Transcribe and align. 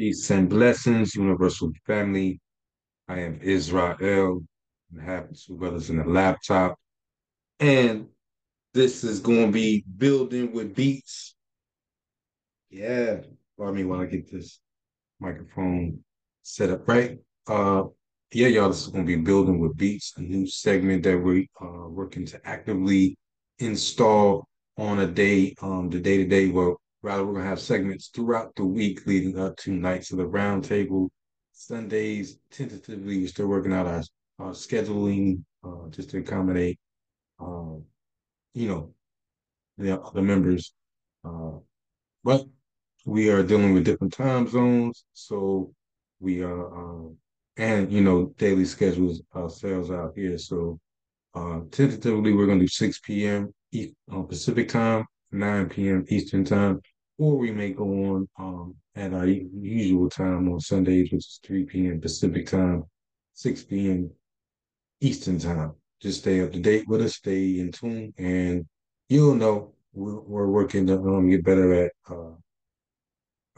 Peace 0.00 0.30
and 0.30 0.48
blessings, 0.48 1.14
universal 1.14 1.70
family. 1.86 2.40
I 3.06 3.20
am 3.20 3.38
Israel. 3.42 4.40
I 4.98 5.04
have 5.04 5.28
two 5.34 5.58
brothers 5.58 5.90
in 5.90 5.98
the 5.98 6.04
laptop. 6.04 6.78
And 7.58 8.06
this 8.72 9.04
is 9.04 9.20
going 9.20 9.48
to 9.48 9.52
be 9.52 9.84
building 9.98 10.52
with 10.52 10.74
beats. 10.74 11.34
Yeah. 12.70 13.18
Pardon 13.58 13.76
me 13.76 13.84
while 13.84 14.00
I 14.00 14.06
get 14.06 14.32
this 14.32 14.60
microphone 15.20 16.02
set 16.44 16.70
up 16.70 16.88
right. 16.88 17.18
Uh, 17.46 17.82
yeah, 18.32 18.48
y'all, 18.48 18.68
this 18.70 18.80
is 18.80 18.88
going 18.88 19.04
to 19.04 19.16
be 19.16 19.22
building 19.22 19.58
with 19.58 19.76
beats, 19.76 20.14
a 20.16 20.22
new 20.22 20.46
segment 20.46 21.02
that 21.02 21.18
we're 21.18 21.44
uh, 21.60 21.88
working 21.90 22.24
to 22.24 22.40
actively 22.48 23.18
install 23.58 24.48
on 24.78 25.00
a 25.00 25.06
day, 25.06 25.54
um, 25.60 25.90
the 25.90 26.00
day 26.00 26.16
to 26.16 26.24
day. 26.24 26.48
Well, 26.48 26.80
rather, 27.02 27.24
we're 27.24 27.32
going 27.32 27.44
to 27.44 27.48
have 27.50 27.60
segments 27.60 28.08
throughout 28.08 28.54
the 28.56 28.64
week 28.64 29.06
leading 29.06 29.38
up 29.38 29.56
to 29.58 29.72
nights 29.72 30.10
of 30.10 30.18
the 30.18 30.24
roundtable. 30.24 31.08
Sundays, 31.52 32.38
tentatively, 32.50 33.18
we're 33.18 33.28
still 33.28 33.46
working 33.46 33.72
out 33.72 33.86
our, 33.86 34.02
our 34.38 34.52
scheduling 34.52 35.42
uh, 35.64 35.88
just 35.90 36.10
to 36.10 36.18
accommodate, 36.18 36.78
um, 37.38 37.84
you 38.54 38.68
know, 38.68 38.94
the, 39.78 40.00
the 40.14 40.22
members. 40.22 40.72
Uh, 41.24 41.58
but 42.24 42.44
we 43.04 43.30
are 43.30 43.42
dealing 43.42 43.74
with 43.74 43.84
different 43.84 44.12
time 44.12 44.46
zones, 44.48 45.04
so 45.12 45.72
we 46.20 46.42
are 46.42 46.74
um, 46.74 47.16
and 47.56 47.92
you 47.92 48.02
know 48.02 48.32
daily 48.38 48.64
schedules 48.64 49.22
ourselves 49.34 49.90
out 49.90 50.12
here. 50.14 50.38
So 50.38 50.78
uh, 51.34 51.60
tentatively, 51.70 52.32
we're 52.32 52.46
going 52.46 52.58
to 52.58 52.64
do 52.64 52.68
6 52.68 53.00
p.m. 53.00 53.52
Uh, 54.12 54.22
Pacific 54.22 54.68
time, 54.68 55.04
9 55.32 55.68
p.m. 55.68 56.04
Eastern 56.08 56.44
time, 56.44 56.80
or 57.20 57.36
we 57.36 57.52
may 57.52 57.70
go 57.70 57.84
on 57.84 58.28
um, 58.38 58.74
at 58.96 59.12
our 59.12 59.26
usual 59.26 60.08
time 60.08 60.50
on 60.50 60.58
Sundays, 60.58 61.12
which 61.12 61.26
is 61.26 61.40
3 61.44 61.66
p.m. 61.66 62.00
Pacific 62.00 62.46
time, 62.46 62.82
6 63.34 63.64
p.m. 63.64 64.10
Eastern 65.02 65.38
time. 65.38 65.72
Just 66.00 66.20
stay 66.20 66.40
up 66.40 66.50
to 66.52 66.58
date 66.58 66.88
with 66.88 67.02
us, 67.02 67.16
stay 67.16 67.60
in 67.60 67.72
tune, 67.72 68.14
and 68.16 68.64
you'll 69.10 69.34
know 69.34 69.74
we're, 69.92 70.20
we're 70.20 70.48
working 70.48 70.86
to 70.86 70.94
um, 70.94 71.28
get 71.28 71.44
better 71.44 71.84
at 71.84 71.92
uh, 72.10 72.30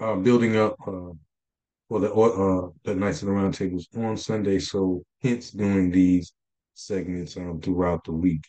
uh, 0.00 0.16
building 0.16 0.56
up 0.56 0.74
uh, 0.84 1.12
well, 1.88 2.00
the 2.00 2.12
uh, 2.12 2.68
the 2.82 2.96
Nights 2.96 3.22
of 3.22 3.28
the 3.28 3.34
Roundtables 3.34 3.84
on 3.96 4.16
Sunday, 4.16 4.58
so 4.58 5.04
hence 5.22 5.52
doing 5.52 5.92
these 5.92 6.32
segments 6.74 7.36
um, 7.36 7.60
throughout 7.60 8.02
the 8.02 8.12
week. 8.12 8.44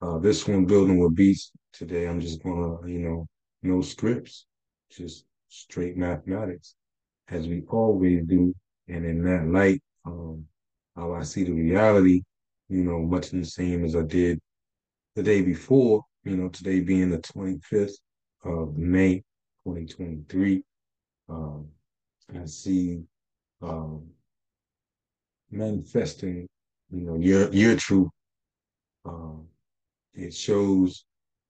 Uh, 0.00 0.18
this 0.18 0.48
one, 0.48 0.64
Building 0.64 1.00
with 1.00 1.14
Beats, 1.14 1.52
today 1.74 2.06
I'm 2.06 2.20
just 2.20 2.42
gonna, 2.42 2.86
you 2.88 3.00
know, 3.00 3.26
no 3.62 3.82
scripts, 3.82 4.46
just 4.90 5.24
straight 5.48 5.96
mathematics, 5.96 6.74
as 7.28 7.48
we 7.48 7.64
always 7.68 8.24
do. 8.26 8.54
And 8.88 9.04
in 9.06 9.24
that 9.24 9.46
light, 9.46 9.82
um, 10.04 10.44
how 10.96 11.14
I 11.14 11.22
see 11.22 11.44
the 11.44 11.52
reality, 11.52 12.22
you 12.68 12.84
know, 12.84 13.00
much 13.00 13.30
the 13.30 13.44
same 13.44 13.84
as 13.84 13.96
I 13.96 14.02
did 14.02 14.40
the 15.14 15.22
day 15.22 15.42
before, 15.42 16.02
you 16.24 16.36
know, 16.36 16.48
today 16.48 16.80
being 16.80 17.10
the 17.10 17.18
25th 17.18 17.94
of 18.44 18.76
May, 18.76 19.16
2023. 19.64 20.62
Um, 21.28 21.68
I 22.34 22.44
see 22.46 23.02
um, 23.62 24.06
manifesting, 25.50 26.48
you 26.90 27.00
know, 27.00 27.16
your 27.16 27.52
your 27.52 27.76
truth. 27.76 28.08
Um, 29.04 29.46
it 30.14 30.34
shows 30.34 31.04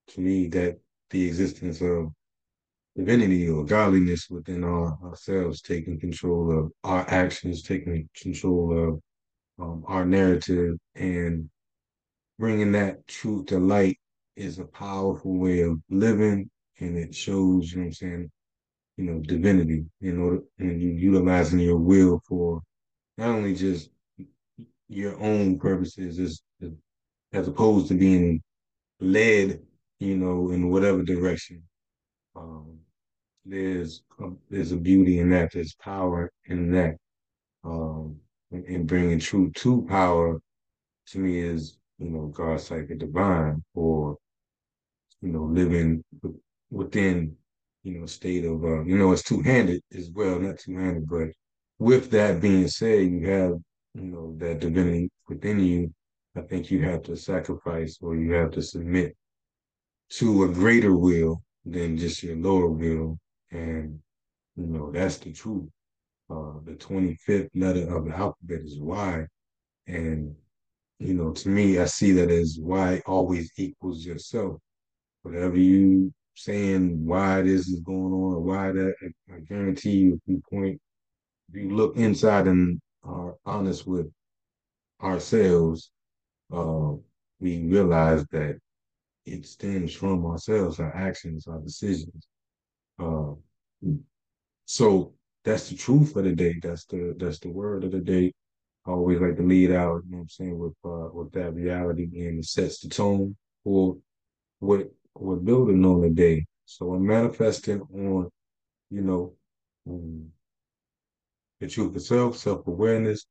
to 0.09 0.21
me 0.21 0.49
that 0.49 0.79
the 1.11 1.27
existence 1.27 1.81
of 1.81 2.13
divinity 2.97 3.49
or 3.49 3.65
godliness 3.65 4.29
within 4.31 4.65
our, 4.65 4.97
ourselves, 5.05 5.61
taking 5.61 5.99
control 5.99 6.59
of 6.59 6.73
our 6.85 7.05
actions, 7.09 7.63
taking 7.63 8.09
control 8.17 8.89
of 8.89 9.01
um, 9.65 9.85
our 9.87 10.05
narrative, 10.05 10.77
and 10.95 11.49
bringing 12.39 12.73
that 12.73 13.07
truth 13.07 13.47
to 13.47 13.59
light 13.59 13.99
is 14.37 14.59
a 14.59 14.65
powerful 14.65 15.37
way 15.39 15.61
of 15.63 15.81
living, 15.91 16.51
and 16.81 16.97
it 16.97 17.15
shows, 17.15 17.73
you 17.73 17.79
know 17.79 17.85
I'm 17.87 17.93
saying, 17.93 18.31
you 18.97 19.05
know, 19.05 19.21
divinity 19.21 19.85
in 20.01 20.21
order 20.21 20.41
and 20.59 20.81
utilizing 20.81 21.59
your 21.61 21.79
will 21.79 22.21
for 22.29 22.61
not 23.19 23.31
only 23.31 23.55
just 23.55 23.91
your 24.89 25.21
own 25.21 25.59
purposes 25.59 26.19
as 26.19 26.43
as 27.33 27.49
opposed 27.49 27.89
to 27.89 27.95
being 27.95 28.41
led, 29.01 29.61
you 29.99 30.17
know, 30.17 30.51
in 30.51 30.71
whatever 30.71 31.03
direction. 31.03 31.63
There's 33.45 34.03
a, 34.21 34.31
there's 34.51 34.73
a 34.73 34.77
beauty 34.77 35.19
in 35.19 35.31
that. 35.31 35.53
There's 35.53 35.75
power 35.75 36.31
in 36.47 36.71
that. 36.73 36.97
Um, 37.65 38.17
and 38.51 38.87
bringing 38.87 39.19
truth 39.19 39.55
to 39.55 39.83
power 39.89 40.41
to 41.09 41.19
me 41.19 41.39
is 41.39 41.79
you 41.99 42.11
know 42.11 42.27
God's 42.27 42.65
sacred 42.65 42.99
divine, 42.99 43.63
or 43.75 44.17
you 45.21 45.31
know 45.31 45.45
living 45.45 46.05
within 46.71 47.37
you 47.85 48.01
know, 48.01 48.07
state 48.07 48.45
of, 48.45 48.65
uh, 48.65 48.83
you 48.85 48.99
know, 48.99 49.13
it's 49.13 49.23
two 49.23 49.43
handed 49.43 49.83
as 49.95 50.11
well, 50.11 50.41
not 50.41 50.59
two 50.59 50.77
handed, 50.77 51.07
but 51.07 51.29
with 51.79 52.11
that 52.11 52.41
being 52.41 52.67
said, 52.67 53.11
you 53.11 53.29
have, 53.29 53.53
you 53.95 54.03
know, 54.03 54.35
that 54.39 54.61
divinity 54.61 55.11
within 55.29 55.61
you. 55.61 55.93
I 56.37 56.41
think 56.41 56.71
you 56.71 56.83
have 56.83 57.03
to 57.05 57.17
sacrifice 57.17 57.99
or 58.01 58.17
you 58.17 58.33
have 58.33 58.51
to 58.53 58.63
submit 58.63 59.15
to 60.11 60.45
a 60.45 60.49
greater 60.49 60.97
will 60.97 61.43
than 61.65 61.97
just 61.97 62.23
your 62.23 62.37
lower 62.37 62.69
will. 62.69 63.19
And, 63.55 64.01
you 64.57 64.67
know, 64.67 64.91
that's 64.93 65.19
the 65.19 65.33
truth. 65.33 65.69
Uh, 66.31 66.61
the 66.65 66.73
25th 66.73 67.51
letter 67.55 67.97
of 67.97 68.07
the 68.07 68.15
alphabet 68.17 68.61
is 68.65 68.79
Y. 68.79 69.27
And, 69.87 70.35
you 70.99 71.15
know, 71.15 71.33
to 71.33 71.49
me, 71.49 71.79
I 71.79 71.87
see 71.87 72.13
that 72.13 72.31
as 72.31 72.59
Y 72.61 73.01
always 73.07 73.51
equals 73.57 74.05
yourself. 74.05 74.61
Whatever 75.23 75.57
you 75.57 76.13
saying 76.35 77.05
why 77.05 77.43
this 77.43 77.69
is 77.69 77.81
going 77.81 78.13
on 78.13 78.43
why 78.45 78.73
that. 78.73 78.95
I 79.33 79.39
guarantee 79.49 79.93
you, 79.93 80.15
if 80.15 80.21
you 80.27 80.43
point, 80.51 80.81
if 81.49 81.57
you 81.57 81.71
look 81.71 81.97
inside 81.97 82.47
and 82.47 82.81
are 83.05 83.35
honest 83.47 83.87
with 83.87 84.11
ourselves, 85.03 85.91
uh, 86.53 86.93
we 87.41 87.65
realize 87.65 88.25
that 88.33 88.59
it 89.27 89.47
stems 89.47 89.95
from 89.95 90.27
ourselves, 90.27 90.81
our 90.81 90.95
actions, 90.95 91.47
our 91.47 91.61
decisions. 91.61 92.27
Uh, 92.99 93.33
so 94.67 95.15
that's 95.45 95.69
the 95.69 95.77
truth 95.77 96.17
of 96.17 96.25
the 96.25 96.35
day. 96.35 96.59
That's 96.63 96.85
the 96.87 97.15
that's 97.19 97.39
the 97.39 97.51
word 97.51 97.85
of 97.85 97.93
the 97.93 98.01
day. 98.01 98.33
I 98.87 98.91
always 98.91 99.21
like 99.21 99.37
to 99.37 99.43
lead 99.43 99.71
out, 99.73 100.03
you 100.07 100.13
know 100.13 100.19
what 100.19 100.23
I'm 100.23 100.29
saying, 100.29 100.59
with 100.59 100.75
uh, 100.85 101.09
with 101.13 101.33
that 101.33 101.55
reality 101.55 102.05
and 102.27 102.39
it 102.41 102.45
sets 102.45 102.81
the 102.81 102.89
tone 102.89 103.37
for 103.63 103.97
what 104.61 104.91
we're 105.15 105.37
building 105.37 105.85
on 105.85 106.03
the 106.03 106.11
day. 106.11 106.47
So 106.67 106.95
I'm 106.95 107.07
manifesting 107.07 107.81
on, 107.81 108.31
you 108.91 109.03
know, 109.03 109.35
um, 109.89 110.29
the 111.61 111.69
truth 111.69 111.95
of 111.95 112.03
self, 112.03 112.37
self-awareness, 112.37 113.27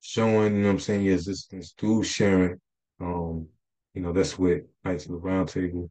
showing, 0.00 0.56
you 0.56 0.62
know 0.62 0.68
what 0.68 0.72
I'm 0.74 0.80
saying, 0.80 1.04
your 1.04 1.14
existence 1.14 1.74
through 1.78 2.04
sharing. 2.04 2.58
Um, 3.00 3.48
you 3.94 4.02
know, 4.02 4.12
that's 4.12 4.38
what 4.38 4.62
Nights 4.84 5.06
of 5.06 5.12
the 5.12 5.18
Roundtable 5.18 5.88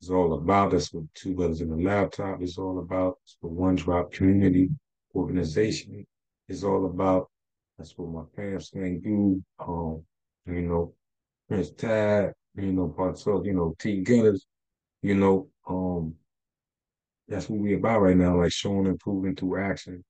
is 0.00 0.10
all 0.10 0.34
about. 0.34 0.72
That's 0.72 0.92
what 0.92 1.04
Two 1.14 1.34
Brothers 1.34 1.60
in 1.60 1.70
the 1.70 1.76
Laptop 1.76 2.42
is 2.42 2.58
all 2.58 2.78
about. 2.78 3.18
That's 3.22 3.36
what 3.40 3.52
One 3.52 3.76
Drop 3.76 4.12
Community 4.12 4.68
Organization 5.14 6.06
is 6.48 6.64
all 6.64 6.86
about. 6.86 7.28
That's 7.78 7.96
what 7.96 8.10
my 8.10 8.22
parents 8.34 8.70
can 8.70 9.00
do. 9.00 9.42
Um, 9.58 10.02
you 10.46 10.62
know, 10.62 10.94
Prince 11.48 11.70
Tad, 11.72 12.32
you 12.54 12.72
know, 12.72 12.94
of, 12.98 13.46
you 13.46 13.52
know, 13.52 13.74
T 13.78 14.02
Gunners, 14.02 14.46
you 15.02 15.14
know, 15.14 15.48
um, 15.68 16.14
that's 17.28 17.48
what 17.48 17.60
we're 17.60 17.78
about 17.78 18.02
right 18.02 18.16
now, 18.16 18.40
like 18.40 18.52
showing 18.52 18.86
improvement 18.86 19.38
through 19.38 19.60
action, 19.60 20.04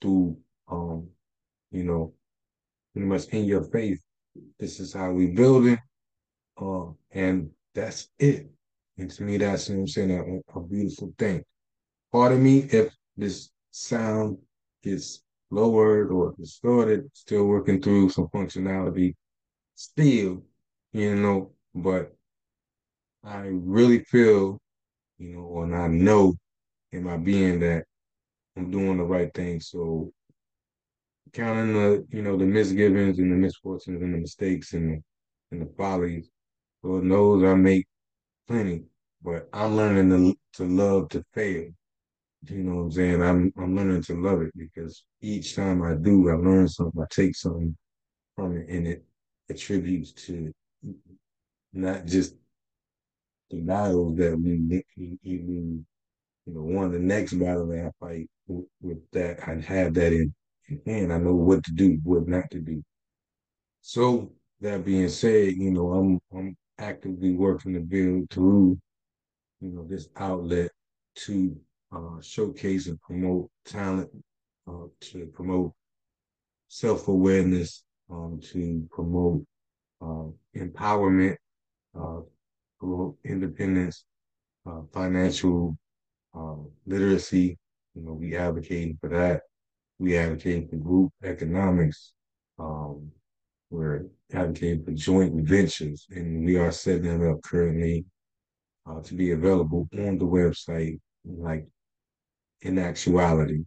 through 0.00 0.36
um, 0.70 1.08
you 1.70 1.84
know, 1.84 2.12
pretty 2.92 3.08
much 3.08 3.26
in 3.26 3.44
your 3.44 3.64
faith. 3.64 4.00
This 4.58 4.78
is 4.80 4.92
how 4.92 5.12
we 5.12 5.28
build 5.28 5.66
it. 5.66 5.78
Uh, 6.60 6.92
and 7.12 7.50
that's 7.74 8.08
it. 8.18 8.48
And 9.00 9.10
to 9.10 9.22
me, 9.22 9.38
that's 9.38 9.68
you 9.68 9.76
know 9.76 9.80
I'm 9.82 9.88
saying 9.88 10.42
a, 10.54 10.58
a 10.58 10.62
beautiful 10.62 11.14
thing. 11.18 11.42
Pardon 12.12 12.42
me 12.42 12.68
if 12.70 12.92
this 13.16 13.50
sound 13.70 14.38
gets 14.82 15.22
lowered 15.50 16.10
or 16.12 16.34
distorted, 16.38 17.08
still 17.14 17.44
working 17.44 17.80
through 17.80 18.10
some 18.10 18.28
functionality 18.28 19.14
still, 19.80 20.42
you 20.92 21.16
know, 21.16 21.52
but 21.74 22.12
I 23.24 23.46
really 23.50 24.04
feel, 24.04 24.58
you 25.18 25.36
know, 25.36 25.62
and 25.62 25.74
I 25.74 25.86
know 25.86 26.34
in 26.92 27.04
my 27.04 27.16
being 27.16 27.60
that 27.60 27.84
I'm 28.56 28.70
doing 28.70 28.98
the 28.98 29.04
right 29.04 29.32
thing. 29.32 29.60
So 29.60 30.12
counting 31.32 31.72
the, 31.72 32.06
you 32.10 32.20
know, 32.20 32.36
the 32.36 32.44
misgivings 32.44 33.18
and 33.18 33.32
the 33.32 33.36
misfortunes 33.36 34.02
and 34.02 34.12
the 34.12 34.18
mistakes 34.18 34.74
and 34.74 34.90
the, 34.90 35.02
and 35.50 35.62
the 35.62 35.72
follies, 35.78 36.28
Lord 36.82 37.04
knows 37.04 37.42
I 37.42 37.54
make 37.54 37.86
plenty, 38.46 38.84
but 39.22 39.48
I'm 39.52 39.76
learning 39.76 40.10
to, 40.10 40.38
to 40.54 40.64
love 40.64 41.08
to 41.10 41.24
fail. 41.34 41.70
you 42.48 42.62
know 42.64 42.76
what 42.76 42.82
I'm 42.82 42.92
saying? 42.92 43.22
I'm 43.22 43.52
I'm 43.58 43.76
learning 43.76 44.02
to 44.04 44.20
love 44.20 44.42
it 44.42 44.52
because 44.56 45.04
each 45.20 45.56
time 45.56 45.82
I 45.82 45.94
do, 45.94 46.30
I 46.30 46.34
learn 46.34 46.68
something, 46.68 47.02
I 47.02 47.06
take 47.10 47.36
something 47.36 47.76
from 48.36 48.56
it, 48.56 48.68
and 48.68 48.86
it 48.86 49.04
attributes 49.50 50.12
to 50.12 50.52
not 51.72 52.06
just 52.06 52.34
the 53.50 53.60
battles 53.60 54.16
that 54.16 54.38
we, 54.38 54.84
we 54.96 55.84
you 56.44 56.54
know, 56.54 56.62
one 56.62 56.86
of 56.86 56.92
the 56.92 56.98
next 56.98 57.34
battle 57.34 57.66
that 57.68 57.86
I 57.86 58.06
fight 58.06 58.28
with, 58.46 58.66
with 58.80 59.10
that, 59.12 59.46
I 59.48 59.60
have 59.60 59.94
that 59.94 60.12
in, 60.12 60.32
in 60.68 60.80
hand. 60.86 61.12
I 61.12 61.18
know 61.18 61.34
what 61.34 61.64
to 61.64 61.72
do, 61.72 61.98
what 62.02 62.26
not 62.28 62.50
to 62.52 62.60
do. 62.60 62.82
So 63.82 64.32
that 64.60 64.84
being 64.84 65.08
said, 65.08 65.54
you 65.54 65.70
know, 65.70 65.92
I'm 65.92 66.20
I'm 66.36 66.56
actively 66.78 67.32
working 67.32 67.74
to 67.74 67.80
build 67.80 68.30
through, 68.30 68.78
you 69.60 69.70
know, 69.70 69.86
this 69.86 70.08
outlet 70.16 70.70
to 71.14 71.56
uh, 71.92 72.20
showcase 72.20 72.86
and 72.86 73.00
promote 73.00 73.50
talent, 73.64 74.10
uh, 74.66 74.86
to 75.00 75.26
promote 75.34 75.72
self 76.68 77.08
awareness, 77.08 77.82
um, 78.10 78.40
to 78.52 78.88
promote 78.90 79.44
uh, 80.00 80.26
empowerment, 80.56 81.36
uh, 81.98 82.20
promote 82.78 83.16
independence, 83.24 84.04
uh, 84.66 84.80
financial 84.92 85.76
um, 86.34 86.70
literacy. 86.86 87.58
You 87.94 88.02
know, 88.02 88.12
we 88.12 88.36
advocating 88.36 88.96
for 89.00 89.08
that. 89.10 89.42
We 89.98 90.16
advocating 90.16 90.68
for 90.68 90.76
group 90.76 91.12
economics. 91.22 92.12
Um, 92.58 93.10
we're 93.68 94.06
advocating 94.32 94.84
for 94.84 94.92
joint 94.92 95.34
ventures, 95.46 96.06
and 96.10 96.44
we 96.44 96.56
are 96.56 96.72
setting 96.72 97.18
them 97.18 97.30
up 97.30 97.42
currently 97.42 98.04
uh, 98.86 99.00
to 99.02 99.14
be 99.14 99.32
available 99.32 99.88
on 99.98 100.18
the 100.18 100.24
website, 100.24 101.00
like 101.24 101.66
in 102.62 102.78
actuality. 102.78 103.64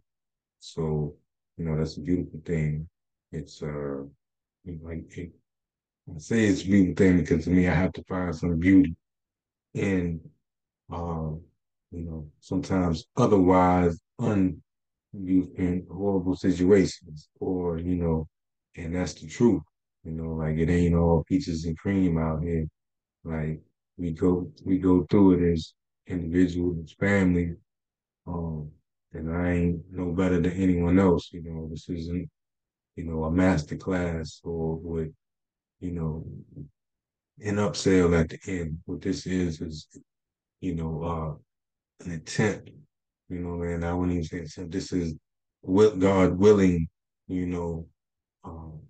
So, 0.60 1.16
you 1.56 1.64
know, 1.64 1.76
that's 1.76 1.96
a 1.96 2.00
beautiful 2.00 2.40
thing. 2.44 2.88
It's 3.32 3.62
uh, 3.62 4.02
like 4.82 5.04
it, 5.16 5.32
I 6.14 6.18
say 6.18 6.44
it's 6.46 6.62
a 6.62 6.66
beautiful 6.66 6.94
thing 6.96 7.18
because 7.20 7.44
to 7.44 7.50
me, 7.50 7.68
I 7.68 7.74
have 7.74 7.92
to 7.94 8.04
find 8.04 8.34
some 8.34 8.58
beauty 8.58 8.94
in, 9.74 10.20
um, 10.92 11.40
you 11.90 12.02
know, 12.04 12.30
sometimes 12.40 13.06
otherwise 13.16 13.98
un 14.18 14.62
in 15.14 15.86
horrible 15.90 16.36
situations, 16.36 17.28
or 17.40 17.78
you 17.78 17.96
know, 17.96 18.28
and 18.76 18.94
that's 18.94 19.14
the 19.14 19.28
truth. 19.28 19.62
You 20.04 20.12
know, 20.12 20.30
like 20.34 20.56
it 20.58 20.70
ain't 20.70 20.94
all 20.94 21.24
peaches 21.24 21.64
and 21.64 21.78
cream 21.78 22.18
out 22.18 22.42
here. 22.42 22.66
Like 23.24 23.62
we 23.96 24.10
go 24.10 24.50
we 24.64 24.78
go 24.78 25.06
through 25.10 25.32
it 25.34 25.52
as 25.52 25.74
individuals, 26.06 26.78
as 26.84 26.92
family. 26.92 27.54
Um, 28.26 28.70
and 29.12 29.34
I 29.34 29.52
ain't 29.52 29.80
no 29.92 30.12
better 30.12 30.40
than 30.40 30.52
anyone 30.52 30.98
else. 30.98 31.30
You 31.32 31.42
know, 31.44 31.68
this 31.70 31.88
isn't, 31.88 32.28
you 32.96 33.04
know, 33.04 33.24
a 33.24 33.30
master 33.30 33.76
class 33.76 34.40
or 34.42 34.76
with, 34.76 35.12
you 35.80 35.92
know, 35.92 36.26
an 37.44 37.56
upsell 37.56 38.18
at 38.18 38.30
the 38.30 38.38
end. 38.46 38.78
What 38.86 39.02
this 39.02 39.26
is 39.26 39.60
is, 39.60 39.86
you 40.60 40.74
know, 40.74 41.02
uh, 42.00 42.04
an 42.04 42.12
attempt. 42.12 42.70
You 43.28 43.38
know, 43.38 43.56
man, 43.56 43.84
I 43.84 43.94
wouldn't 43.94 44.16
even 44.16 44.24
say 44.24 44.38
attempt. 44.40 44.72
This 44.72 44.92
is 44.92 45.14
God 45.64 46.36
willing, 46.36 46.88
you 47.28 47.46
know, 47.46 47.86
um, 48.44 48.80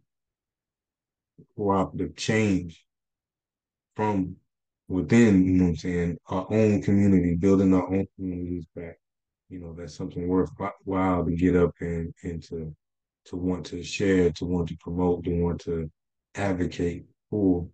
cooperative 1.57 2.17
change 2.17 2.85
from 3.95 4.37
within, 4.89 5.45
you 5.45 5.53
know 5.53 5.65
what 5.65 5.71
I'm 5.71 5.77
saying, 5.77 6.19
our 6.29 6.47
own 6.51 6.83
community, 6.83 7.35
building 7.37 7.75
our 7.75 7.87
own 7.89 8.07
communities 8.17 8.67
back. 8.75 8.97
You 9.49 9.61
know, 9.61 9.75
that's 9.77 9.95
something 9.95 10.27
worthwhile 10.27 11.25
to 11.25 11.37
get 11.37 11.57
up 11.57 11.73
and, 11.81 12.13
and 12.23 12.43
to 12.45 12.75
to 13.27 13.37
want 13.37 13.65
to 13.65 13.83
share, 13.83 14.31
to 14.31 14.45
want 14.45 14.69
to 14.69 14.77
promote, 14.81 15.25
to 15.25 15.31
want 15.43 15.61
to 15.63 15.91
advocate 16.35 17.07
for. 17.31 17.67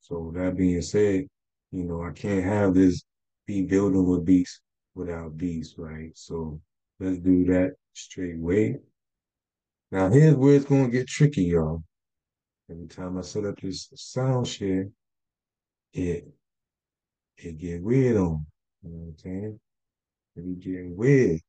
So 0.00 0.32
that 0.36 0.56
being 0.56 0.82
said, 0.82 1.26
you 1.72 1.84
know, 1.84 2.04
I 2.04 2.12
can't 2.12 2.44
have 2.44 2.74
this 2.74 3.02
be 3.46 3.62
building 3.62 4.06
with 4.06 4.24
beats 4.24 4.60
without 4.94 5.36
beats, 5.36 5.74
right? 5.76 6.10
So 6.14 6.60
let's 7.00 7.18
do 7.18 7.44
that 7.46 7.72
straight 7.94 8.38
way. 8.38 8.78
Now 9.90 10.08
here's 10.08 10.36
where 10.36 10.54
it's 10.54 10.64
gonna 10.64 10.88
get 10.88 11.08
tricky, 11.08 11.44
y'all. 11.44 11.82
Every 12.70 12.86
time 12.86 13.18
I 13.18 13.22
set 13.22 13.44
up 13.44 13.60
this 13.60 13.88
sound 13.94 14.46
share, 14.46 14.88
it 15.92 16.26
it 17.44 17.58
get 17.58 17.82
weird 17.82 18.16
on. 18.16 18.46
You 18.82 18.90
know 18.90 18.98
what 18.98 19.08
I'm 19.08 19.18
saying? 19.18 19.60
It 20.36 20.60
get 20.60 20.96
weird. 20.96 21.40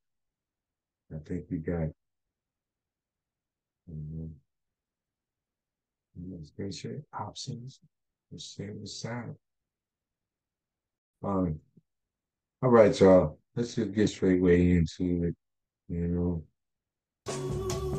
I 1.13 1.17
think 1.27 1.45
we 1.49 1.57
got 1.57 1.89
screen 6.45 6.71
share 6.71 7.01
options. 7.13 7.79
The 8.31 8.39
sound. 8.39 9.35
Fine. 11.21 11.59
All 12.61 12.69
right, 12.69 12.99
y'all. 12.99 13.37
Let's 13.55 13.75
just 13.75 13.93
get 13.93 14.09
straight 14.09 14.41
way 14.41 14.71
into 14.71 15.25
it. 15.25 15.35
You 15.87 16.43
know. 17.27 17.92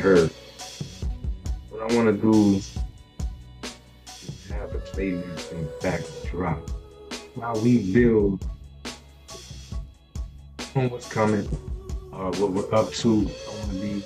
Heard. 0.00 0.30
What 1.68 1.82
I 1.82 1.94
want 1.94 2.06
to 2.06 2.12
do 2.12 2.56
is 2.56 2.78
have 4.48 4.72
the 4.72 4.78
playlist 4.78 5.52
in 5.52 5.68
backdrop 5.82 6.58
while 7.34 7.60
we 7.60 7.92
build 7.92 8.44
on 10.74 10.88
what's 10.90 11.08
coming, 11.08 11.46
uh, 12.12 12.32
what 12.32 12.52
we're 12.52 12.74
up 12.74 12.92
to. 12.92 13.10
I 13.10 13.54
want 13.56 13.72
to 13.72 13.78
be 13.78 14.02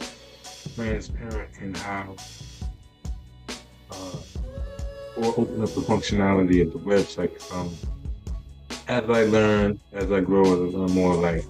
transparent 0.74 1.50
in 1.60 1.74
how, 1.74 2.16
uh, 3.90 4.16
or 5.16 5.26
open 5.36 5.62
up 5.62 5.70
the 5.74 5.80
functionality 5.80 6.60
of 6.62 6.72
the 6.72 6.78
website. 6.80 7.52
Um, 7.52 7.72
as 8.88 9.08
I 9.08 9.24
learn, 9.24 9.80
as 9.92 10.10
I 10.10 10.20
grow, 10.20 10.42
as 10.42 10.74
I 10.74 10.76
learn 10.76 10.90
more, 10.90 11.14
like 11.14 11.44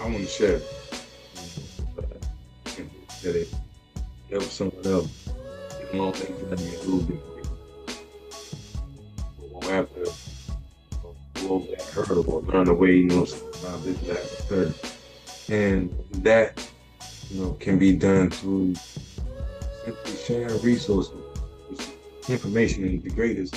I 0.00 0.04
want 0.04 0.18
to 0.18 0.26
share 0.26 0.60
that 3.24 3.36
it 3.36 4.42
someone 4.42 4.86
else. 4.86 5.28
It 5.80 5.94
won't 5.94 6.18
make 6.18 6.38
them 6.50 6.58
a 6.58 6.62
little 6.84 7.00
bit. 7.00 7.20
We 9.40 9.48
won't 9.48 9.64
have 9.66 9.94
to 9.94 10.12
over 11.48 11.66
that 11.66 11.82
hurdle 11.82 12.30
or 12.30 12.42
learn 12.42 12.66
the 12.66 12.74
way, 12.74 12.96
you 12.96 13.04
know, 13.04 13.22
about 13.22 13.82
this, 13.84 13.98
that, 14.00 14.18
third. 14.48 14.74
And 15.48 15.94
that, 16.24 16.66
you 17.30 17.40
know, 17.40 17.52
can 17.54 17.78
be 17.78 17.94
done 17.94 18.30
through 18.30 18.74
simply 19.84 20.16
sharing 20.26 20.62
resources. 20.62 21.12
Information 22.28 22.84
is 22.86 23.02
the 23.02 23.10
greatest 23.10 23.54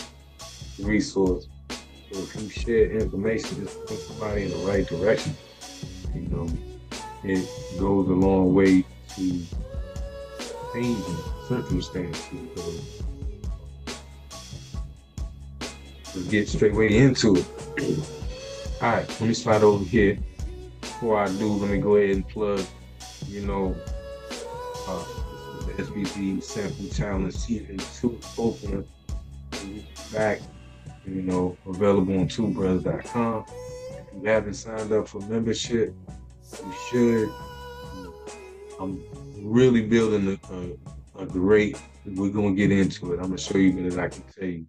resource. 0.80 1.48
So 2.12 2.20
if 2.20 2.36
you 2.36 2.50
share 2.50 2.92
information, 2.92 3.64
just 3.64 3.80
put 3.86 3.98
somebody 3.98 4.44
in 4.44 4.52
the 4.52 4.58
right 4.58 4.86
direction. 4.86 5.36
You 6.14 6.28
know, 6.28 6.50
it 7.24 7.48
goes 7.80 8.10
a 8.10 8.14
long 8.14 8.54
way 8.54 8.84
to 9.18 9.46
changing 10.74 11.18
circumstances. 11.48 13.04
Let's 16.16 16.28
get 16.30 16.48
straight 16.48 16.74
way 16.74 16.98
into 16.98 17.36
it. 17.36 17.46
All 18.82 18.92
right, 18.92 19.08
let 19.08 19.22
me 19.22 19.34
slide 19.34 19.64
over 19.64 19.84
here. 19.84 20.20
Before 20.82 21.20
I 21.20 21.28
do, 21.28 21.48
let 21.48 21.72
me 21.72 21.80
go 21.80 21.96
ahead 21.96 22.16
and 22.16 22.28
plug, 22.28 22.64
you 23.28 23.42
know, 23.42 23.76
uh, 24.88 25.06
the 25.66 25.84
SBC 25.84 26.44
Sample 26.44 26.90
Challenge 26.90 27.34
Season 27.34 27.78
2 27.78 28.20
opener. 28.38 28.84
Back, 30.14 30.40
you 31.06 31.22
know, 31.24 31.58
available 31.68 32.20
on 32.20 32.28
twobrothers.com. 32.28 33.46
If 33.48 34.24
you 34.24 34.30
haven't 34.30 34.54
signed 34.54 34.92
up 34.92 35.08
for 35.08 35.20
membership, 35.22 35.94
you 36.54 36.74
should. 36.90 37.47
I'm 38.80 39.04
really 39.42 39.82
building 39.82 40.38
a, 40.50 41.20
a, 41.20 41.24
a 41.24 41.26
great. 41.26 41.82
We're 42.06 42.30
gonna 42.30 42.54
get 42.54 42.72
into 42.72 43.14
it. 43.14 43.18
I'm 43.18 43.28
gonna 43.28 43.38
show 43.38 43.58
you 43.58 43.90
than 43.90 44.00
I 44.00 44.08
can 44.08 44.24
tell 44.38 44.48
you, 44.48 44.66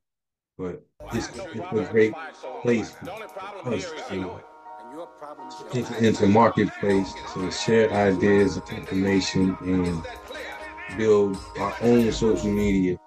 but 0.56 0.82
it's, 1.12 1.28
it's 1.28 1.72
a 1.72 1.88
great 1.90 2.14
place 2.62 2.90
for 3.62 3.74
us 3.74 3.92
to 4.08 4.40
enter 5.74 5.96
into 5.96 6.26
marketplace 6.26 7.12
to 7.34 7.50
share 7.50 7.92
ideas, 7.92 8.56
and 8.56 8.78
information, 8.78 9.56
and 9.60 10.02
build 10.96 11.36
our 11.58 11.74
own 11.82 12.10
social 12.12 12.50
media. 12.50 12.98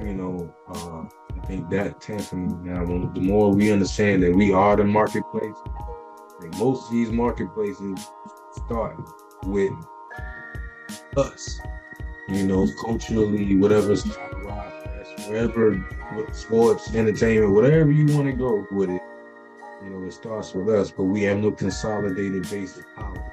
You 0.00 0.14
know, 0.14 0.54
uh, 0.68 1.40
I 1.42 1.46
think 1.46 1.68
that 1.70 2.00
tends 2.00 2.30
to 2.30 2.36
now 2.36 2.84
the 2.84 3.20
more 3.20 3.52
we 3.52 3.72
understand 3.72 4.22
that 4.22 4.34
we 4.34 4.52
are 4.52 4.76
the 4.76 4.84
marketplace, 4.84 5.56
Like 6.40 6.54
most 6.56 6.86
of 6.86 6.92
these 6.92 7.10
marketplaces 7.10 8.06
start 8.64 8.96
with 9.44 9.72
us. 11.16 11.60
You 12.28 12.46
know, 12.46 12.68
culturally, 12.80 13.56
whatever's 13.56 14.04
wherever 15.28 15.84
sports, 16.32 16.94
entertainment, 16.94 17.52
whatever 17.52 17.90
you 17.90 18.06
want 18.16 18.26
to 18.26 18.32
go 18.32 18.66
with 18.70 18.90
it. 18.90 19.02
You 19.82 19.90
know, 19.90 20.06
it 20.06 20.12
starts 20.12 20.54
with 20.54 20.68
us, 20.68 20.90
but 20.90 21.04
we 21.04 21.22
have 21.22 21.38
no 21.38 21.52
consolidated 21.52 22.48
base 22.50 22.76
of 22.76 22.84
power. 22.96 23.32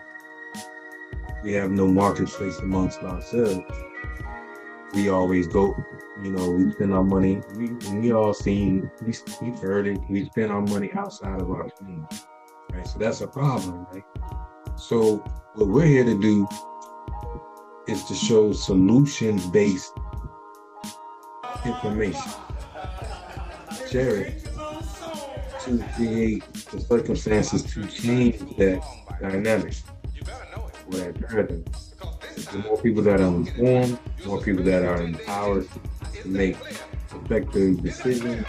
We 1.44 1.54
have 1.54 1.72
no 1.72 1.88
marketplace 1.88 2.58
amongst 2.60 3.02
ourselves. 3.02 3.64
We 4.94 5.10
always 5.10 5.48
go, 5.48 5.76
you 6.22 6.32
know, 6.32 6.52
we 6.52 6.72
spend 6.72 6.94
our 6.94 7.04
money. 7.04 7.42
We 7.56 7.70
we 7.98 8.14
all 8.14 8.34
seen, 8.34 8.90
we 9.02 9.14
we've 9.42 9.60
heard 9.60 9.88
it. 9.88 10.00
We 10.10 10.26
spend 10.26 10.52
our 10.52 10.62
money 10.62 10.92
outside 10.94 11.42
of 11.42 11.50
our 11.50 11.70
community, 11.72 12.18
right? 12.72 12.88
So 12.88 13.00
that's 13.00 13.22
a 13.22 13.28
problem, 13.28 13.86
right? 13.92 14.04
So 14.78 15.18
what 15.56 15.68
we're 15.68 15.86
here 15.86 16.04
to 16.04 16.20
do 16.20 16.48
is 17.88 18.04
to 18.06 18.14
show 18.14 18.52
solution-based 18.54 19.94
information. 21.66 22.32
It 23.92 24.44
to 25.64 25.84
create 25.96 26.44
the 26.72 26.80
circumstances 26.80 27.64
to 27.64 27.88
change 27.88 28.40
that 28.58 28.84
dynamic 29.20 29.74
or 30.88 30.98
that 30.98 31.28
paradigm. 31.28 31.66
The 32.52 32.60
more 32.60 32.78
people 32.82 33.02
that 33.04 33.22
are 33.22 33.28
informed, 33.28 33.98
the 34.22 34.28
more 34.28 34.42
people 34.42 34.64
that 34.66 34.84
are 34.84 35.02
empowered 35.02 35.68
to 36.22 36.28
make 36.28 36.58
effective 37.14 37.82
decisions. 37.82 38.46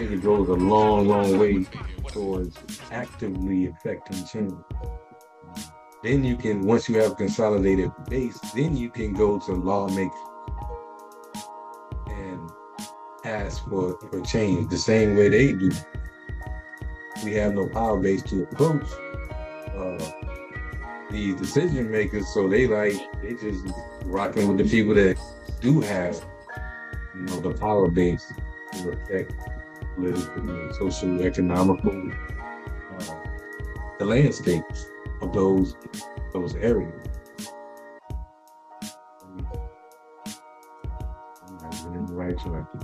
Think 0.00 0.12
it 0.12 0.22
goes 0.22 0.48
a 0.48 0.54
long, 0.54 1.06
long 1.08 1.38
way 1.38 1.62
towards 2.08 2.56
actively 2.90 3.66
affecting 3.66 4.24
change. 4.24 4.54
Then 6.02 6.24
you 6.24 6.36
can, 6.36 6.62
once 6.62 6.88
you 6.88 6.96
have 7.00 7.18
consolidated 7.18 7.90
base, 8.08 8.38
then 8.54 8.78
you 8.78 8.88
can 8.88 9.12
go 9.12 9.38
to 9.38 9.52
lawmakers 9.52 10.18
and 12.06 12.50
ask 13.26 13.62
for, 13.68 13.98
for 14.08 14.22
change 14.22 14.70
the 14.70 14.78
same 14.78 15.16
way 15.16 15.28
they 15.28 15.52
do. 15.52 15.70
We 17.22 17.34
have 17.34 17.52
no 17.52 17.68
power 17.68 18.00
base 18.00 18.22
to 18.30 18.44
approach 18.44 18.88
uh, 19.76 20.10
these 21.10 21.34
decision 21.34 21.90
makers, 21.90 22.26
so 22.32 22.48
they 22.48 22.66
like 22.66 22.94
they 23.20 23.34
just 23.34 23.66
rocking 24.06 24.48
with 24.48 24.56
the 24.56 24.64
people 24.64 24.94
that 24.94 25.18
do 25.60 25.82
have, 25.82 26.24
you 27.14 27.20
know, 27.20 27.40
the 27.40 27.52
power 27.52 27.90
base 27.90 28.32
to 28.72 28.92
affect 28.92 29.34
political, 30.00 30.72
social, 30.74 31.22
economical, 31.22 32.12
uh, 32.98 33.14
the 33.98 34.04
landscape 34.04 34.62
of 35.20 35.32
those 35.32 35.76
those 36.32 36.54
areas. 36.56 37.06
I'm 41.62 41.94
in 41.94 42.06
the 42.06 42.14
right 42.14 42.38
direction. 42.38 42.80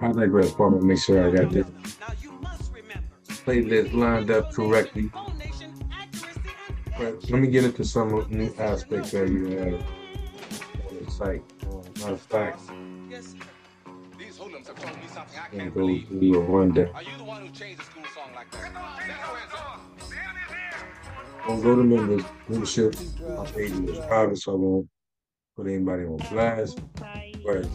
I 0.00 0.12
digress, 0.12 0.52
Partner. 0.52 0.80
Make 0.80 0.98
sure 0.98 1.26
I 1.26 1.30
got 1.30 1.50
this 1.50 1.66
playlist 3.44 3.92
lined 3.92 4.30
up 4.30 4.52
correctly. 4.52 5.10
But 6.96 7.30
let 7.30 7.40
me 7.40 7.48
get 7.48 7.64
into 7.64 7.84
some 7.84 8.26
new 8.30 8.54
aspects 8.58 9.10
that 9.10 9.28
you 9.28 9.46
have 9.58 9.84
on 11.20 11.28
the 11.28 11.38
site. 11.38 11.98
Matter 11.98 12.12
of 12.12 12.20
fact, 12.20 12.60
and 15.52 15.74
go 15.74 15.98
through 16.08 16.36
a 16.36 16.40
rundown. 16.40 16.88
Are 16.94 17.02
you 17.02 17.16
the 17.18 17.24
one 17.24 17.46
who 17.46 17.52
changed 17.52 17.80
the 17.80 17.84
school 17.84 18.04
song 18.14 18.30
like 18.34 18.50
that? 18.52 18.72
I'll 21.46 21.60
go 21.60 21.76
to 21.76 21.82
members, 21.82 22.24
membership. 22.48 22.96
My 23.36 23.44
page 23.46 23.72
is 23.72 23.98
private, 24.06 24.38
so 24.38 24.52
I 24.52 24.56
won't 24.56 24.88
put 25.56 25.66
anybody 25.66 26.04
on 26.04 26.16
blast. 26.30 26.80
But 27.44 27.68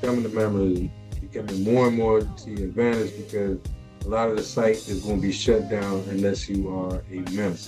coming 0.00 0.22
to 0.22 0.28
member 0.30 0.62
is 0.62 0.88
becoming 1.20 1.62
more 1.64 1.88
and 1.88 1.96
more 1.96 2.22
to 2.22 2.50
your 2.50 2.68
advantage 2.68 3.16
because 3.16 3.58
a 4.04 4.08
lot 4.08 4.30
of 4.30 4.36
the 4.36 4.42
site 4.42 4.88
is 4.88 5.02
going 5.02 5.20
to 5.20 5.22
be 5.22 5.32
shut 5.32 5.68
down 5.68 6.04
unless 6.08 6.48
you 6.48 6.68
are 6.74 7.02
a 7.10 7.20
member. 7.30 7.58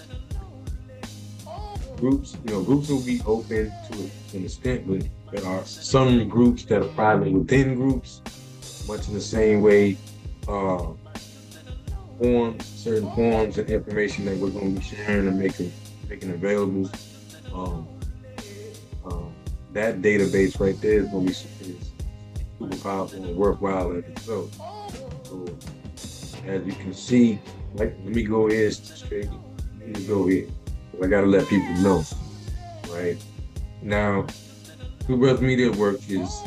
Groups, 2.04 2.36
you 2.44 2.52
know, 2.52 2.62
groups 2.62 2.90
will 2.90 3.00
be 3.00 3.22
open 3.24 3.72
to 3.90 4.36
an 4.36 4.44
extent, 4.44 4.86
but 4.86 5.08
there 5.32 5.50
are 5.50 5.64
some 5.64 6.28
groups 6.28 6.66
that 6.66 6.82
are 6.82 6.88
private 6.88 7.32
within 7.32 7.76
groups 7.76 8.20
much 8.86 9.08
in 9.08 9.14
the 9.14 9.20
same 9.22 9.62
way 9.62 9.96
uh, 10.46 10.88
forms, 12.18 12.66
certain 12.66 13.10
forms 13.12 13.56
and 13.56 13.70
information 13.70 14.26
that 14.26 14.36
we're 14.36 14.50
going 14.50 14.74
to 14.74 14.80
be 14.82 14.86
sharing 14.86 15.28
and 15.28 15.38
making 15.38 15.72
making 16.10 16.30
available. 16.30 16.90
Um, 17.54 17.88
uh, 19.06 19.22
that 19.72 20.02
database 20.02 20.60
right 20.60 20.78
there 20.82 20.98
is 20.98 21.08
going 21.08 21.28
to 21.28 21.32
be 21.32 21.70
is 21.70 21.90
super 22.58 22.76
powerful 22.82 23.24
and 23.24 23.34
worthwhile 23.34 23.92
in 23.92 24.04
itself. 24.04 24.52
So, 25.22 25.46
as 26.46 26.66
you 26.66 26.74
can 26.74 26.92
see, 26.92 27.38
like, 27.72 27.96
let 28.04 28.14
me 28.14 28.24
go 28.24 28.46
here 28.46 28.70
straight. 28.70 29.30
Let 29.80 29.88
me 29.88 30.06
go 30.06 30.26
here. 30.26 30.48
I 31.02 31.06
got 31.06 31.22
to 31.22 31.26
let 31.26 31.48
people 31.48 31.74
know, 31.74 32.04
right? 32.90 33.16
Now, 33.82 34.26
Two 35.06 35.18
Brothers 35.18 35.42
Media 35.42 35.70
Work 35.72 36.00
is 36.08 36.42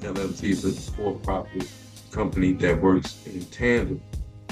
LLC 0.00 0.44
is 0.50 0.64
a 0.64 0.92
for-profit 0.92 1.70
company 2.10 2.52
that 2.54 2.80
works 2.80 3.24
in 3.26 3.44
tandem 3.46 4.02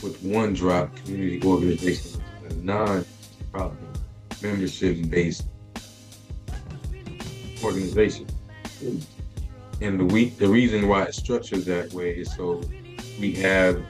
with 0.03 0.23
One 0.23 0.55
Drop 0.55 0.95
Community 0.97 1.45
Organization, 1.45 2.23
a 2.49 2.55
non-profit 2.55 3.79
membership-based 4.41 5.45
organization. 7.65 8.27
And 9.81 10.01
the 10.01 10.05
we, 10.05 10.31
the 10.31 10.49
reason 10.49 10.87
why 10.87 11.05
it's 11.05 11.19
structured 11.19 11.65
that 11.65 11.93
way 11.93 12.13
is 12.13 12.33
so 12.35 12.63
we 13.19 13.33
have 13.35 13.83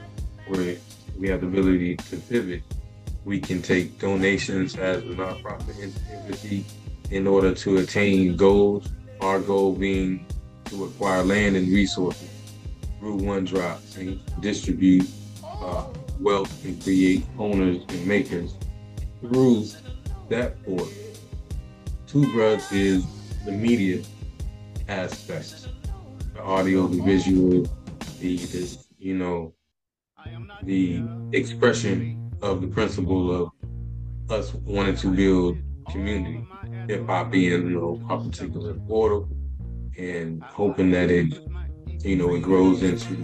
we 0.49 1.27
have 1.29 1.41
the 1.41 1.47
ability 1.47 1.97
to 1.97 2.17
pivot. 2.17 2.63
We 3.23 3.39
can 3.39 3.61
take 3.61 3.99
donations 3.99 4.75
as 4.77 5.03
a 5.03 5.07
nonprofit 5.07 5.79
entity 6.11 6.65
in 7.11 7.27
order 7.27 7.53
to 7.53 7.77
attain 7.77 8.35
goals 8.35 8.87
our 9.21 9.39
goal 9.39 9.73
being 9.73 10.25
to 10.65 10.85
acquire 10.85 11.23
land 11.23 11.55
and 11.55 11.67
resources 11.67 12.29
through 12.99 13.17
one 13.17 13.45
drop 13.45 13.79
and 13.97 14.19
distribute 14.41 15.07
uh, 15.43 15.85
wealth 16.19 16.65
and 16.65 16.81
create 16.81 17.23
owners 17.37 17.83
and 17.89 18.07
makers 18.07 18.55
through 19.19 19.65
that 20.29 20.63
portal. 20.63 20.87
Two 22.07 22.31
Brothers 22.33 22.71
is 22.71 23.05
the 23.45 23.51
media 23.51 24.03
aspect, 24.87 25.67
the 26.33 26.41
audio, 26.41 26.87
the 26.87 27.01
visual, 27.01 27.63
the, 28.19 28.37
the 28.37 28.77
you 28.97 29.17
know, 29.17 29.53
the 30.63 31.03
expression 31.31 32.20
of 32.41 32.61
the 32.61 32.67
principle 32.67 33.43
of 33.43 33.51
us 34.31 34.53
wanting 34.53 34.95
to 34.95 35.13
build 35.13 35.57
community 35.89 36.47
hip 36.87 37.05
hop 37.05 37.31
being, 37.31 37.67
you 37.67 37.69
know, 37.69 38.01
our 38.09 38.19
particular 38.19 38.73
portal 38.73 39.27
and 39.97 40.43
hoping 40.43 40.91
that 40.91 41.09
it, 41.09 41.39
you 42.03 42.15
know, 42.15 42.33
it 42.35 42.41
grows 42.41 42.81
into 42.83 43.15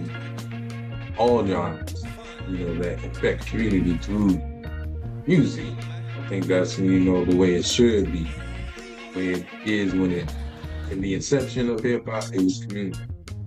all 1.18 1.44
genres, 1.46 2.04
you 2.48 2.58
know, 2.58 2.74
that 2.82 3.02
affect 3.04 3.46
community 3.46 3.96
through 3.98 4.40
music. 5.26 5.66
I 6.18 6.28
think 6.28 6.46
that's, 6.46 6.78
you 6.78 7.00
know, 7.00 7.24
the 7.24 7.36
way 7.36 7.54
it 7.54 7.64
should 7.64 8.12
be. 8.12 8.30
The 9.12 9.18
way 9.18 9.28
it 9.32 9.46
is 9.64 9.94
when 9.94 10.12
it, 10.12 10.34
in 10.90 11.00
the 11.00 11.14
inception 11.14 11.70
of 11.70 11.80
hip 11.82 12.06
hop, 12.06 12.24
it 12.32 12.42
was 12.42 12.64
community. 12.64 13.00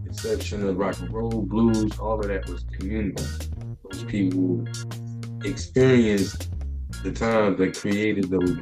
Inception 0.06 0.68
of 0.68 0.78
rock 0.78 1.00
and 1.00 1.14
roll, 1.14 1.42
blues, 1.44 1.98
all 2.00 2.20
of 2.20 2.28
that 2.28 2.48
was 2.50 2.66
community. 2.78 3.24
Those 3.84 4.04
people 4.04 4.66
experienced 5.44 6.50
the 7.04 7.12
times 7.12 7.58
that 7.58 7.76
created 7.76 8.30
those 8.30 8.56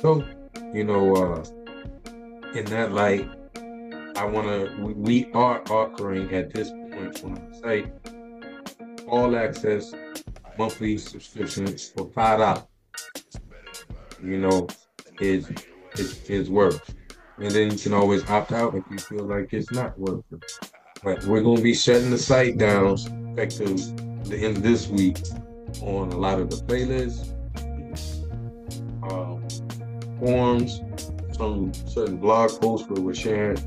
so, 0.00 0.24
you 0.74 0.84
know, 0.84 1.16
uh, 1.16 1.44
in 2.54 2.64
that 2.66 2.92
light, 2.92 3.28
I 4.14 4.24
want 4.24 4.46
to, 4.46 4.76
we, 4.78 4.92
we 4.92 5.32
are 5.32 5.62
offering 5.70 6.32
at 6.34 6.52
this 6.52 6.70
point 6.70 7.24
on 7.24 7.34
the 7.34 7.58
site 7.58 7.92
all 9.08 9.36
access 9.36 9.92
monthly 10.58 10.98
subscriptions 10.98 11.88
for 11.88 12.08
five 12.14 12.38
dollars. 12.38 12.62
You 14.22 14.38
know, 14.38 14.68
is 15.20 15.50
is 15.96 16.22
is 16.30 16.50
worth. 16.50 16.94
And 17.38 17.50
then 17.50 17.72
you 17.72 17.78
can 17.78 17.92
always 17.92 18.28
opt 18.28 18.52
out 18.52 18.74
if 18.74 18.84
you 18.90 18.98
feel 18.98 19.24
like 19.24 19.52
it's 19.52 19.72
not 19.72 19.98
worth 19.98 20.24
it. 20.32 20.44
But 21.02 21.24
we're 21.24 21.42
gonna 21.42 21.60
be 21.60 21.74
shutting 21.74 22.10
the 22.10 22.18
site 22.18 22.58
down 22.58 22.96
effective 23.32 23.80
the 24.28 24.36
end 24.36 24.56
of 24.56 24.62
this 24.62 24.88
week 24.88 25.18
on 25.82 26.12
a 26.12 26.16
lot 26.16 26.40
of 26.40 26.50
the 26.50 26.56
playlists. 26.56 27.32
Um, 29.10 29.46
forums, 30.18 30.80
some 31.36 31.72
certain 31.86 32.16
blog 32.16 32.50
posts 32.60 32.88
where 32.88 33.00
we're 33.00 33.14
sharing 33.14 33.58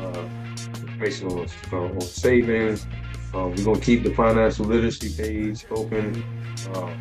uh, 0.00 0.28
information 0.66 1.28
on, 1.28 1.48
on 1.72 2.00
savings. 2.00 2.86
Uh, 3.34 3.48
we're 3.48 3.64
gonna 3.64 3.80
keep 3.80 4.04
the 4.04 4.14
financial 4.14 4.66
literacy 4.66 5.10
page 5.20 5.64
open. 5.70 6.22
Uh, 6.72 6.94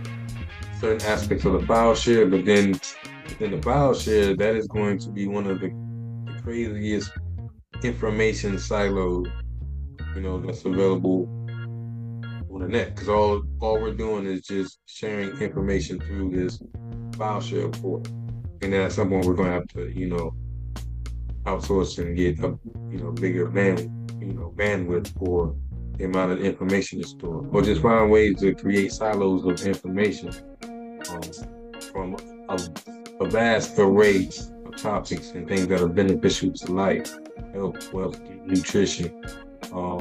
certain 0.80 1.08
aspects 1.08 1.46
of 1.46 1.54
the 1.54 1.66
file 1.68 1.96
share, 1.96 2.26
but 2.26 2.46
then 2.46 2.72
within 3.30 3.52
the 3.52 3.62
file 3.62 3.94
share, 3.94 4.36
that 4.36 4.56
is 4.56 4.68
going 4.68 4.98
to 4.98 5.10
be 5.10 5.28
one 5.28 5.48
of 5.48 5.60
the, 5.60 5.68
the 6.26 6.42
craziest 6.42 7.12
information 7.84 8.58
silos, 8.58 9.28
you 10.16 10.22
know, 10.22 10.40
that's 10.40 10.66
available 10.66 11.43
on 12.54 12.62
the 12.62 12.68
net. 12.68 12.94
Because 12.94 13.10
all 13.10 13.44
all 13.60 13.82
we're 13.82 13.94
doing 13.94 14.26
is 14.26 14.42
just 14.42 14.80
sharing 14.86 15.30
information 15.42 16.00
through 16.00 16.32
this 16.32 16.62
file 17.18 17.42
share 17.42 17.70
port, 17.70 18.08
and 18.62 18.74
then 18.74 18.82
at 18.82 18.92
some 18.92 19.10
point 19.10 19.26
we're 19.26 19.36
gonna 19.36 19.52
have 19.52 19.68
to, 19.70 19.90
you 19.90 20.08
know, 20.08 20.34
outsource 21.46 21.98
and 22.00 22.16
get 22.16 22.40
a 22.40 22.58
you 22.92 23.00
know 23.00 23.12
bigger 23.12 23.48
band, 23.48 23.80
you 24.20 24.34
know, 24.34 24.54
bandwidth 24.56 25.08
for 25.18 25.56
the 25.98 26.06
amount 26.06 26.32
of 26.32 26.44
information 26.44 27.02
to 27.02 27.08
store, 27.08 27.48
or 27.52 27.62
just 27.62 27.82
find 27.82 28.10
ways 28.10 28.40
to 28.40 28.54
create 28.56 28.92
silos 28.92 29.46
of 29.46 29.66
information 29.68 30.30
um, 31.10 31.22
from 31.92 32.16
a, 32.50 32.60
a, 33.22 33.30
vast 33.30 33.78
array 33.78 34.28
of 34.66 34.76
topics 34.76 35.32
and 35.32 35.48
things 35.48 35.68
that 35.68 35.82
are 35.82 35.88
beneficial 35.88 36.52
to 36.52 36.74
life, 36.74 37.16
health, 37.54 37.94
wealth, 37.94 38.20
nutrition, 38.48 39.24
um, 39.72 40.00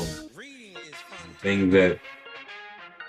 things 1.40 1.72
that 1.74 1.98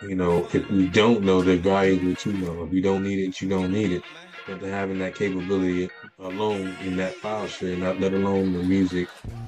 you 0.08 0.16
know, 0.16 0.48
if 0.54 0.70
you 0.70 0.90
don't 0.90 1.24
know 1.24 1.42
the 1.42 1.58
value 1.58 2.14
that 2.14 2.26
you 2.26 2.34
know, 2.34 2.64
if 2.64 2.74
you 2.74 2.82
don't 2.82 3.04
need 3.04 3.28
it, 3.28 3.42
you 3.42 3.50
don't 3.50 3.72
need 3.72 3.92
it. 3.92 4.04
But 4.48 4.62
having 4.62 5.00
that 5.00 5.16
capability 5.16 5.90
alone 6.20 6.76
in 6.82 6.98
that 6.98 7.16
file 7.16 7.48
share, 7.48 7.78
not 7.78 8.00
let 8.00 8.14
alone 8.14 8.54
the 8.54 8.64
music, 8.64 9.08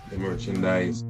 the 0.10 0.18
merchandise, 0.18 1.04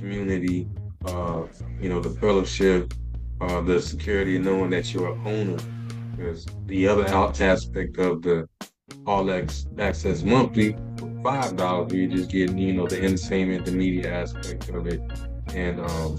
community, 0.00 0.66
uh, 1.04 1.44
you 1.80 1.88
know, 1.88 2.00
the 2.00 2.10
fellowship, 2.18 2.92
uh, 3.40 3.60
the 3.60 3.80
security 3.80 4.36
of 4.36 4.42
knowing 4.42 4.70
that 4.70 4.92
you're 4.92 5.12
an 5.12 5.26
owner. 5.26 5.62
Because 6.16 6.46
the 6.66 6.88
other 6.88 7.06
aspect 7.06 7.98
of 7.98 8.22
the 8.22 8.48
all 9.06 9.30
access 9.30 10.22
monthly 10.22 10.76
for 10.96 11.22
five 11.22 11.56
dollars, 11.56 11.92
you're 11.92 12.10
just 12.10 12.30
getting, 12.30 12.58
you 12.58 12.72
know, 12.72 12.86
the 12.86 13.00
entertainment, 13.00 13.64
the 13.64 13.72
media 13.72 14.12
aspect 14.12 14.68
of 14.70 14.86
it, 14.86 15.00
and 15.54 15.80
um, 15.80 16.18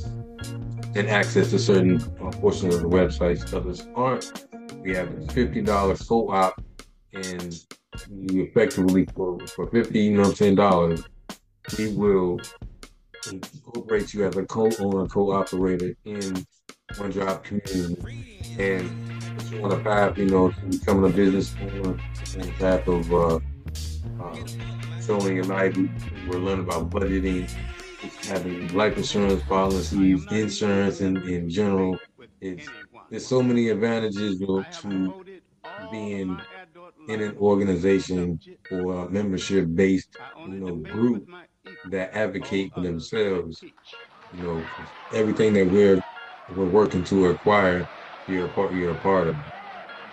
and 0.96 1.08
access 1.10 1.52
to 1.52 1.60
certain 1.60 2.02
uh, 2.22 2.32
portions 2.32 2.76
of 2.76 2.82
the 2.82 2.88
websites 2.88 3.54
others 3.54 3.88
aren't. 3.96 4.48
We 4.82 4.96
have 4.96 5.12
a 5.12 5.22
fifty 5.34 5.62
dollars 5.62 6.02
co-op, 6.02 6.62
and 7.14 7.60
you 8.10 8.44
effectively 8.44 9.06
for 9.16 9.40
for 9.48 9.68
fifty, 9.68 10.00
you 10.00 10.14
know, 10.14 10.22
what 10.22 10.30
I'm 10.30 10.36
saying 10.36 10.56
dollars, 10.56 11.04
we 11.78 11.94
will 11.94 12.40
incorporate 13.32 14.14
you 14.14 14.26
as 14.26 14.38
a 14.38 14.46
co-owner, 14.46 15.08
co-operator 15.08 15.94
in 16.06 16.46
One 16.98 17.12
Drop 17.12 17.44
community. 17.44 18.40
And 18.58 18.90
if 19.38 19.52
you 19.52 19.64
on 19.64 19.72
a 19.72 19.80
path, 19.80 20.18
you 20.18 20.26
know, 20.26 20.52
to 20.52 20.62
becoming 20.66 21.12
a 21.12 21.14
business 21.14 21.54
owner 21.62 21.90
on 21.90 22.42
the 22.42 22.54
path 22.60 22.88
of 22.88 23.14
uh, 23.14 23.40
uh, 24.24 24.36
showing 25.06 25.36
your 25.36 25.46
life. 25.46 25.76
We're 26.28 26.40
learning 26.40 26.66
about 26.66 26.90
budgeting, 26.90 27.50
having 28.24 28.68
life 28.74 28.98
insurance 28.98 29.44
policies, 29.44 30.26
insurance 30.32 31.02
in, 31.02 31.18
in 31.24 31.50
general. 31.50 31.98
It's, 32.42 32.72
there's 33.10 33.28
so 33.28 33.42
many 33.44 33.70
advantages 33.70 34.40
to 34.40 35.14
being 35.92 36.46
in 37.08 37.22
an 37.22 37.38
organization 37.38 38.40
or 38.70 39.06
a 39.06 39.10
membership 39.10 39.68
based 39.76 40.18
you 40.46 40.60
know 40.60 40.76
group 40.78 41.28
that 41.84 42.14
advocate 42.16 42.74
for 42.74 42.82
themselves. 42.82 43.66
You 44.32 44.44
know, 44.44 44.70
everything 45.12 45.54
that 45.54 45.68
we're 45.68 46.02
we're 46.48 46.66
working 46.66 47.04
to 47.06 47.28
acquire, 47.28 47.90
you're 48.28 48.46
a 48.48 48.50
part 48.50 48.74
you're 48.74 48.92
a 48.94 49.00
part 49.00 49.28
of. 49.28 49.38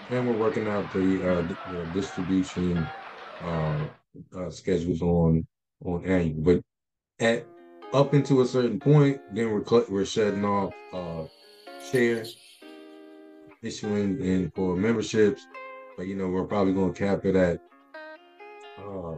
And 0.08 0.26
we're 0.26 0.34
working 0.34 0.68
out 0.68 0.90
the, 0.92 1.22
uh, 1.22 1.42
the 1.64 1.86
distribution 1.86 2.92
uh, 3.40 3.88
uh, 4.36 4.50
schedules 4.50 5.02
on 5.02 5.46
on 5.84 6.04
annual. 6.06 6.42
But 6.42 6.62
at 7.20 7.46
up 7.92 8.14
into 8.14 8.42
a 8.42 8.46
certain 8.46 8.78
point, 8.78 9.20
then 9.32 9.50
we're 9.50 9.84
we're 9.88 10.04
shutting 10.04 10.44
off 10.44 10.74
uh, 10.92 11.24
shares, 11.90 12.36
issuing 13.62 14.20
and 14.22 14.52
for 14.54 14.76
memberships. 14.76 15.46
But 15.96 16.06
you 16.06 16.14
know, 16.14 16.28
we're 16.28 16.44
probably 16.44 16.74
going 16.74 16.92
to 16.92 16.98
cap 16.98 17.24
it 17.24 17.36
at 17.36 17.60
uh, 18.78 19.14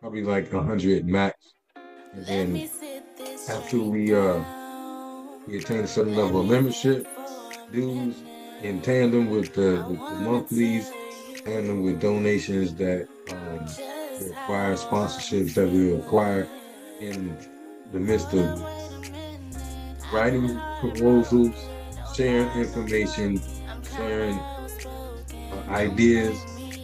probably 0.00 0.22
like 0.22 0.52
a 0.52 0.62
hundred 0.62 1.06
max 1.06 1.54
and 2.14 2.26
then 2.26 2.70
after 3.50 3.78
we 3.80 4.14
uh 4.14 4.42
we 5.46 5.58
attain 5.58 5.80
a 5.80 5.86
certain 5.86 6.14
level 6.14 6.40
of 6.40 6.48
membership 6.48 7.06
dues 7.72 8.16
in 8.62 8.80
tandem 8.82 9.30
with 9.30 9.54
the, 9.54 9.84
with 9.88 9.98
the 9.98 10.20
monthlies, 10.20 10.90
tandem 11.44 11.82
with 11.82 12.00
donations 12.00 12.74
that 12.74 13.08
um, 13.30 14.26
require 14.26 14.74
sponsorships 14.74 15.54
that 15.54 15.68
we 15.68 15.94
acquire 15.94 16.46
in 17.00 17.36
the 17.92 17.98
midst 17.98 18.32
of 18.34 18.62
writing 20.12 20.60
proposals, 20.80 21.54
sharing 22.14 22.48
information, 22.52 23.40
sharing 23.96 24.38
uh, 24.38 25.64
ideas, 25.68 26.38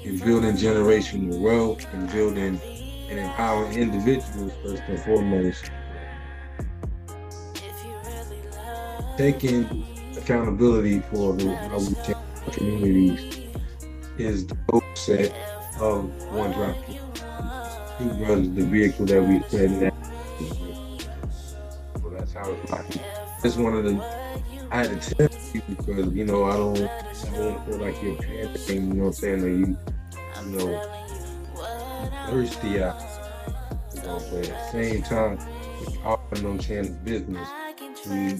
and 0.04 0.22
building 0.22 0.56
generational 0.56 1.38
wealth 1.40 1.86
and 1.92 2.10
building 2.10 2.60
and 3.10 3.18
empowering 3.18 3.78
individuals 3.78 4.52
first 4.62 4.82
and 4.88 5.00
foremost. 5.00 5.70
Taking 9.16 9.86
accountability 10.16 11.00
for 11.00 11.34
the, 11.36 11.54
how 11.54 11.78
we 11.78 11.94
change 11.94 12.16
communities 12.52 13.48
is 14.18 14.46
the 14.46 14.54
goal 14.66 14.82
set 14.94 15.32
of 15.80 16.04
One 16.32 16.52
Drop. 16.52 16.76
Two 17.98 18.08
brothers, 18.14 18.50
the 18.50 18.64
vehicle 18.64 19.06
that 19.06 19.22
we 19.22 19.42
said 19.48 19.80
that. 19.80 19.94
It's 23.42 23.56
one 23.56 23.74
of 23.74 23.84
the 23.84 24.24
I 24.70 24.86
had 24.86 25.00
to 25.00 25.14
tell 25.14 25.28
you 25.52 25.62
because 25.68 26.12
you 26.12 26.24
know 26.24 26.44
I 26.44 26.56
don't 26.56 26.78
I 26.78 27.36
don't 27.36 27.66
feel 27.66 27.78
like 27.78 28.02
you're 28.02 28.16
panicking, 28.16 28.68
you 28.68 28.80
know 28.80 29.04
what 29.04 29.06
I'm 29.06 29.12
saying? 29.12 29.40
That 29.40 29.50
you 29.50 29.78
you 30.44 30.58
know 30.58 31.04
thirsty 32.28 32.82
out. 32.82 33.00
You 33.94 34.02
know, 34.02 34.22
but 34.30 34.48
at 34.48 34.72
the 34.72 34.72
same 34.72 35.02
time, 35.02 35.38
it's 35.80 35.96
all 36.04 36.20
no 36.42 36.58
chance 36.58 36.88
business. 36.88 37.48
We, 38.06 38.16
you 38.16 38.36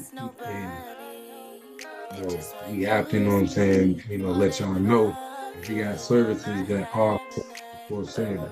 know, 2.23 2.41
we 2.71 2.83
have 2.83 3.09
to, 3.11 3.19
you 3.19 3.25
know 3.25 3.35
what 3.35 3.41
I'm 3.41 3.47
saying, 3.49 4.03
you 4.09 4.19
know, 4.19 4.31
let 4.31 4.61
y'all 4.61 4.75
know 4.75 5.17
you 5.69 5.83
got 5.83 5.99
services 6.01 6.69
that 6.69 6.89
are 6.95 7.21
for 7.89 8.05
sale, 8.05 8.49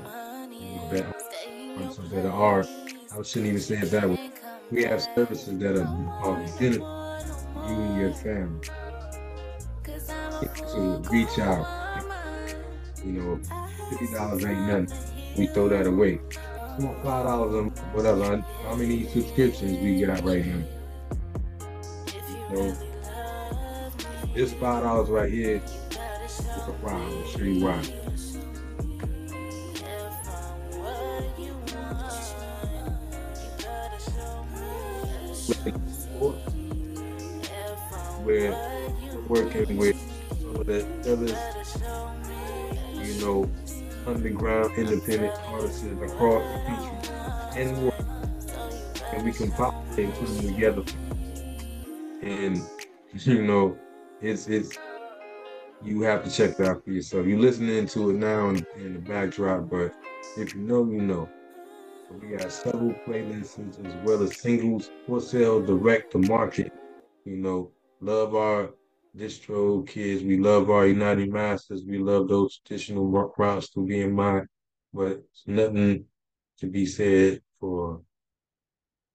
you 0.50 0.76
know, 0.76 0.88
that, 0.90 2.10
that 2.10 2.26
are, 2.26 2.64
I 2.64 3.22
shouldn't 3.22 3.48
even 3.48 3.60
say 3.60 3.76
it 3.76 3.90
that 3.90 4.08
way. 4.08 4.31
We 4.72 4.84
have 4.84 5.02
services 5.14 5.58
that 5.58 5.76
are, 5.76 5.86
are 5.86 6.36
benefit 6.58 6.80
you 6.80 7.74
and 7.74 8.00
your 8.00 8.14
family. 8.14 8.66
So 10.66 11.02
reach 11.10 11.38
out. 11.38 11.66
You 13.04 13.12
know, 13.12 13.40
fifty 13.90 14.14
dollars 14.14 14.44
ain't 14.46 14.60
nothing 14.60 14.88
we 15.36 15.46
throw 15.48 15.68
that 15.68 15.86
away. 15.86 16.20
Five 17.04 17.26
dollars 17.26 17.54
on 17.54 17.68
whatever. 17.92 18.38
How 18.64 18.74
many 18.74 19.06
subscriptions 19.08 19.78
we 19.78 20.00
got 20.00 20.24
right 20.24 20.46
now? 20.46 20.62
This 24.34 24.54
five 24.54 24.84
dollars 24.84 25.10
right 25.10 25.30
here 25.30 25.60
is 25.66 26.40
a 26.66 26.72
problem. 26.80 27.22
I'll 27.22 27.28
show 27.28 27.40
you 27.40 27.62
why. 27.62 28.01
We're 38.24 38.56
working 39.28 39.76
with 39.76 39.96
some 40.40 40.56
of 40.56 40.66
the 40.66 40.86
others, 41.12 41.34
you 42.94 43.20
know, 43.24 43.50
underground 44.06 44.72
independent 44.76 45.34
artists 45.46 45.84
across 45.84 46.42
the 46.52 46.58
country 46.66 47.60
and 47.60 47.82
world. 47.82 47.94
And 49.12 49.24
we 49.24 49.32
compile 49.32 49.84
and 49.98 50.14
put 50.14 50.28
them 50.28 50.54
together. 50.54 50.84
And 52.22 52.62
you 53.14 53.42
know, 53.42 53.76
it's 54.20 54.46
it's 54.46 54.78
you 55.82 56.02
have 56.02 56.24
to 56.24 56.30
check 56.30 56.56
that 56.58 56.68
out 56.68 56.84
for 56.84 56.92
yourself. 56.92 57.26
You're 57.26 57.38
listening 57.38 57.86
to 57.88 58.10
it 58.10 58.16
now 58.16 58.50
in, 58.50 58.64
in 58.76 58.94
the 58.94 59.00
backdrop, 59.00 59.68
but 59.68 59.92
if 60.36 60.54
you 60.54 60.60
know, 60.60 60.84
you 60.84 61.02
know. 61.02 61.28
We 62.20 62.36
got 62.36 62.52
several 62.52 62.94
playlists 63.06 63.86
as 63.86 63.94
well 64.04 64.22
as 64.22 64.36
singles 64.36 64.90
for 65.06 65.20
sale 65.20 65.64
direct 65.64 66.12
to 66.12 66.18
market. 66.18 66.72
You 67.24 67.36
know, 67.36 67.70
love 68.00 68.34
our 68.34 68.70
DistroKids. 69.16 70.26
We 70.26 70.38
love 70.38 70.70
our 70.70 70.86
United 70.86 71.32
Masters. 71.32 71.84
We 71.86 71.98
love 71.98 72.28
those 72.28 72.60
traditional 72.66 73.06
routes 73.06 73.70
to 73.70 73.86
be 73.86 74.00
in 74.00 74.12
mind, 74.12 74.46
but 74.92 75.22
nothing 75.46 76.04
to 76.58 76.66
be 76.66 76.86
said 76.86 77.40
for 77.60 78.02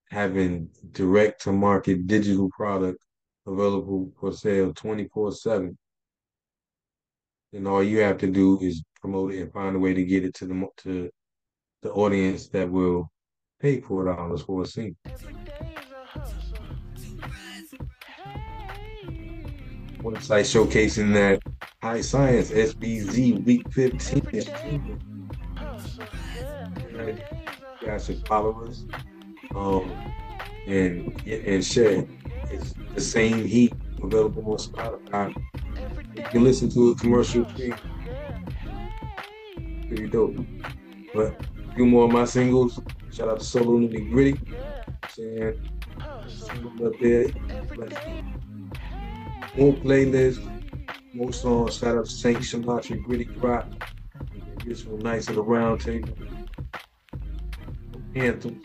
having 0.10 0.69
direct 0.91 1.43
to 1.43 1.51
market 1.51 2.07
digital 2.07 2.49
product 2.49 3.03
available 3.45 4.12
for 4.19 4.31
sale 4.31 4.73
24 4.73 5.31
7. 5.31 5.77
And 7.53 7.67
all 7.67 7.83
you 7.83 7.99
have 7.99 8.17
to 8.19 8.27
do 8.27 8.60
is 8.62 8.83
promote 9.01 9.33
it 9.33 9.41
and 9.41 9.53
find 9.53 9.75
a 9.75 9.79
way 9.79 9.93
to 9.93 10.03
get 10.03 10.25
it 10.25 10.33
to 10.36 10.45
the 10.45 10.67
to 10.83 11.10
the 11.81 11.91
audience 11.91 12.47
that 12.49 12.69
will 12.69 13.11
pay 13.59 13.81
four 13.81 14.05
dollars 14.05 14.41
for 14.41 14.61
a 14.63 14.65
scene. 14.65 14.95
Website 19.99 20.45
showcasing 20.45 21.13
that 21.13 21.41
high 21.81 22.01
science 22.01 22.51
SBZ 22.51 23.43
week 23.43 23.71
15 23.73 24.27
is 24.31 24.47
You 26.91 27.17
guys 27.85 28.05
should 28.05 28.25
follow 28.27 28.65
us 28.65 28.85
um, 29.55 29.91
and 30.67 31.21
and 31.27 31.65
share. 31.65 32.05
It's 32.49 32.73
the 32.95 33.01
same 33.01 33.45
heat 33.45 33.73
available 34.01 34.43
on 34.51 34.57
Spotify. 34.57 35.35
You 36.15 36.23
can 36.23 36.43
listen 36.43 36.69
to 36.71 36.91
a 36.91 36.95
commercial. 36.95 37.45
Pretty 39.87 40.07
dope. 40.07 40.37
But 41.13 41.41
few 41.77 41.85
more 41.85 42.05
of 42.05 42.11
my 42.11 42.25
singles. 42.25 42.79
Shout 43.11 43.29
out 43.29 43.37
to 43.37 43.45
Solo 43.45 43.77
Nitty 43.77 44.09
Gritty. 44.09 44.39
Saying 45.09 45.61
single 46.27 46.87
up 46.87 46.93
there. 46.99 47.27
More 49.55 49.73
playlists, 49.73 50.41
more 51.13 51.31
songs. 51.31 51.77
Shout 51.77 51.95
out 51.95 52.05
to 52.05 52.11
Saint 52.11 52.43
Sumatra 52.43 52.97
Gritty 52.97 53.25
Rock. 53.37 53.67
Get 54.65 54.75
some 54.75 54.97
nice 54.97 55.29
at 55.29 55.35
the 55.35 55.43
round 55.43 55.81
table. 55.81 56.09
Anthem. 58.15 58.59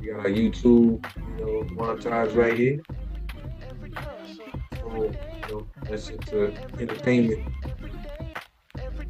We 0.00 0.06
got 0.06 0.20
our 0.20 0.30
YouTube, 0.30 1.04
you 1.38 1.44
know, 1.44 1.64
montage 1.74 2.34
right 2.34 2.56
here. 2.56 2.80
So, 4.72 5.04
you 5.04 5.52
know, 5.52 5.66
that's 5.82 6.08
just 6.08 6.20
the 6.30 6.54
entertainment 6.80 7.46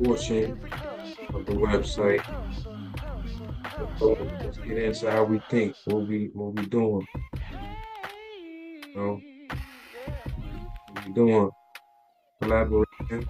portion 0.03 0.61
of 1.35 1.47
the 1.47 1.53
website. 1.53 2.25
Let's 4.01 4.59
get 4.59 4.79
into 4.79 5.11
how 5.11 5.25
we 5.25 5.41
think, 5.51 5.77
what 5.85 6.07
we 6.07 6.31
what 6.33 6.55
we 6.55 6.67
doing. 6.67 7.07
You 8.87 8.97
know, 8.97 9.21
what 10.93 11.07
we 11.07 11.13
doing 11.13 11.51
collaboration. 12.41 13.29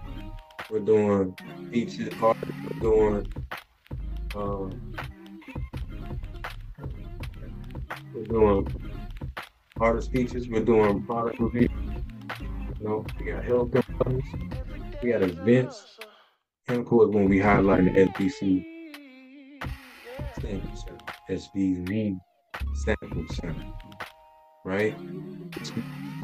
We're 0.71 0.81
doing 0.81 1.35
featured 1.71 2.15
art. 2.23 2.37
We're 2.65 2.81
doing 2.81 3.33
um, 4.37 4.95
we're 8.15 8.25
doing 8.25 8.69
artist 9.81 10.13
features. 10.13 10.49
We're 10.49 10.65
doing 10.65 11.03
product 11.05 11.41
reviews. 11.41 11.71
You 12.81 12.87
know, 12.87 13.07
we 13.19 13.33
got 13.33 13.45
health 13.45 13.73
companies. 13.73 14.25
We 15.03 15.11
got 15.11 15.23
events. 15.23 15.99
Of 16.69 16.85
course, 16.85 17.09
when 17.15 17.31
we 17.31 17.39
highlight 17.39 17.85
the 17.85 17.91
SBC 17.91 18.63
sample 20.39 20.77
center, 20.77 20.99
SBC 21.31 22.21
sample 22.85 23.27
center, 23.31 23.73
right? 24.67 24.95
It's 25.57 25.73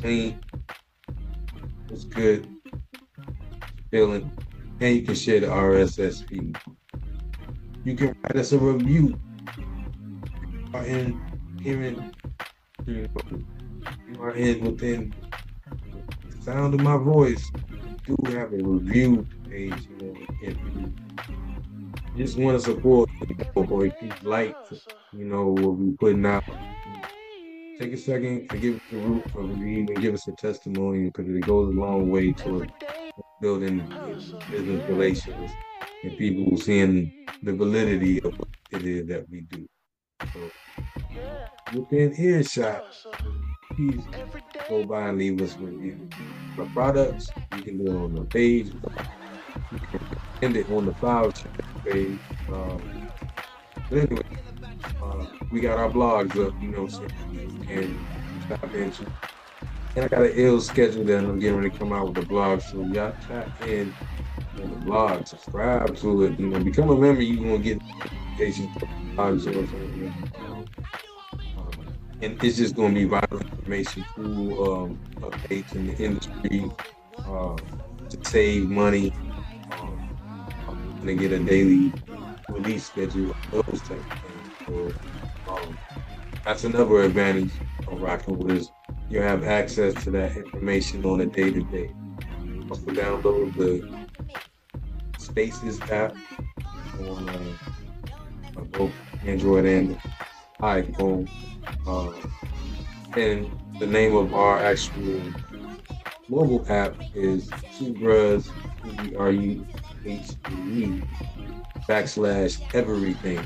clean. 0.01 0.39
It's 1.91 2.05
good. 2.05 2.47
Feeling. 3.91 4.31
And 4.81 4.97
you 4.97 5.03
can 5.03 5.15
share 5.15 5.41
the 5.41 5.47
RSS 5.47 6.29
feed. 6.29 6.59
You 7.85 7.95
can 7.97 8.15
write 8.23 8.37
us 8.37 8.53
a 8.53 8.59
review. 8.59 9.19
Are 10.75 10.85
in 10.85 11.19
you, 11.63 12.03
you 12.87 13.09
are 14.21 14.35
in 14.35 14.61
within 14.63 15.15
the 16.29 16.43
sound 16.43 16.75
of 16.75 16.81
my 16.81 16.99
voice. 16.99 17.51
Do 18.07 18.17
have 18.27 18.53
a 18.53 18.59
review 18.63 19.27
page, 19.55 19.89
you 19.89 20.07
know, 20.07 20.15
if 20.43 20.57
you 20.57 20.93
just 22.17 22.37
want 22.37 22.59
to 22.59 22.65
support, 22.65 23.09
or 23.55 23.87
if 23.87 23.95
you 24.03 24.11
like, 24.25 24.57
you 25.13 25.25
know, 25.25 25.47
what 25.47 25.77
we 25.77 25.93
putting 25.93 26.27
out. 26.27 26.43
Take 27.79 27.93
a 27.93 27.97
second 27.97 28.49
to 28.51 28.59
give 28.59 28.77
us 28.77 28.83
a 28.93 28.97
root 28.97 29.31
for 29.31 29.41
and 29.41 29.97
give 30.01 30.15
us 30.15 30.27
a 30.27 30.33
testimony 30.33 31.11
because 31.11 31.29
it 31.29 31.41
goes 31.43 31.75
a 31.75 31.79
long 31.79 32.11
way 32.11 32.33
toward 32.33 32.73
building 33.41 33.79
business 34.51 34.89
relations 34.89 35.51
and 36.03 36.17
people 36.17 36.57
seeing 36.57 37.27
the 37.43 37.53
validity 37.53 38.21
of 38.23 38.37
what 38.39 38.49
it 38.73 38.85
is 38.85 39.07
that 39.07 39.29
we 39.31 39.43
do. 39.43 39.67
So 40.33 40.51
within 41.79 42.15
earshot, 42.17 42.85
please 43.73 44.03
go 44.69 44.85
by 44.85 45.09
and 45.09 45.19
leave 45.19 45.41
us 45.43 45.57
a 45.57 45.59
review. 45.59 46.09
For 46.55 46.67
products, 46.67 47.29
you 47.57 47.63
can 47.63 47.85
do 47.85 47.93
it 47.93 48.05
on 48.05 48.15
the 48.15 48.23
page. 48.23 48.71
You 49.75 49.99
can 49.99 50.01
end 50.43 50.57
it 50.57 50.71
on 50.71 50.87
the 50.87 50.95
file 50.95 51.33
page. 51.85 52.19
Um, 52.49 53.11
but 53.91 53.99
anyway, 53.99 54.23
uh, 55.03 55.27
we 55.51 55.61
got 55.61 55.79
our 55.79 55.91
blogs 55.91 56.37
up, 56.47 56.55
you 56.63 56.69
know, 56.69 56.89
and. 57.69 57.99
And 59.97 60.05
I 60.05 60.09
got 60.09 60.23
an 60.23 60.33
ill 60.35 60.61
schedule 60.61 61.05
that 61.05 61.19
I'm 61.19 61.39
getting 61.39 61.57
ready 61.57 61.71
to 61.71 61.79
come 61.79 61.93
out 61.93 62.07
with 62.07 62.17
the 62.17 62.23
blog, 62.27 62.61
so 62.61 62.83
y'all 62.83 63.15
tap 63.27 63.49
in 63.67 63.95
on 64.61 64.71
the 64.71 64.77
blog, 64.85 65.27
subscribe 65.27 65.97
to 65.99 66.25
it, 66.25 66.39
you 66.39 66.49
know, 66.49 66.63
become 66.63 66.91
a 66.91 66.97
member. 66.97 67.23
You're 67.23 67.45
gonna 67.45 67.59
get 67.59 67.81
notifications 67.83 68.77
blogs 69.15 69.47
or. 69.47 69.61
Um, 71.59 71.87
and 72.23 72.43
it's 72.43 72.57
just 72.57 72.75
gonna 72.75 72.95
be 72.95 73.05
vital 73.05 73.41
information, 73.41 74.05
cool 74.17 74.73
um, 74.73 74.99
updates 75.21 75.75
in 75.75 75.87
the 75.87 75.97
industry 75.97 76.71
uh, 77.19 77.57
to 78.09 78.19
save 78.29 78.69
money. 78.69 79.13
Gonna 81.05 81.17
get 81.17 81.33
a 81.33 81.39
daily 81.39 81.93
release 82.49 82.87
schedule, 82.87 83.37
those 83.51 83.83
type 83.83 84.03
of 84.11 84.21
things. 84.23 84.95
So, 85.47 85.53
um, 85.53 85.79
that's 86.47 86.65
another 86.65 87.03
advantage 87.03 87.51
of 87.87 88.01
with 88.01 88.59
us. 88.59 88.71
You 89.11 89.21
have 89.21 89.45
access 89.45 89.93
to 90.05 90.11
that 90.13 90.35
information 90.35 91.05
on 91.05 91.21
a 91.21 91.27
day 91.27 91.51
to 91.51 91.63
day. 91.65 91.91
Also 92.71 92.87
download 92.87 93.55
the 93.55 94.07
Spaces 95.19 95.79
app 95.91 96.17
on 96.99 97.29
uh, 97.29 98.61
both 98.73 98.93
Android 99.27 99.67
and 99.67 100.01
iPhone. 100.61 101.29
Uh, 101.87 102.13
and 103.15 103.51
the 103.79 103.87
name 103.87 104.17
of 104.17 104.33
our 104.33 104.59
actual 104.59 105.21
mobile 106.31 106.65
app 106.71 106.95
is 107.15 107.51
Two 107.79 107.93
Bros, 107.93 108.51
E-R-U-H-E 110.07 111.03
backslash 111.89 112.61
everything. 112.75 113.45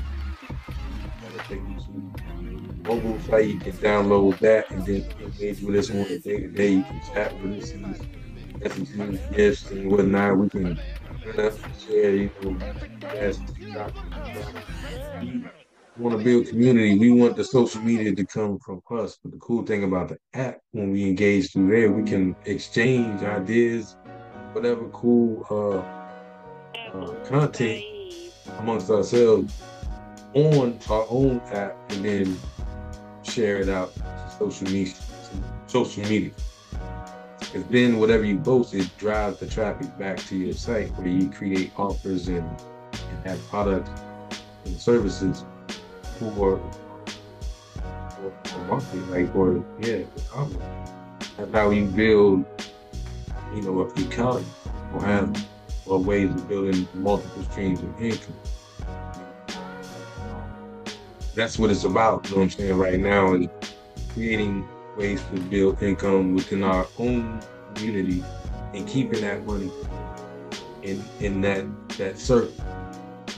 Mobile 2.83 3.19
site, 3.19 3.47
you 3.47 3.59
can 3.59 3.73
download 3.73 4.39
that 4.39 4.69
and 4.71 4.85
then 4.85 5.05
engage 5.19 5.61
with 5.61 5.75
us 5.75 5.89
on 5.91 5.97
a 5.97 6.19
day 6.19 6.39
to 6.39 6.47
day. 6.49 6.69
You 6.71 6.83
can 6.83 7.01
chat 7.13 7.39
with 7.41 7.63
us 7.63 7.73
messages, 8.59 9.19
gifts, 9.31 9.71
and 9.71 9.91
whatnot. 9.91 10.37
We 10.37 10.49
can 10.49 10.79
share, 11.77 12.15
you 12.15 12.31
know, 12.43 12.57
we 15.95 16.03
want 16.03 16.17
to 16.17 16.23
build 16.23 16.47
community. 16.47 16.97
We 16.97 17.11
want 17.11 17.35
the 17.35 17.43
social 17.43 17.81
media 17.81 18.15
to 18.15 18.25
come 18.25 18.59
from 18.59 18.81
us. 18.91 19.17
But 19.21 19.33
the 19.33 19.37
cool 19.37 19.63
thing 19.65 19.83
about 19.83 20.09
the 20.09 20.17
app, 20.33 20.59
when 20.71 20.91
we 20.91 21.03
engage 21.03 21.51
through 21.51 21.69
there, 21.69 21.91
we 21.91 22.03
can 22.09 22.35
exchange 22.45 23.21
ideas, 23.21 23.95
whatever 24.53 24.87
cool 24.89 25.45
uh, 25.49 25.98
uh, 26.93 27.13
content 27.25 27.83
amongst 28.59 28.89
ourselves 28.89 29.61
on 30.33 30.77
our 30.89 31.05
own 31.09 31.41
app, 31.51 31.75
and 31.89 32.05
then 32.05 32.39
share 33.23 33.57
it 33.57 33.69
out 33.69 33.93
to 33.95 34.31
social 34.37 34.69
media. 34.69 34.93
Social 35.67 36.03
media. 36.03 36.31
Because 37.39 37.63
then 37.69 37.99
whatever 37.99 38.23
you 38.23 38.39
post, 38.39 38.73
it 38.73 38.89
drives 38.97 39.39
the 39.39 39.47
traffic 39.47 39.97
back 39.97 40.17
to 40.17 40.35
your 40.35 40.53
site 40.53 40.91
where 40.97 41.07
you 41.07 41.29
create 41.29 41.71
offers 41.77 42.27
and, 42.27 42.37
and 42.37 43.25
have 43.25 43.41
products 43.47 43.89
and 44.65 44.77
services 44.77 45.43
for, 46.19 46.31
for, 46.31 46.71
for 48.43 48.59
marketing, 48.65 49.09
like 49.09 49.33
for 49.33 49.63
yeah. 49.79 50.03
That's 51.37 51.51
how 51.53 51.69
you 51.71 51.85
build, 51.85 52.45
you 53.55 53.61
know, 53.61 53.81
a 53.81 53.99
economy 53.99 54.45
or 54.93 55.01
have 55.01 55.47
or 55.89 55.99
ways 55.99 56.29
of 56.29 56.47
building 56.47 56.87
multiple 56.93 57.43
streams 57.43 57.81
of 57.81 58.01
income. 58.01 58.35
That's 61.35 61.57
what 61.57 61.71
it's 61.71 61.83
about, 61.83 62.25
you 62.25 62.31
know 62.31 62.37
what 62.37 62.43
I'm 62.43 62.49
saying, 62.51 62.77
right 62.77 62.99
now 62.99 63.33
is 63.33 63.47
creating 64.13 64.67
ways 64.97 65.21
to 65.33 65.39
build 65.39 65.81
income 65.81 66.35
within 66.35 66.63
our 66.63 66.85
own 66.97 67.41
community 67.73 68.23
and 68.73 68.87
keeping 68.87 69.21
that 69.21 69.45
money 69.45 69.71
in 70.83 71.03
in 71.19 71.41
that 71.41 71.65
that 71.97 72.17
circle. 72.17 72.53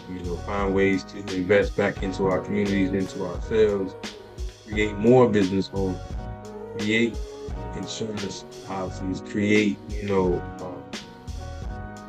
You 0.10 0.20
know, 0.24 0.36
find 0.38 0.74
ways 0.76 1.04
to 1.06 1.20
invest 1.36 1.78
back 1.78 2.04
into 2.04 2.26
our 2.26 2.40
communities, 2.40 2.92
into 2.92 3.26
ourselves, 3.26 3.96
create 4.68 4.96
more 4.98 5.30
business 5.30 5.68
homes, 5.68 5.98
create 6.78 7.18
insurance 7.76 8.46
policies, 8.68 9.22
create, 9.22 9.78
you 9.90 10.04
know, 10.04 10.42
um, 10.60 10.71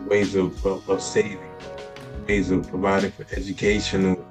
ways 0.06 0.34
of, 0.34 0.64
of, 0.64 0.88
of, 0.88 1.02
saving, 1.02 1.40
ways 2.28 2.50
of 2.50 2.68
providing 2.68 3.10
for 3.12 3.26
educational 3.32 4.24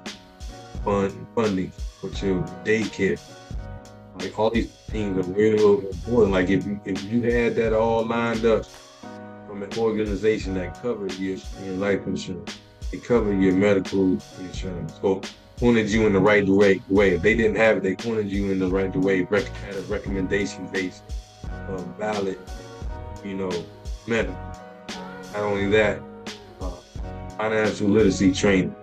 fund 0.84 1.26
funding 1.34 1.70
for 1.70 2.08
your 2.24 2.42
daycare. 2.64 3.20
Like 4.18 4.38
all 4.38 4.50
these 4.50 4.70
things 4.70 5.16
are 5.26 5.30
real 5.30 5.80
important. 5.80 6.32
Like 6.32 6.50
if 6.50 6.66
you, 6.66 6.80
if 6.84 7.02
you 7.04 7.22
had 7.22 7.54
that 7.56 7.72
all 7.72 8.04
lined 8.04 8.44
up 8.44 8.66
from 9.46 9.62
an 9.62 9.70
organization 9.78 10.54
that 10.54 10.80
covered 10.82 11.12
your, 11.18 11.38
your 11.64 11.74
life 11.74 12.06
insurance, 12.06 12.58
it 12.92 13.04
covered 13.04 13.40
your 13.40 13.54
medical 13.54 14.18
insurance, 14.40 14.98
or 15.02 15.20
pointed 15.56 15.90
you 15.90 16.06
in 16.06 16.12
the 16.12 16.20
right 16.20 16.46
way. 16.46 16.80
If 16.90 17.22
they 17.22 17.34
didn't 17.34 17.56
have 17.56 17.78
it, 17.78 17.82
they 17.82 17.94
pointed 17.94 18.30
you 18.30 18.50
in 18.50 18.58
the 18.58 18.68
right 18.68 18.94
way. 18.94 19.24
Had 19.24 19.76
a 19.76 19.80
recommendation 19.82 20.66
based, 20.68 21.02
um, 21.68 21.94
valid, 21.98 22.38
you 23.24 23.34
know, 23.34 23.64
medical. 24.06 24.51
Not 25.32 25.42
only 25.44 25.66
that, 25.70 26.00
uh, 26.60 26.70
financial 27.38 27.88
literacy 27.88 28.32
training. 28.32 28.74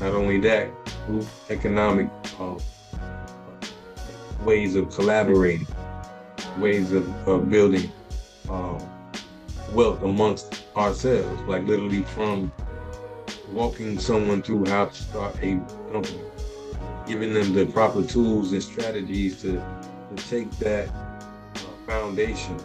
Not 0.00 0.12
only 0.12 0.40
that, 0.40 0.70
economic 1.50 2.08
uh, 2.38 2.58
ways 4.44 4.74
of 4.74 4.90
collaborating, 4.90 5.66
ways 6.58 6.92
of, 6.92 7.08
of 7.28 7.48
building 7.48 7.90
um, 8.50 8.78
wealth 9.72 10.02
amongst 10.02 10.64
ourselves, 10.76 11.40
like 11.42 11.64
literally 11.64 12.02
from 12.02 12.52
walking 13.52 13.98
someone 13.98 14.42
through 14.42 14.66
how 14.66 14.86
to 14.86 14.94
start 14.94 15.36
a 15.42 15.60
company, 15.92 16.20
giving 17.06 17.32
them 17.32 17.54
the 17.54 17.66
proper 17.66 18.02
tools 18.02 18.52
and 18.52 18.62
strategies 18.62 19.40
to, 19.42 19.52
to 20.14 20.28
take 20.28 20.50
that 20.58 20.88
foundation 21.86 22.58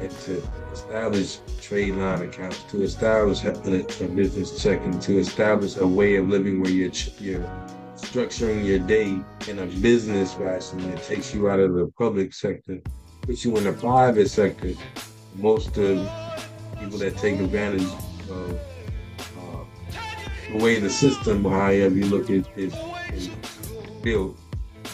and 0.00 0.10
to 0.10 0.42
establish 0.72 1.38
trade 1.60 1.94
line 1.94 2.22
accounts, 2.22 2.62
to 2.64 2.82
establish 2.82 3.44
a, 3.44 3.52
a 3.52 4.08
business 4.08 4.62
checking, 4.62 4.98
to 5.00 5.18
establish 5.18 5.76
a 5.76 5.86
way 5.86 6.16
of 6.16 6.28
living 6.28 6.60
where 6.60 6.70
you're, 6.70 6.92
you're 7.18 7.44
structuring 7.96 8.64
your 8.64 8.78
day 8.78 9.18
in 9.48 9.58
a 9.58 9.66
business 9.66 10.34
fashion 10.34 10.78
that 10.90 11.02
takes 11.04 11.34
you 11.34 11.50
out 11.50 11.60
of 11.60 11.74
the 11.74 11.86
public 11.98 12.32
sector, 12.32 12.80
puts 13.22 13.44
you 13.44 13.56
in 13.56 13.64
the 13.64 13.72
private 13.72 14.28
sector. 14.28 14.72
Most 15.36 15.76
of 15.78 16.10
people 16.78 16.98
that 16.98 17.16
take 17.16 17.38
advantage 17.38 17.82
of 18.30 18.58
uh, 19.38 19.64
the 20.50 20.58
way 20.58 20.80
the 20.80 20.90
system, 20.90 21.44
however 21.44 21.94
you 21.94 22.06
look 22.06 22.30
at 22.30 22.46
it, 22.56 22.74
is 23.12 23.28
built, 24.02 24.36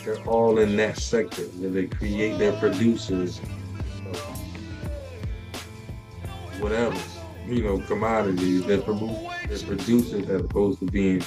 they're 0.05 0.23
all 0.25 0.59
in 0.59 0.77
that 0.77 0.99
sector 0.99 1.43
where 1.43 1.71
they 1.71 1.87
create 1.87 2.39
their 2.39 2.53
producers, 2.61 3.41
whatever, 6.61 6.97
you 7.47 7.63
know, 7.63 7.79
commodities. 7.81 8.65
that 8.67 8.85
produce 8.85 9.19
they're 9.49 9.69
producers 9.69 10.29
as 10.29 10.41
opposed 10.43 10.81
to 10.81 10.87
being 10.87 11.23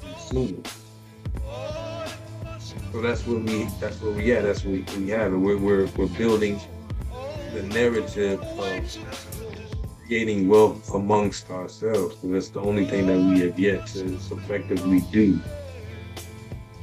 consumers. 0.00 0.80
So 2.92 3.00
that's 3.00 3.24
what 3.26 3.42
we 3.42 3.68
that's 3.80 4.00
what 4.00 4.14
we 4.14 4.32
at. 4.32 4.42
That's 4.42 4.64
what 4.64 4.72
we, 4.72 4.82
we 4.98 5.10
have. 5.10 5.32
And 5.32 5.44
we're, 5.44 5.56
we're 5.56 5.86
we're 5.96 6.06
building 6.06 6.60
the 7.52 7.62
narrative 7.62 8.40
of 8.42 8.98
creating 10.06 10.48
wealth 10.48 10.92
amongst 10.92 11.50
ourselves. 11.50 12.16
And 12.24 12.34
that's 12.34 12.48
the 12.48 12.60
only 12.60 12.84
thing 12.84 13.06
that 13.06 13.16
we 13.16 13.40
have 13.46 13.58
yet 13.58 13.86
to 13.88 14.14
effectively 14.14 15.02
do. 15.12 15.38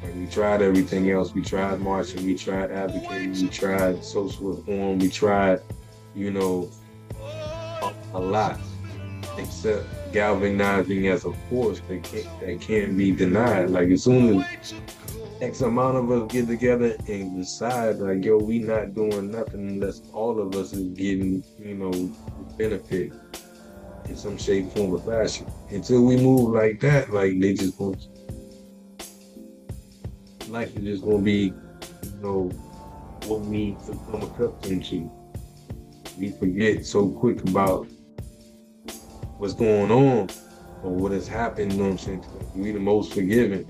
Like 0.02 0.16
we 0.16 0.28
tried 0.28 0.62
everything 0.62 1.12
else. 1.12 1.34
We 1.34 1.42
tried 1.42 1.82
marching. 1.82 2.26
We 2.26 2.38
tried 2.38 2.72
advocating. 2.72 3.34
We 3.34 3.50
tried 3.50 4.04
social 4.04 4.54
reform. 4.54 5.00
We 5.00 5.10
tried, 5.10 5.60
you 6.16 6.32
know, 6.32 6.70
a, 8.18 8.20
lot, 8.20 8.60
except 9.38 9.86
galvanizing 10.12 11.08
as 11.08 11.26
a 11.26 11.34
force 11.50 11.80
that 11.88 12.04
can't, 12.04 12.40
that 12.42 12.62
can't 12.62 12.98
be 12.98 13.12
denied. 13.12 13.70
Like 13.70 13.90
as 13.90 14.04
soon 14.04 14.42
as 14.42 14.74
X 15.42 15.62
amount 15.62 15.98
of 15.98 16.12
us 16.12 16.32
get 16.32 16.48
together 16.48 16.96
and 17.08 17.38
decide 17.38 17.98
like, 17.98 18.26
yo, 18.26 18.38
we 18.38 18.60
not 18.60 18.96
doing 18.96 19.32
nothing 19.32 19.70
unless 19.70 20.02
all 20.14 20.40
of 20.40 20.56
us 20.56 20.74
is 20.74 20.88
getting, 20.98 21.44
you 21.60 21.76
know, 21.76 21.92
benefit 22.58 23.14
in 24.06 24.16
some 24.16 24.38
shape, 24.38 24.72
form, 24.72 24.94
or 24.94 25.00
fashion. 25.00 25.46
Until 25.70 26.04
we 26.04 26.18
move 26.18 26.54
like 26.54 26.80
that, 26.82 27.12
like 27.12 27.40
they 27.40 27.54
just 27.54 27.78
going 27.78 28.00
life 30.50 30.76
is 30.78 30.84
just 30.84 31.04
gonna 31.04 31.20
be, 31.20 31.54
you 32.04 32.22
know, 32.22 32.44
what 33.26 33.42
we 33.42 33.72
become 33.86 34.24
accustomed 34.24 34.86
to. 34.86 35.12
We 36.18 36.32
forget 36.32 36.86
so 36.86 37.10
quick 37.10 37.42
about 37.42 37.88
what's 39.38 39.54
going 39.54 39.91
on 39.91 40.30
or 40.84 40.91
what 40.91 41.12
has 41.12 41.28
happened, 41.28 41.73
you 41.73 41.80
know 41.80 41.86
what 41.86 41.91
I'm 41.91 41.97
saying? 41.97 42.26
We 42.56 42.71
the 42.71 42.80
most 42.80 43.13
forgiving, 43.13 43.67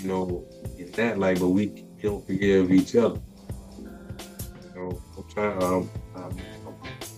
you 0.00 0.08
know, 0.08 0.44
in 0.78 0.90
that 0.92 1.18
light, 1.18 1.40
but 1.40 1.48
we 1.48 1.84
don't 2.02 2.26
forgive 2.26 2.70
each 2.70 2.96
other. 2.96 3.20
You 3.78 4.74
know, 4.74 5.02
I'm 5.16 5.24
trying, 5.28 5.62
I'm, 5.62 5.90
I'm 6.16 6.36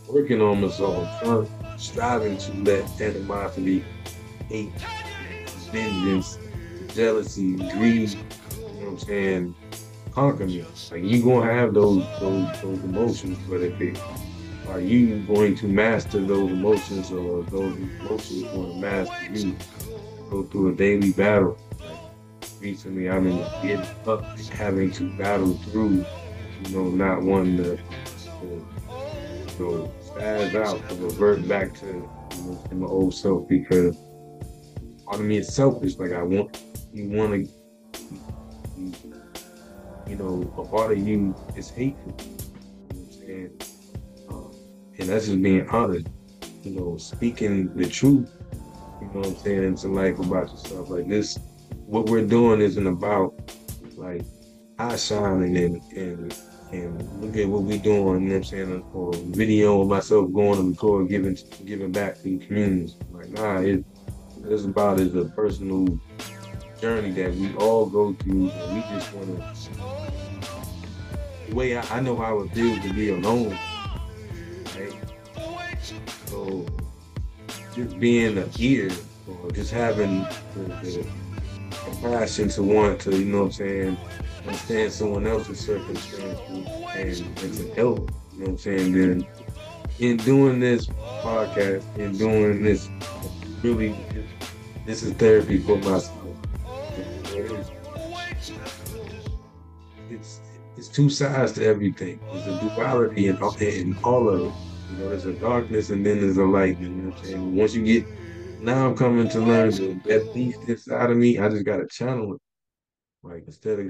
working 0.09 0.41
on 0.41 0.61
myself. 0.61 1.09
I'm 1.23 1.47
trying, 1.47 1.79
striving 1.79 2.37
to 2.39 2.53
let 2.63 3.01
animosity, 3.01 3.85
hate, 4.49 4.73
vengeance, 5.71 6.39
jealousy, 6.95 7.57
greed, 7.57 8.11
you 8.11 8.17
know 8.17 8.65
what 8.67 8.89
I'm 8.89 8.99
saying, 8.99 9.55
conquer 10.13 10.47
me. 10.47 10.65
Like 10.91 11.03
you 11.03 11.23
gonna 11.23 11.53
have 11.53 11.75
those 11.75 12.05
those 12.21 12.61
those 12.61 12.85
emotions, 12.85 13.39
but 13.49 13.61
if 13.63 13.81
it 13.81 13.99
are 14.69 14.81
you 14.81 15.19
going 15.27 15.55
to 15.57 15.67
master 15.67 16.21
those 16.21 16.51
emotions 16.51 17.11
or 17.11 17.43
those 17.45 17.77
emotions 17.77 18.43
going 18.45 18.73
to 18.73 18.79
master 18.79 19.33
you? 19.33 19.57
Go 20.31 20.45
through 20.45 20.73
a 20.73 20.77
daily 20.77 21.13
battle 21.13 21.59
recently 22.63 23.11
I've 23.11 23.25
been 23.25 23.39
getting 23.61 23.85
up 24.07 24.39
having 24.51 24.93
to 24.93 25.17
battle 25.17 25.55
through, 25.55 26.07
you 26.65 26.69
know, 26.71 26.85
not 26.85 27.23
wanting 27.23 27.57
to, 27.57 27.77
to 27.77 27.83
you 28.45 29.59
know, 29.59 29.93
spaz 30.01 30.55
out 30.55 30.89
to 30.89 30.95
revert 30.95 31.47
back 31.49 31.75
to, 31.81 31.87
you 31.87 32.43
know, 32.43 32.69
my 32.73 32.87
old 32.87 33.15
self 33.15 33.49
because 33.49 33.97
part 35.05 35.21
of 35.21 35.27
me 35.27 35.39
is 35.39 35.53
selfish. 35.53 35.97
Like 35.97 36.13
I 36.13 36.23
want, 36.23 36.63
you 36.93 37.09
want 37.09 37.33
to, 37.33 37.53
you 40.09 40.17
know, 40.17 40.55
a 40.57 40.65
part 40.65 40.93
of 40.93 40.99
you 40.99 41.35
is 41.57 41.69
hateful. 41.69 42.17
You 43.27 43.51
know 43.59 43.67
and 44.99 45.09
that's 45.09 45.27
just 45.27 45.43
being 45.43 45.69
honest. 45.69 46.07
You 46.63 46.73
know, 46.73 46.97
speaking 46.97 47.75
the 47.75 47.89
truth. 47.89 48.31
You 49.01 49.09
know 49.09 49.21
what 49.21 49.27
I'm 49.27 49.37
saying 49.37 49.65
into 49.65 49.89
life 49.89 50.19
about 50.19 50.51
yourself. 50.51 50.91
Like 50.91 51.09
this 51.09 51.39
what 51.87 52.07
we're 52.07 52.27
doing 52.27 52.61
isn't 52.61 52.87
about 52.87 53.35
like 53.97 54.23
eye 54.79 54.97
shining 54.97 55.57
and 55.57 55.83
and 55.93 56.39
and 56.73 57.21
look 57.21 57.37
at 57.37 57.47
what 57.47 57.63
we're 57.63 57.79
doing, 57.79 58.23
you 58.23 58.29
know 58.29 58.35
what 58.35 58.37
I'm 58.37 58.45
saying, 58.45 58.85
or 58.95 59.13
video 59.15 59.83
of 59.83 59.89
myself 59.89 60.33
going 60.33 60.57
to 60.57 60.71
record 60.71 61.09
giving 61.09 61.37
giving 61.67 61.93
back 61.93 62.17
to 62.17 62.23
the 62.23 62.39
communities. 62.39 62.97
Like 63.11 63.31
nah, 63.31 63.59
it 63.59 63.85
it's 64.45 64.65
about 64.65 65.01
is 65.01 65.15
a 65.15 65.27
personal 65.27 65.99
journey 66.81 67.11
that 67.13 67.35
we 67.35 67.55
all 67.57 67.87
go 67.87 68.13
through 68.15 68.51
and 68.51 68.75
we 68.75 68.81
just 68.91 69.13
wanna 69.15 69.55
the 71.49 71.55
way 71.55 71.77
I, 71.77 71.83
I 71.97 72.01
know 72.01 72.17
how 72.17 72.41
it 72.41 72.53
feels 72.53 72.81
to 72.81 72.93
be 72.93 73.11
alone. 73.11 73.57
So 76.33 76.65
just 77.75 78.01
being 78.01 78.39
a 78.39 78.49
ear 78.59 78.91
or 79.29 79.51
just 79.51 79.71
having 79.71 80.23
the, 80.55 80.63
the 80.83 81.07
compassion 81.85 82.49
to 82.49 82.63
want 82.63 83.03
to, 83.03 83.19
you 83.19 83.27
know 83.27 83.41
what 83.41 83.45
I'm 83.45 83.53
saying, 83.53 83.99
understand 84.47 84.93
someone 84.93 85.27
else's 85.27 85.61
circumstances 85.61 87.21
and, 87.21 87.39
and 87.39 87.55
to 87.59 87.75
help, 87.75 88.11
you 88.33 88.39
know 88.39 88.45
what 88.45 88.49
I'm 88.49 88.59
saying, 88.59 88.93
then 88.95 89.27
in 89.99 90.17
doing 90.17 90.59
this 90.59 90.87
podcast 90.87 91.85
in 91.99 92.17
doing 92.17 92.63
this, 92.63 92.89
really, 93.63 93.95
this 94.87 95.03
is 95.03 95.13
therapy 95.13 95.59
for 95.59 95.77
myself. 95.77 96.19
It's 100.09 100.41
it's 100.79 100.89
two 100.89 101.11
sides 101.11 101.53
to 101.53 101.67
everything. 101.67 102.21
There's 102.33 102.47
a 102.47 102.59
duality 102.61 103.29
in, 103.29 103.37
in 103.61 103.99
all 104.03 104.31
of 104.31 104.47
it. 104.47 104.72
You 104.93 104.99
know, 104.99 105.09
there's 105.09 105.25
a 105.25 105.33
darkness 105.33 105.89
and 105.91 106.05
then 106.05 106.21
there's 106.21 106.37
a 106.37 106.45
light. 106.45 106.79
You 106.79 106.91
know 106.91 107.09
what 107.09 107.19
I'm 107.19 107.25
saying? 107.25 107.57
Once 107.57 107.75
you 107.75 107.83
get 107.83 108.05
now 108.59 108.89
I'm 108.89 108.97
coming 108.97 109.29
to 109.31 109.41
learn 109.41 109.71
that 110.07 110.33
beast 110.35 110.69
inside 110.69 111.11
of 111.11 111.17
me, 111.17 111.39
I 111.39 111.49
just 111.49 111.65
gotta 111.65 111.87
channel 111.91 112.35
it. 112.35 112.41
Like 113.23 113.45
instead 113.47 113.81
of 113.81 113.87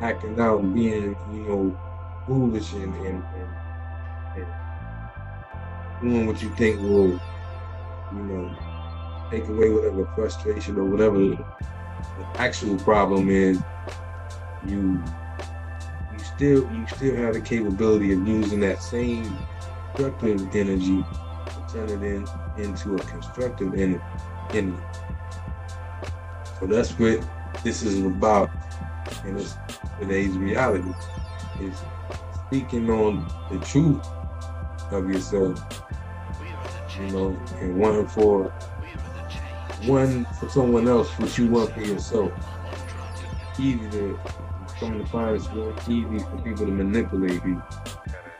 acting 0.00 0.40
out 0.40 0.60
and 0.62 0.74
being, 0.74 1.16
you 1.32 1.40
know, 1.42 1.78
foolish 2.26 2.72
and, 2.72 2.94
and, 2.94 3.24
and, 3.34 3.56
and 4.36 4.46
doing 6.00 6.26
what 6.26 6.40
you 6.40 6.50
think 6.56 6.80
will, 6.80 7.20
you 8.10 8.22
know, 8.22 8.56
take 9.30 9.48
away 9.48 9.68
whatever 9.70 10.06
frustration 10.14 10.78
or 10.78 10.86
whatever 10.86 11.18
the 11.18 12.26
actual 12.36 12.78
problem 12.78 13.28
is, 13.28 13.64
you 14.62 15.04
you 16.10 16.18
still 16.20 16.72
you 16.72 16.86
still 16.86 17.16
have 17.16 17.34
the 17.34 17.42
capability 17.42 18.12
of 18.12 18.26
using 18.26 18.60
that 18.60 18.80
same 18.80 19.46
destructive 19.96 20.54
energy 20.54 21.04
turn 21.72 21.88
it 21.88 22.02
in 22.02 22.26
into 22.56 22.94
a 22.94 22.98
constructive 23.00 23.74
energy. 23.74 24.02
So 26.58 26.66
that's 26.66 26.90
what 26.98 27.24
this 27.62 27.82
is 27.82 28.04
about, 28.04 28.50
and 29.24 29.38
it's 29.38 29.56
today's 30.00 30.36
reality 30.36 30.92
is 31.60 31.76
speaking 32.46 32.90
on 32.90 33.26
the 33.50 33.58
truth 33.64 34.04
of 34.90 35.08
yourself, 35.10 35.62
you 36.98 37.08
know, 37.10 37.38
and 37.60 37.78
wanting 37.78 38.08
for 38.08 38.44
one 39.84 40.24
for 40.40 40.48
someone 40.48 40.88
else 40.88 41.10
what 41.18 41.36
you 41.38 41.48
want 41.48 41.72
for 41.72 41.82
yourself. 41.82 42.32
Easy 43.58 43.88
to 43.90 44.18
find 45.06 45.36
it's 45.36 45.48
real 45.50 45.74
easy 45.88 46.18
for 46.24 46.38
people 46.38 46.64
to 46.64 46.72
manipulate 46.72 47.44
you. 47.44 47.62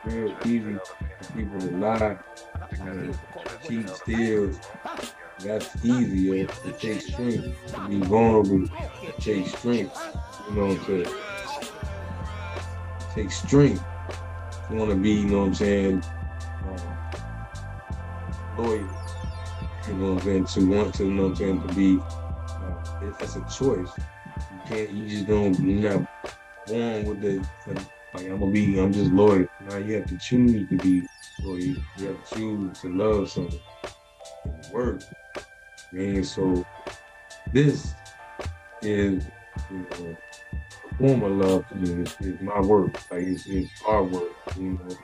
Real 0.05 0.35
easy 0.45 0.77
for 1.21 1.33
people 1.33 1.59
to 1.59 1.77
lie, 1.77 2.17
and 2.79 3.17
cheat, 3.67 3.89
steal. 3.89 4.51
That's 5.39 5.85
easier. 5.85 6.47
to 6.47 6.71
take 6.73 7.01
strength 7.01 7.73
to 7.73 7.87
be 7.87 7.99
vulnerable. 7.99 8.63
It 9.03 9.17
takes 9.19 9.51
strength, 9.51 9.97
you 10.49 10.55
know, 10.55 10.77
to 10.77 11.05
take 13.13 13.31
strength. 13.31 13.83
You 14.69 14.75
want 14.77 14.91
to 14.91 14.95
be, 14.95 15.11
you 15.11 15.25
know 15.25 15.39
what 15.39 15.47
I'm 15.47 15.55
saying, 15.55 16.03
um, 16.65 16.77
loyal. 18.57 18.89
You 19.87 19.93
know 19.95 20.13
what 20.13 20.21
I'm 20.25 20.25
saying? 20.25 20.45
To 20.45 20.69
want 20.69 20.95
to, 20.95 21.03
you 21.05 21.11
know 21.11 21.23
what 21.23 21.29
I'm 21.29 21.35
saying, 21.35 21.67
to 21.67 21.73
be, 21.73 21.99
uh, 21.99 23.11
that's 23.19 23.35
a 23.35 23.41
choice. 23.41 23.89
You 23.97 24.59
can't, 24.65 24.89
you 24.91 25.09
just 25.09 25.27
don't, 25.27 25.59
you're 25.59 25.97
not 25.97 26.07
born 26.67 27.05
with 27.05 27.21
the, 27.21 27.45
like, 28.13 28.25
I'm 28.25 28.39
gonna 28.39 28.51
be, 28.51 28.79
I'm 28.79 28.91
just 28.91 29.11
loyal. 29.11 29.47
Now 29.69 29.77
you 29.77 29.95
have 29.95 30.05
to 30.07 30.17
choose 30.17 30.67
to 30.69 30.77
be 30.77 31.07
loyal. 31.43 31.59
You 31.59 32.07
have 32.07 32.29
to 32.29 32.35
choose 32.35 32.79
to 32.81 32.89
love 32.89 33.29
something. 33.29 33.59
Work. 34.71 35.01
Man, 35.91 36.23
so 36.23 36.65
this 37.51 37.93
is, 38.81 39.25
you 39.69 39.87
know, 39.91 40.17
form 40.97 41.23
of 41.23 41.31
love 41.31 41.67
to 41.69 41.75
me 41.75 42.03
is, 42.03 42.15
is 42.19 42.41
my 42.41 42.59
work. 42.59 42.93
Like 43.11 43.23
it's, 43.23 43.45
it's 43.47 43.69
our 43.87 44.03
work, 44.03 44.31
you 44.57 44.71
know. 44.71 44.97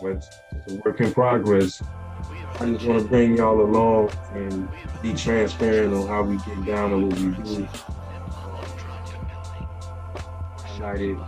But 0.00 0.24
it's 0.52 0.72
a 0.72 0.76
work 0.84 1.00
in 1.00 1.12
progress. 1.12 1.82
I 2.60 2.70
just 2.70 2.86
want 2.86 3.02
to 3.02 3.08
bring 3.08 3.36
y'all 3.36 3.60
along 3.60 4.10
and 4.34 4.68
be 5.00 5.14
transparent 5.14 5.94
on 5.94 6.06
how 6.06 6.22
we 6.22 6.36
get 6.38 6.66
down 6.66 6.92
and 6.92 7.08
what 7.08 7.18
we 7.18 7.44
do. 7.44 7.68
United 10.74 11.18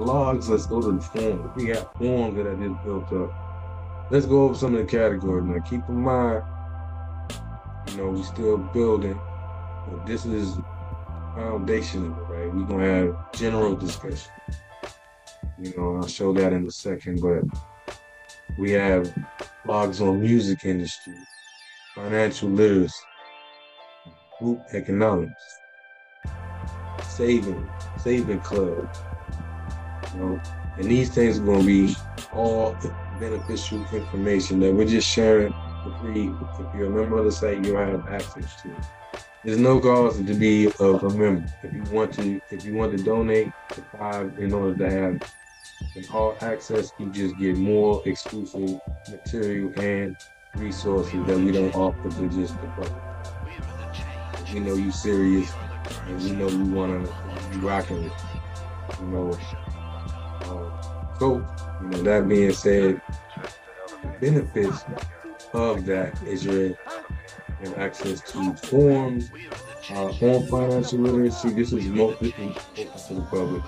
logs, 0.00 0.48
let's 0.48 0.66
go 0.66 0.80
to 0.80 0.92
the 0.92 1.00
form. 1.00 1.52
We 1.56 1.66
got 1.66 1.96
forms 1.96 2.36
that 2.36 2.46
I 2.46 2.54
just 2.54 2.84
built 2.84 3.12
up. 3.12 4.08
Let's 4.10 4.26
go 4.26 4.44
over 4.44 4.54
some 4.54 4.74
of 4.74 4.80
the 4.80 4.86
categories. 4.86 5.44
Now 5.44 5.60
keep 5.60 5.88
in 5.88 6.00
mind, 6.00 6.42
you 7.90 7.96
know, 7.98 8.10
we 8.10 8.22
still 8.22 8.58
building, 8.58 9.18
but 9.88 10.06
this 10.06 10.24
is 10.24 10.56
foundational, 11.34 12.10
right? 12.26 12.52
We're 12.52 12.66
gonna 12.66 12.86
have 12.86 13.32
general 13.32 13.76
discussion. 13.76 14.32
You 15.58 15.74
know, 15.76 15.96
I'll 15.96 16.06
show 16.06 16.32
that 16.32 16.52
in 16.52 16.66
a 16.66 16.70
second, 16.70 17.20
but 17.20 17.44
we 18.58 18.72
have 18.72 19.12
blogs 19.66 20.00
on 20.00 20.20
music 20.20 20.64
industry, 20.64 21.14
financial 21.94 22.48
literacy, 22.48 22.94
group 24.38 24.60
economics, 24.72 25.42
saving, 27.08 27.68
saving 27.98 28.40
club. 28.40 28.88
You 30.14 30.20
know, 30.20 30.40
and 30.76 30.90
these 30.90 31.10
things 31.10 31.38
are 31.38 31.44
gonna 31.44 31.64
be 31.64 31.94
all 32.32 32.76
beneficial 33.18 33.84
information 33.92 34.60
that 34.60 34.74
we're 34.74 34.86
just 34.86 35.08
sharing 35.08 35.52
for 35.82 35.96
free. 36.00 36.32
If 36.58 36.74
you're 36.74 36.86
a 36.86 36.90
member 36.90 37.18
of 37.18 37.24
the 37.24 37.32
site, 37.32 37.64
you'll 37.64 37.76
have 37.76 38.08
access 38.08 38.60
to 38.62 38.70
it. 38.70 38.84
There's 39.44 39.58
no 39.58 39.80
cost 39.80 40.26
to 40.26 40.34
be 40.34 40.66
a, 40.66 40.84
a 40.84 41.14
member. 41.14 41.46
If 41.62 41.72
you 41.72 41.82
want 41.94 42.12
to, 42.14 42.40
if 42.50 42.64
you 42.64 42.74
want 42.74 42.96
to 42.96 43.02
donate 43.02 43.50
to 43.70 43.82
five 43.98 44.38
in 44.38 44.52
order 44.52 44.76
to 44.76 44.90
have 44.90 45.34
an 45.96 46.04
all 46.12 46.36
access, 46.40 46.92
you 46.98 47.10
just 47.10 47.38
get 47.38 47.56
more 47.56 48.02
exclusive 48.04 48.80
material 49.08 49.72
and 49.80 50.16
resources 50.56 51.24
that 51.26 51.38
we 51.38 51.52
don't 51.52 51.74
offer 51.74 52.10
to 52.10 52.28
just 52.28 52.60
the 52.60 52.66
public. 52.68 52.92
We 54.52 54.60
know 54.60 54.74
you're 54.74 54.92
serious, 54.92 55.50
and 56.06 56.22
we 56.22 56.32
know 56.32 56.48
you 56.48 56.64
wanna 56.64 57.00
be 57.50 57.58
rocking 57.58 58.04
it. 58.04 58.12
You 59.00 59.06
know. 59.06 59.38
So, 61.18 61.46
you 61.82 61.88
know, 61.88 62.02
that 62.02 62.28
being 62.28 62.52
said, 62.52 63.00
benefits 64.20 64.84
of 65.52 65.84
that 65.86 66.20
is 66.22 66.44
your 66.44 66.76
access 67.76 68.20
to 68.32 68.54
forms 68.54 69.30
uh, 69.90 70.12
financial 70.12 70.98
literacy. 70.98 71.50
This 71.50 71.72
is 71.72 71.86
mostly 71.86 72.34
open 72.38 72.54
to 73.06 73.14
the 73.14 73.22
public. 73.22 73.62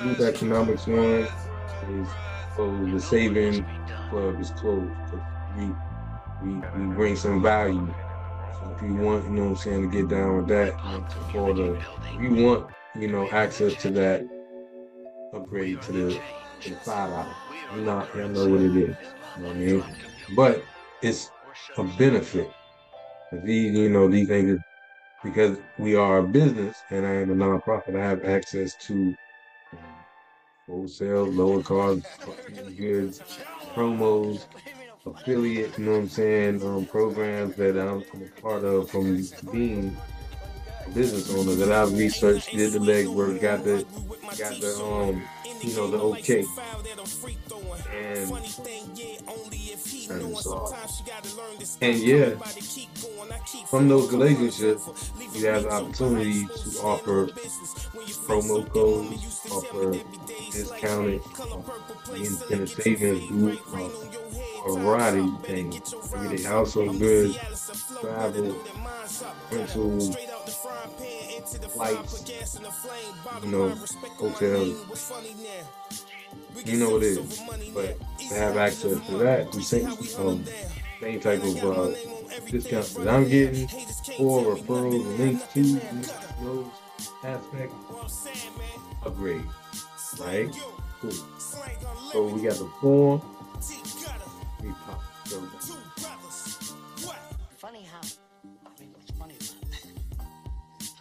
Group 0.00 0.20
economics 0.20 0.86
one 0.86 1.28
is. 1.90 2.08
The 2.56 3.00
saving 3.00 3.64
club 4.10 4.38
is 4.38 4.50
closed. 4.50 4.92
We, 5.56 5.70
we, 6.42 6.54
we 6.56 6.94
bring 6.94 7.16
some 7.16 7.40
value. 7.40 7.86
So 8.52 8.74
if 8.76 8.82
you 8.82 8.94
want, 8.96 9.24
you 9.24 9.30
know 9.30 9.42
what 9.44 9.50
I'm 9.50 9.56
saying, 9.56 9.90
to 9.90 9.96
get 9.96 10.08
down 10.08 10.36
with 10.36 10.48
that, 10.48 10.74
you 11.32 11.40
know, 11.40 11.54
the, 11.54 11.80
if 12.12 12.20
you 12.20 12.44
want, 12.44 12.70
you 12.98 13.08
know, 13.08 13.30
access 13.30 13.74
to 13.76 13.90
that, 13.92 14.26
upgrade 15.32 15.80
to 15.82 15.92
the, 15.92 16.20
to 16.60 16.70
the 16.70 16.76
five 16.76 17.10
dollars. 17.10 17.36
You 17.74 17.82
know, 17.82 18.06
you 18.14 18.28
know 18.28 18.48
what 18.48 18.60
it 18.60 18.76
is. 18.76 18.96
You 19.36 19.42
know 19.42 19.48
what 19.48 19.50
I 19.50 19.54
mean? 19.54 19.84
But 20.34 20.64
it's 21.02 21.30
a 21.76 21.84
benefit. 21.84 22.50
These, 23.44 23.76
you 23.76 23.88
know, 23.90 24.08
these 24.08 24.28
things, 24.28 24.58
because 25.22 25.58
we 25.78 25.94
are 25.94 26.18
a 26.18 26.22
business 26.22 26.76
and 26.90 27.06
I 27.06 27.12
am 27.12 27.30
a 27.30 27.34
nonprofit, 27.34 27.96
I 27.96 28.04
have 28.04 28.24
access 28.24 28.74
to 28.86 29.14
wholesale, 30.66 31.26
lower 31.26 31.62
cost 31.62 32.06
goods, 32.76 33.20
promos, 33.74 34.46
affiliate, 35.06 35.78
you 35.78 35.84
know 35.84 35.92
what 35.92 35.98
I'm 35.98 36.08
saying, 36.08 36.62
um, 36.62 36.86
programs 36.86 37.54
that 37.56 37.78
I'm, 37.78 38.04
I'm 38.12 38.22
a 38.22 38.40
part 38.40 38.64
of 38.64 38.90
from 38.90 39.24
being 39.52 39.96
business 40.94 41.30
owner 41.34 41.54
that 41.54 41.72
I've 41.72 41.92
researched, 41.96 42.50
did 42.50 42.72
the 42.72 42.78
legwork, 42.78 43.40
got 43.40 43.64
the 43.64 43.84
got 44.38 44.60
the 44.60 44.84
um 44.84 45.22
you 45.62 45.76
know 45.76 45.90
the 45.90 45.98
okay. 45.98 46.44
And 47.92 48.30
and, 50.10 50.36
so, 50.38 50.74
and 51.80 51.98
yeah, 51.98 52.30
from 53.66 53.88
those 53.88 54.12
relationships, 54.12 55.12
you 55.34 55.46
have 55.46 55.62
the 55.64 55.70
opportunity 55.70 56.46
to 56.46 56.80
offer 56.82 57.26
promo 58.26 58.68
codes, 58.70 59.46
offer 59.50 59.92
discounted 60.50 61.20
uh, 61.38 62.12
independent 62.14 62.68
savings 62.70 63.28
group, 63.28 63.60
uh, 63.72 63.88
variety 64.66 65.20
of 65.20 65.44
things, 65.44 65.94
everyday 66.14 66.42
household 66.42 66.98
goods, 66.98 67.38
travel, 68.00 68.56
rental, 69.50 70.00
flights, 71.68 72.58
you 73.42 73.50
know, 73.50 73.68
hotels. 74.18 75.12
You 76.64 76.78
know 76.78 76.90
what 76.90 77.02
it 77.02 77.18
is. 77.18 77.42
But 77.74 77.98
to 78.18 78.34
have 78.34 78.56
access 78.56 79.06
to 79.06 79.18
that, 79.18 79.52
the 79.52 79.62
same, 79.62 79.88
um, 80.18 80.44
same 81.00 81.20
type 81.20 81.42
of 81.42 81.64
uh, 81.64 81.94
discounts 82.50 82.94
that 82.94 83.08
I'm 83.08 83.28
getting, 83.28 83.64
or 84.18 84.56
referrals 84.56 85.06
and 85.06 85.18
links 85.18 85.52
to 85.54 85.62
those 86.42 86.66
aspects, 87.24 88.28
upgrade. 89.04 89.44
Right? 90.18 90.50
Cool. 91.00 91.10
So 92.12 92.26
we 92.26 92.42
got 92.42 92.56
the 92.58 92.70
form. 92.80 93.22
We 94.62 94.68
pop. 94.86 95.02
Funny 97.56 97.84
how. 97.84 98.00
I 98.66 98.80
mean, 98.80 98.92
what's 98.92 99.10
funny 99.18 99.34
about 99.34 99.56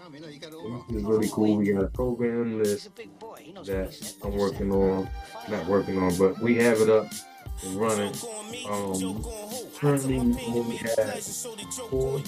It's 0.89 1.03
really 1.03 1.29
cool. 1.29 1.57
We 1.57 1.73
got 1.73 1.83
a 1.83 1.87
program 1.87 2.63
list 2.63 2.95
that 2.95 4.15
I'm 4.23 4.35
working 4.35 4.71
on, 4.71 5.09
not 5.49 5.65
working 5.67 5.97
on, 6.01 6.15
but 6.17 6.39
we 6.39 6.55
have 6.55 6.79
it 6.81 6.89
up 6.89 7.07
and 7.11 7.38
running. 7.67 8.13
Um, 8.69 9.23
currently 9.77 10.19
we 10.19 10.75
have 10.77 11.23
four. 11.89 12.21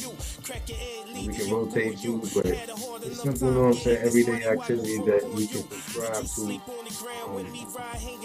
We 1.14 1.28
can 1.28 1.52
rotate 1.52 2.00
to, 2.00 2.20
but 2.34 2.46
it's 2.46 3.22
simple, 3.22 3.48
you 3.48 3.54
know 3.54 3.62
what 3.62 3.68
I'm 3.68 3.74
saying, 3.74 3.98
everyday 4.06 4.46
activities 4.48 5.06
that 5.06 5.32
we 5.34 5.48
can 5.48 5.70
subscribe 5.70 6.26
to. 6.26 6.42
Um, 7.28 7.48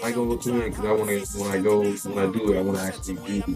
I 0.03 0.11
go 0.11 0.23
look 0.23 0.45
into 0.45 0.65
it 0.65 0.69
because 0.71 0.85
I 0.85 0.91
want 0.91 1.09
to, 1.09 1.39
when 1.39 1.51
I 1.51 1.61
go, 1.61 1.81
when 1.81 2.29
I 2.29 2.31
do 2.31 2.53
it, 2.53 2.57
I 2.57 2.61
want 2.61 2.77
to 2.77 2.83
actually 2.83 3.15
do 3.15 3.55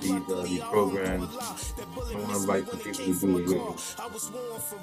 these, 0.00 0.12
uh, 0.12 0.42
these 0.42 0.60
programs. 0.60 1.64
I 1.78 2.16
want 2.16 2.30
to 2.30 2.36
invite 2.36 2.66
the 2.66 2.76
people 2.76 3.04
to 3.04 3.16
do 3.18 3.38
it 3.38 3.48
with 3.48 3.48
me. 3.48 4.36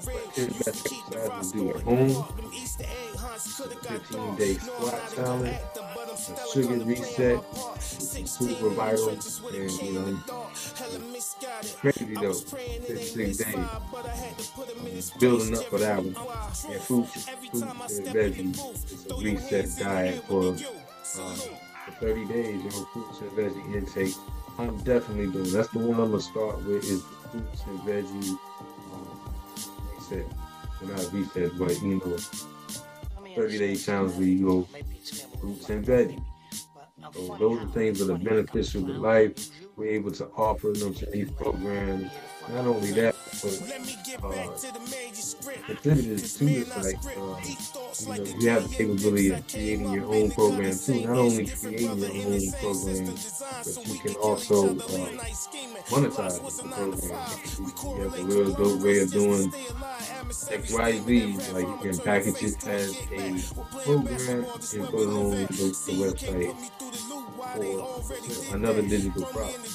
But 0.06 0.38
it's 0.38 0.58
best 0.58 0.94
exercise 0.94 1.52
to 1.52 1.58
do 1.58 1.70
at 1.72 1.82
home 1.82 2.26
15 3.42 4.36
day 4.36 4.54
squat 4.56 5.14
challenge, 5.16 5.58
sugar 6.54 6.86
reset, 6.86 7.40
super 8.02 8.70
vital, 8.70 9.10
and 9.10 9.72
you 9.82 9.94
know, 9.94 10.20
crazy 11.78 12.16
though. 12.16 12.34
56 12.34 13.38
days. 13.38 13.56
Um, 13.56 15.20
building 15.20 15.58
up 15.58 15.64
for 15.66 15.80
that 15.80 15.98
one. 15.98 16.74
And 16.74 16.82
fruits, 16.82 17.26
fruits 17.26 18.00
and 18.00 18.08
veggies. 18.08 18.84
It's 18.92 19.12
a 19.12 19.16
reset 19.16 19.70
diet 19.78 20.24
for, 20.24 20.50
uh, 20.50 20.56
for 20.56 21.92
30 22.00 22.26
days, 22.26 22.64
you 22.64 22.70
know, 22.70 22.86
fruits 22.94 23.22
and 23.22 23.32
veggie 23.32 23.76
intake. 23.76 24.16
I'm 24.58 24.78
definitely 24.84 25.32
doing. 25.32 25.52
That's 25.52 25.70
the 25.70 25.80
one 25.80 26.00
I'm 26.00 26.12
gonna 26.12 26.22
start 26.22 26.58
with 26.66 26.84
is 26.84 27.04
fruits 27.32 27.64
and 27.68 27.80
veggie 27.82 28.38
um, 28.94 29.34
reset. 29.96 30.26
Well, 30.82 30.92
not 30.92 31.14
reset, 31.14 31.58
but 31.58 31.82
you 31.82 32.02
know, 32.06 32.18
30 33.36 33.58
day 33.58 33.76
challenge 33.76 34.14
where 34.16 34.28
you 34.28 34.46
go 34.46 34.68
fruits 35.40 35.70
and 35.70 35.86
veggies. 35.86 36.31
So 37.10 37.36
those 37.38 37.64
are 37.64 37.68
things 37.68 38.00
that 38.00 38.10
are 38.10 38.18
beneficial 38.18 38.86
to 38.86 38.94
life. 38.94 39.34
We're 39.82 39.88
able 39.88 40.12
to 40.12 40.28
offer 40.38 40.74
them 40.74 40.94
to 40.94 41.08
these 41.08 41.32
programs. 41.32 42.12
Not 42.54 42.68
only 42.68 42.92
that, 42.92 43.16
but 43.42 44.24
uh, 44.24 44.48
contributors 45.66 46.38
to 46.38 46.46
the 46.46 46.66
site, 46.66 47.04
uh, 47.04 48.14
you 48.14 48.24
know, 48.24 48.40
you 48.40 48.50
have 48.50 48.70
the 48.70 48.76
capability 48.76 49.32
of 49.32 49.48
creating 49.48 49.92
your 49.92 50.06
own 50.14 50.30
program 50.30 50.78
too. 50.78 51.08
Not 51.08 51.18
only 51.18 51.48
creating 51.48 51.98
your 51.98 52.12
own 52.12 52.52
program, 52.62 53.16
but 53.66 53.88
you 53.88 54.00
can 54.02 54.14
also 54.22 54.76
uh, 54.76 55.10
monetize 55.90 56.38
the 56.58 56.70
program. 56.70 57.98
You 57.98 58.04
have 58.04 58.20
a 58.20 58.24
real 58.24 58.54
dope 58.54 58.82
way 58.84 59.00
of 59.00 59.12
doing 59.12 59.50
XYZ, 60.30 61.54
like 61.54 61.66
you 61.66 61.92
can 61.92 61.98
package 62.06 62.44
it 62.44 62.68
as 62.68 62.96
a 63.14 63.82
program 63.84 64.46
and 64.46 64.86
put 64.90 65.02
it 65.02 65.10
on 65.10 65.32
the, 65.32 65.48
the 65.88 65.94
website 65.98 66.56
or 67.58 68.56
another 68.56 68.82
digital 68.82 69.24
product. 69.26 69.71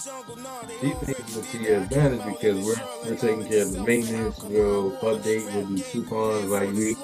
These 0.82 0.98
things 0.98 1.36
will 1.36 1.42
to 1.42 1.58
your 1.58 1.82
advantage 1.82 2.24
because 2.26 2.64
we're, 2.64 3.10
we're 3.10 3.16
taking 3.16 3.46
care 3.46 3.62
of 3.62 3.72
the 3.72 3.82
maintenance, 3.82 4.42
we'll 4.42 4.90
update, 4.98 5.44
we'll 5.54 5.82
coupons, 5.84 6.50
like 6.50 6.70
we 6.72 6.96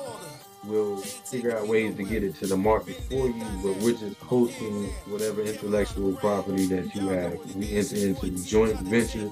will 0.64 0.99
figure 0.99 1.57
out 1.57 1.66
ways 1.66 1.97
to 1.97 2.05
get 2.05 2.22
it 2.22 2.34
to 2.36 2.47
the 2.47 2.57
market 2.57 2.97
for 3.05 3.26
you, 3.28 3.45
but 3.62 3.76
we're 3.78 3.95
just 3.95 4.16
hosting 4.20 4.84
whatever 5.07 5.40
intellectual 5.43 6.12
property 6.16 6.66
that 6.66 6.95
you 6.95 7.09
have. 7.09 7.34
We 7.57 7.76
enter 7.76 7.97
into 7.97 8.45
joint 8.45 8.78
venture 8.80 9.30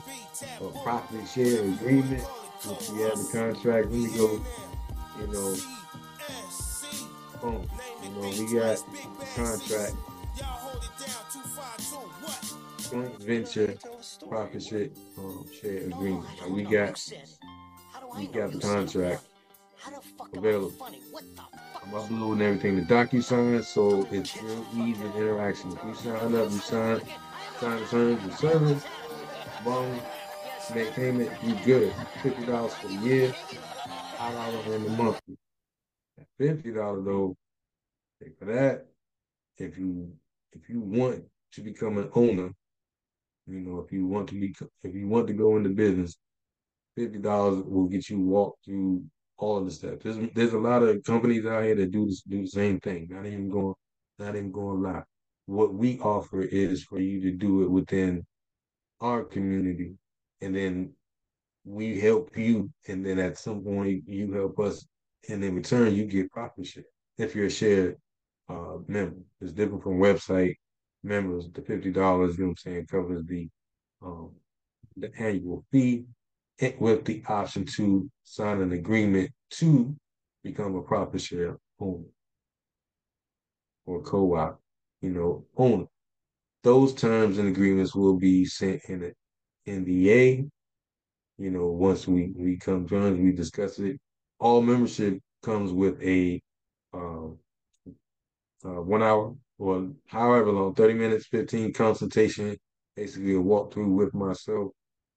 or 0.61 0.71
profit 0.83 1.29
share 1.29 1.63
agreement 1.63 2.25
if 2.65 2.89
you 2.91 3.03
have 3.03 3.19
a 3.19 3.25
contract, 3.33 3.89
we 3.89 4.07
go, 4.09 4.41
you 5.19 5.27
know, 5.29 5.57
boom. 7.41 7.67
You 8.03 8.11
know, 8.11 8.29
we 8.29 8.55
got 8.55 8.77
the 9.19 9.27
contract, 9.35 9.95
venture, 13.21 13.77
profit 14.29 14.63
share, 14.63 14.89
um, 15.19 15.47
share 15.61 15.85
agreement. 15.87 16.27
Like 16.41 16.51
we 16.51 16.63
got, 16.63 17.13
we 18.17 18.27
got 18.27 18.53
the 18.53 18.59
contract 18.59 19.25
available. 20.35 20.73
I'm 21.83 21.95
uploading 21.95 22.43
everything 22.43 22.77
to 22.77 22.83
DocuSign, 22.83 23.65
so 23.65 24.07
it's 24.11 24.41
real 24.43 24.67
easy 24.77 25.03
interaction. 25.05 25.73
If 25.73 25.85
you 25.85 25.95
sign 25.95 26.35
up, 26.35 26.51
you 26.51 26.59
sign, 26.59 27.01
sign 27.59 27.81
the 27.81 27.87
terms 27.87 28.25
of 28.25 28.39
service, 28.39 28.85
boom 29.65 30.01
make 30.75 30.93
payment, 30.95 31.31
you 31.43 31.55
good. 31.65 31.93
Fifty 32.23 32.47
dollars 32.47 32.75
for 32.75 32.89
the 32.89 32.95
year, 32.95 33.33
five 34.17 34.35
dollars 34.35 34.67
in 34.67 34.85
the 34.85 34.91
monthly. 34.91 35.37
Fifty 36.39 36.73
dollars 36.73 37.05
though, 37.05 37.37
for 38.39 38.45
that. 38.47 38.87
If 39.59 39.79
you 39.79 40.13
if 40.53 40.69
you 40.69 40.81
want 40.81 41.25
to 41.53 41.61
become 41.61 41.99
an 41.99 42.11
owner, 42.15 42.51
you 43.51 43.61
know, 43.61 43.81
if 43.81 43.93
you 43.93 44.07
want 44.07 44.29
to 44.31 44.41
be 44.41 44.55
if 44.85 44.95
you 44.95 45.09
want 45.09 45.27
to 45.29 45.35
go 45.35 45.57
into 45.57 45.71
business, 45.71 46.17
fifty 46.97 47.19
dollars 47.19 47.63
will 47.65 47.87
get 47.89 48.09
you 48.09 48.21
walk 48.21 48.57
through 48.65 49.05
all 49.39 49.59
of 49.59 49.65
the 49.65 49.71
steps. 49.71 50.05
There's 50.05 50.19
there's 50.35 50.53
a 50.55 50.59
lot 50.59 50.83
of 50.83 51.03
companies 51.05 51.47
out 51.47 51.65
here 51.65 51.75
that 51.77 51.91
do 51.91 52.07
this 52.07 52.23
do 52.23 52.43
the 52.43 52.49
same 52.49 52.81
thing. 52.81 53.09
Not 53.11 53.27
even 53.27 53.51
going 53.51 53.75
not 54.19 54.37
even 54.37 54.53
going 54.53 54.83
lie. 54.83 55.03
What 55.47 55.75
we 55.75 55.99
offer 56.01 56.43
is 56.43 56.85
for 56.85 57.01
you 57.01 57.21
to 57.23 57.33
do 57.33 57.63
it 57.65 57.71
within 57.71 58.27
our 59.01 59.25
community 59.25 59.95
and 60.41 60.55
then 60.55 60.93
we 61.65 62.01
help 62.01 62.37
you, 62.37 62.71
and 62.89 63.05
then 63.05 63.19
at 63.19 63.39
some 63.39 63.63
point 63.63 64.03
you 64.07 64.33
help 64.33 64.59
us, 64.59 64.87
and 65.29 65.45
in 65.45 65.55
return 65.55 65.95
you 65.95 66.07
get 66.07 66.31
profit 66.31 66.67
share 66.67 66.85
if 67.19 67.35
you're 67.35 67.47
a 67.47 67.51
shared 67.51 67.97
uh, 68.49 68.79
member. 68.87 69.21
It's 69.41 69.53
different 69.53 69.83
from 69.83 69.99
website 69.99 70.55
members. 71.03 71.49
The 71.53 71.63
fifty 71.63 71.91
dollars, 71.91 72.37
you 72.37 72.45
know 72.45 72.49
what 72.51 72.59
I'm 72.67 72.73
saying, 72.73 72.87
covers 72.87 73.25
the 73.25 73.49
um, 74.03 74.31
the 74.97 75.11
annual 75.19 75.65
fee 75.73 76.05
with 76.79 77.05
the 77.05 77.23
option 77.27 77.65
to 77.65 78.11
sign 78.25 78.61
an 78.61 78.73
agreement 78.73 79.31
to 79.51 79.97
become 80.45 80.75
a 80.77 80.83
profit 80.83 81.21
share 81.21 81.57
owner 81.79 82.05
or 83.87 84.03
co-op, 84.03 84.61
you 85.01 85.11
know, 85.11 85.45
owner. 85.57 85.87
Those 86.63 86.95
terms 86.95 87.39
and 87.39 87.49
agreements 87.49 87.95
will 87.95 88.17
be 88.17 88.45
sent 88.45 88.83
in 88.89 89.03
it 89.03 89.17
NDA. 89.67 90.49
You 91.39 91.51
know, 91.51 91.67
once 91.67 92.07
we 92.07 92.33
we 92.37 92.59
come 92.59 92.87
join, 92.87 93.23
we 93.23 93.33
discuss 93.33 93.79
it. 93.79 93.99
All 94.39 94.61
membership 94.61 95.19
comes 95.43 95.73
with 95.73 96.01
a 96.03 96.41
uh, 96.93 97.29
uh, 98.65 98.83
one 98.83 99.03
hour 99.03 99.35
or 99.61 99.91
however 100.07 100.51
long, 100.51 100.75
30 100.75 100.95
minutes, 100.95 101.27
15 101.27 101.75
consultation, 101.75 102.57
basically 102.97 103.35
a 103.35 103.39
walkthrough 103.39 103.95
with 103.95 104.15
myself, 104.15 104.73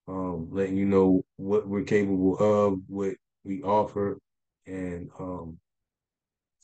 um, 0.09 0.49
letting 0.51 0.75
you 0.75 0.85
know 0.85 1.23
what 1.37 1.65
we're 1.65 1.85
capable 1.85 2.37
of, 2.39 2.77
what 2.87 3.13
we 3.45 3.63
offer, 3.63 4.19
and 4.67 5.09
um, 5.17 5.57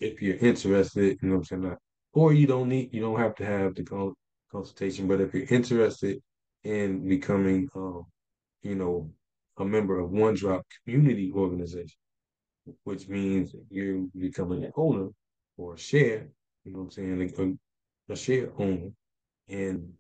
if 0.01 0.21
you're 0.21 0.35
interested, 0.35 1.17
you 1.21 1.29
know 1.29 1.37
what 1.37 1.51
I'm 1.51 1.61
saying, 1.61 1.77
or 2.11 2.33
you 2.33 2.47
don't 2.47 2.67
need, 2.67 2.93
you 2.93 2.99
don't 2.99 3.19
have 3.19 3.35
to 3.35 3.45
have 3.45 3.75
the 3.75 4.13
consultation, 4.51 5.07
but 5.07 5.21
if 5.21 5.33
you're 5.33 5.45
interested 5.49 6.21
in 6.65 7.07
becoming, 7.07 7.69
um, 7.75 8.05
you 8.61 8.75
know, 8.75 9.09
a 9.57 9.63
member 9.63 9.99
of 9.99 10.11
One 10.11 10.33
Drop 10.33 10.65
Community 10.83 11.31
Organization, 11.33 11.97
which 12.83 13.07
means 13.07 13.55
you 13.69 14.11
becoming 14.19 14.65
an 14.65 14.73
owner 14.75 15.07
or 15.55 15.75
a 15.75 15.77
share, 15.77 16.27
you 16.65 16.73
know 16.73 16.79
what 16.79 16.85
I'm 16.85 16.91
saying, 16.91 17.59
a, 18.09 18.13
a 18.13 18.15
share 18.15 18.49
owner 18.57 18.89
in 19.47 19.93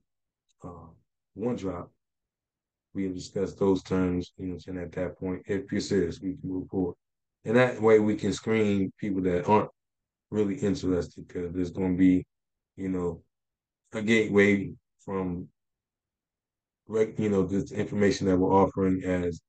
uh, 0.63 0.89
One 1.33 1.55
Drop. 1.55 1.91
We 2.93 3.03
have 3.03 3.13
discussed 3.13 3.59
those 3.59 3.83
terms, 3.83 4.31
you 4.37 4.47
know 4.47 4.57
what 4.65 4.77
at 4.77 4.91
that 4.93 5.19
point. 5.19 5.43
If 5.45 5.71
you're 5.71 5.81
serious, 5.81 6.19
we 6.19 6.35
can 6.37 6.49
move 6.49 6.67
forward. 6.69 6.95
And 7.45 7.55
that 7.55 7.81
way 7.81 7.99
we 7.99 8.15
can 8.15 8.33
screen 8.33 8.91
people 8.99 9.21
that 9.23 9.47
aren't 9.47 9.69
really 10.31 10.55
interested 10.55 11.27
because 11.27 11.53
there's 11.53 11.71
going 11.71 11.93
to 11.93 11.97
be, 11.97 12.25
you 12.75 12.89
know, 12.89 13.21
a 13.93 14.01
gateway 14.01 14.71
from 15.05 15.47
you 16.89 17.29
know, 17.29 17.43
this 17.43 17.71
information 17.71 18.27
that 18.27 18.37
we're 18.37 18.51
offering 18.51 19.03
as, 19.03 19.41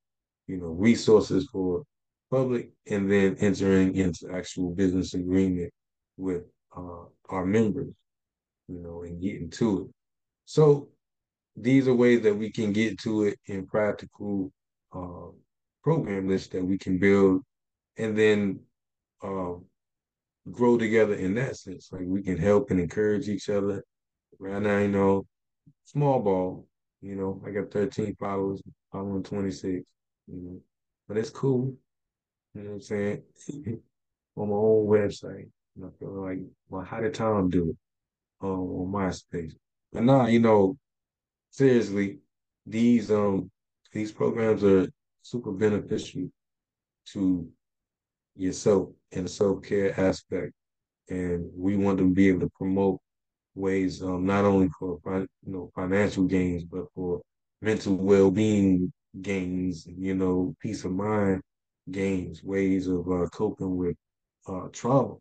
you 0.46 0.58
know, 0.58 0.66
resources 0.66 1.48
for 1.50 1.82
public 2.30 2.70
and 2.88 3.11
then 3.11 3.36
entering 3.40 3.96
into 3.96 4.30
actual 4.32 4.74
business 4.74 5.14
agreement 5.14 5.72
with 6.16 6.42
uh, 6.76 7.04
our 7.30 7.46
members, 7.46 7.92
you 8.70 8.80
know, 8.80 9.02
and 9.02 9.20
getting 9.20 9.50
to 9.50 9.82
it. 9.82 9.94
So 10.44 10.88
these 11.56 11.88
are 11.88 11.94
ways 11.94 12.22
that 12.22 12.34
we 12.34 12.50
can 12.50 12.72
get 12.72 12.98
to 13.00 13.24
it 13.24 13.38
in 13.46 13.66
practical 13.66 14.52
uh, 14.94 15.28
program 15.82 16.28
lists 16.28 16.48
that 16.48 16.64
we 16.64 16.78
can 16.78 16.98
build 16.98 17.42
and 17.98 18.16
then 18.16 18.60
uh, 19.22 19.54
grow 20.50 20.78
together 20.78 21.14
in 21.14 21.34
that 21.34 21.56
sense. 21.56 21.90
Like 21.92 22.04
we 22.06 22.22
can 22.22 22.38
help 22.38 22.70
and 22.70 22.80
encourage 22.80 23.28
each 23.28 23.48
other. 23.48 23.82
Right 24.38 24.62
now, 24.62 24.78
you 24.78 24.88
know, 24.88 25.26
small 25.84 26.20
ball, 26.20 26.66
you 27.02 27.16
know, 27.16 27.42
I 27.46 27.50
got 27.50 27.72
13 27.72 28.16
followers. 28.18 28.62
I'm 28.92 29.12
on 29.12 29.22
26. 29.22 29.84
You 30.28 30.40
know, 30.40 30.60
but 31.08 31.18
it's 31.18 31.30
cool. 31.30 31.74
You 32.54 32.62
know 32.62 32.70
what 32.70 32.74
I'm 32.76 32.80
saying? 32.80 33.22
on 34.36 34.48
my 34.48 34.54
own 34.54 34.86
website. 34.86 35.48
Know, 35.76 35.88
I 35.88 35.98
feel 35.98 36.22
like, 36.22 36.38
well, 36.68 36.84
how 36.84 37.00
did 37.00 37.14
Tom 37.14 37.50
do 37.50 37.70
it 37.70 37.76
um, 38.43 38.51
on 38.51 38.93
MySpace? 38.93 39.55
But 39.93 40.05
now, 40.05 40.26
you 40.26 40.41
know, 40.41 40.76
seriously, 41.51 42.20
these 42.66 43.11
um 43.11 43.51
these 43.93 44.12
programs 44.12 44.64
are 44.64 44.88
super 45.22 45.53
beneficial 45.53 46.30
to 47.12 47.49
yourself 48.36 48.91
in 49.12 49.24
the 49.24 49.28
self 49.28 49.62
care 49.62 49.99
aspect, 50.01 50.53
and 51.09 51.51
we 51.57 51.76
want 51.76 51.99
to 51.99 52.11
be 52.11 52.28
able 52.28 52.41
to 52.41 52.51
promote 52.57 53.01
ways, 53.55 54.03
um, 54.03 54.24
not 54.26 54.45
only 54.45 54.68
for 54.78 54.99
you 55.45 55.53
know 55.53 55.70
financial 55.74 56.24
gains, 56.24 56.64
but 56.64 56.86
for 56.95 57.20
mental 57.62 57.97
well-being 57.97 58.93
gains, 59.22 59.86
you 59.86 60.14
know, 60.14 60.55
peace 60.61 60.84
of 60.84 60.93
mind 60.93 61.43
gains, 61.91 62.43
ways 62.45 62.86
of 62.88 63.11
uh, 63.11 63.26
coping 63.32 63.76
with 63.76 63.97
uh, 64.49 64.68
trauma. 64.72 65.14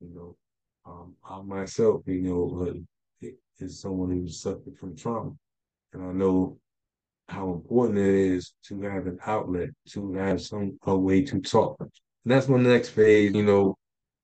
You 0.00 0.08
know, 0.14 0.36
um, 0.86 1.14
I 1.28 1.40
myself, 1.42 2.02
you 2.06 2.22
know, 2.22 2.74
is 3.60 3.80
someone 3.80 4.10
who 4.10 4.28
suffered 4.28 4.76
from 4.78 4.96
trauma, 4.96 5.32
and 5.92 6.02
I 6.02 6.12
know 6.12 6.58
how 7.28 7.52
important 7.52 7.98
it 7.98 8.14
is 8.14 8.54
to 8.64 8.80
have 8.82 9.06
an 9.06 9.18
outlet, 9.26 9.70
to 9.90 10.14
have 10.14 10.40
some 10.40 10.78
a 10.84 10.96
way 10.96 11.22
to 11.24 11.40
talk. 11.40 11.76
And 11.80 11.90
that's 12.24 12.48
my 12.48 12.58
next 12.58 12.90
phase, 12.90 13.34
you 13.34 13.44
know. 13.44 13.76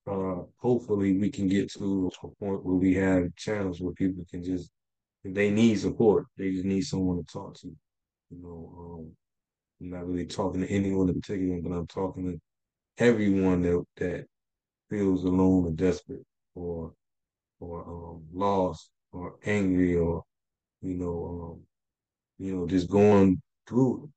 Uh, 0.06 0.42
hopefully 0.58 1.16
we 1.16 1.30
can 1.30 1.48
get 1.48 1.72
to 1.72 2.10
a 2.22 2.28
point 2.28 2.64
where 2.64 2.74
we 2.76 2.94
have 2.94 3.34
channels 3.36 3.80
where 3.80 3.94
people 3.94 4.24
can 4.30 4.42
just 4.42 4.70
if 5.24 5.34
they 5.34 5.50
need 5.50 5.76
support, 5.80 6.26
they 6.36 6.50
just 6.52 6.66
need 6.66 6.82
someone 6.82 7.16
to 7.18 7.24
talk 7.24 7.54
to. 7.60 7.68
You 8.30 8.42
know, 8.42 8.74
um, 8.78 9.12
I'm 9.80 9.90
not 9.90 10.06
really 10.06 10.26
talking 10.26 10.60
to 10.60 10.68
anyone 10.68 11.08
in 11.08 11.20
particular, 11.20 11.60
but 11.62 11.72
I'm 11.72 11.86
talking 11.86 12.32
to 12.32 12.40
everyone 13.04 13.62
that 13.62 13.84
that 13.96 14.26
feels 14.90 15.24
alone 15.24 15.64
or 15.66 15.70
desperate 15.70 16.24
or 16.54 16.92
or 17.60 17.84
um, 17.86 18.22
lost 18.32 18.90
or 19.12 19.36
angry 19.44 19.96
or 19.96 20.24
you 20.82 20.94
know 20.94 21.56
um, 21.56 21.60
you 22.38 22.54
know 22.54 22.66
just 22.66 22.90
going 22.90 23.40
through. 23.66 24.10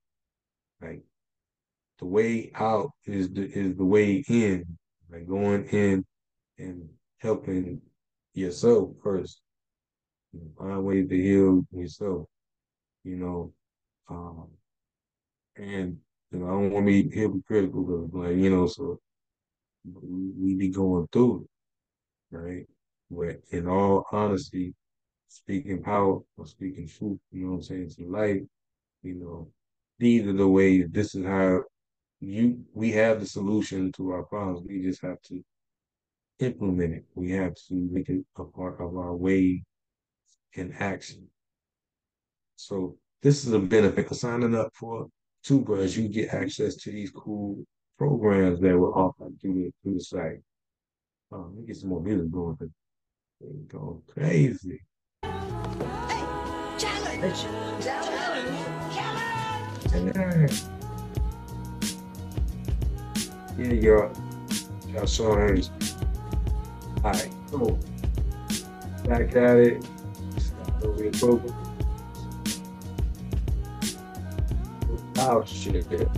Like 0.80 1.02
the 1.98 2.06
way 2.06 2.50
out 2.54 2.90
is 3.06 3.30
the 3.30 3.50
is 3.50 3.76
the 3.76 3.84
way 3.84 4.24
in. 4.28 4.64
Like 5.10 5.26
going 5.26 5.64
in 5.68 6.04
and 6.58 6.88
helping 7.18 7.80
yourself 8.34 8.90
first. 9.02 9.40
You 10.32 10.40
know, 10.40 10.50
find 10.58 10.84
ways 10.84 11.08
to 11.08 11.16
heal 11.16 11.66
yourself. 11.72 12.26
You 13.04 13.16
know, 13.16 13.52
um, 14.10 14.48
and 15.56 15.96
you 16.30 16.38
know 16.38 16.46
I 16.46 16.50
don't 16.50 16.70
want 16.72 16.86
to 16.86 16.92
be 16.92 17.16
hypocritical, 17.16 18.08
but 18.12 18.18
like 18.18 18.36
you 18.36 18.50
know, 18.50 18.66
so 18.66 19.00
we, 19.84 20.54
be 20.54 20.68
going 20.68 21.08
through 21.12 21.47
right? 22.30 22.66
But 23.10 23.40
in 23.50 23.66
all 23.66 24.04
honesty, 24.12 24.74
speaking 25.28 25.82
power 25.82 26.20
or 26.36 26.46
speaking 26.46 26.88
truth, 26.88 27.18
you 27.32 27.44
know 27.44 27.50
what 27.52 27.56
I'm 27.56 27.62
saying, 27.62 27.90
to 27.96 28.10
life, 28.10 28.42
you 29.02 29.14
know, 29.14 29.48
these 29.98 30.26
are 30.26 30.32
the 30.32 30.48
ways, 30.48 30.86
this 30.90 31.14
is 31.14 31.24
how 31.24 31.62
you 32.20 32.64
we 32.74 32.92
have 32.92 33.20
the 33.20 33.26
solution 33.26 33.92
to 33.92 34.10
our 34.10 34.24
problems. 34.24 34.66
We 34.66 34.82
just 34.82 35.02
have 35.02 35.20
to 35.22 35.42
implement 36.40 36.94
it. 36.94 37.04
We 37.14 37.30
have 37.32 37.54
to 37.68 37.74
make 37.74 38.08
it 38.08 38.24
a 38.36 38.44
part 38.44 38.80
of 38.80 38.96
our 38.96 39.14
way 39.14 39.62
in 40.54 40.72
action. 40.78 41.28
So 42.56 42.96
this 43.22 43.46
is 43.46 43.52
a 43.52 43.58
benefit 43.58 44.10
of 44.10 44.16
signing 44.16 44.54
up 44.54 44.72
for 44.74 45.08
Bruhs. 45.44 45.96
You 45.96 46.08
get 46.08 46.34
access 46.34 46.76
to 46.76 46.90
these 46.90 47.10
cool 47.10 47.64
programs 47.96 48.60
that 48.60 48.76
were 48.76 48.92
offered 48.92 49.40
through 49.40 49.54
the 49.54 49.72
through 49.82 49.94
the 49.94 50.00
site. 50.00 50.42
Um, 51.30 51.52
let 51.52 51.60
me 51.60 51.66
get 51.66 51.76
some 51.76 51.90
more 51.90 52.00
music 52.00 52.30
going, 52.30 52.56
they 52.58 53.48
go 53.68 54.02
crazy. 54.06 54.80
Hey, 55.22 55.30
challenge! 56.78 57.42
Challenge! 57.84 58.94
Challenge! 60.14 60.62
Yeah, 63.58 63.72
y'all. 63.74 64.12
Y'all 64.88 65.06
saw 65.06 65.36
him. 65.36 65.62
All 67.04 67.12
right, 67.12 67.30
cool. 67.50 67.78
Back 69.04 69.36
at 69.36 69.56
it. 69.58 69.84
Start 70.38 70.82
over 70.82 71.10
the 71.10 71.18
program. 71.18 71.54
Oh, 75.18 75.44
shit. 75.44 76.08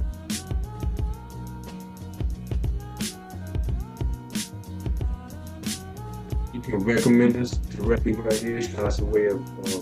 Recommend 6.84 7.36
us 7.36 7.52
directly 7.52 8.12
right 8.12 8.32
here. 8.32 8.60
That's 8.62 8.98
a 8.98 9.04
way 9.04 9.26
of 9.26 9.40
uh, 9.66 9.80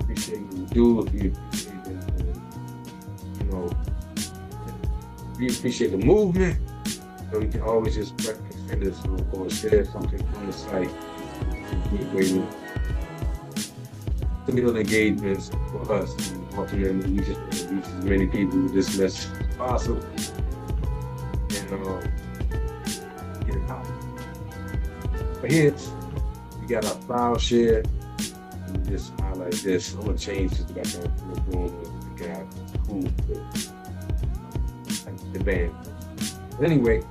appreciating 0.00 0.50
you 0.52 0.66
do 0.66 1.06
if 1.06 1.14
you 1.14 1.32
appreciate. 1.32 1.74
Uh, 1.86 2.34
you 3.38 3.44
know, 3.50 3.70
we 5.38 5.48
appreciate 5.48 5.90
the 5.90 5.98
movement. 5.98 6.58
So 7.30 7.40
we 7.40 7.48
can 7.48 7.62
always 7.62 7.94
just 7.94 8.14
recommend 8.26 8.86
us 8.86 9.04
or, 9.06 9.40
or 9.40 9.50
share 9.50 9.84
something 9.84 10.26
on 10.36 10.46
the 10.46 10.52
site. 10.52 10.90
Way 12.12 12.42
to 14.46 14.52
build 14.52 14.76
engagements 14.76 15.50
for 15.70 15.92
us. 15.92 16.14
Ultimately, 16.56 17.12
we 17.12 17.18
just 17.18 17.70
reach 17.70 17.84
as 17.84 18.04
many 18.04 18.26
people 18.26 18.62
with 18.62 18.74
this 18.74 18.98
message 18.98 19.30
as 19.40 19.56
possible. 19.56 20.02
And 21.50 21.72
um, 21.72 22.02
Here, 25.48 25.74
we 26.60 26.66
got 26.66 26.84
our 26.84 26.90
file 27.02 27.38
share. 27.38 27.82
Let 28.68 28.86
just 28.86 29.18
highlight 29.18 29.52
this. 29.52 29.94
I'm 29.94 30.04
gonna 30.04 30.18
change 30.18 30.50
this 30.50 30.70
back 30.70 30.86
on 31.02 31.32
the 31.32 31.40
room. 31.56 31.72
We 32.14 32.26
got 32.26 32.44
cool 32.86 33.02
the 35.32 35.44
band. 35.44 35.74
But 36.50 36.66
anyway, 36.66 37.02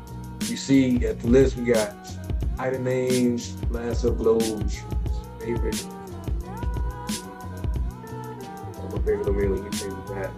you 0.41 0.55
see 0.55 1.03
at 1.05 1.19
the 1.19 1.27
list 1.27 1.57
we 1.57 1.65
got 1.65 1.95
item 2.59 2.83
names, 2.83 3.55
last 3.71 4.05
uploads, 4.05 4.81
favorite. 5.39 5.83
I'm 8.77 8.93
a 8.93 8.99
favorite 8.99 9.31
really 9.31 9.63
you 9.63 9.71
think 9.71 10.07
that. 10.07 10.31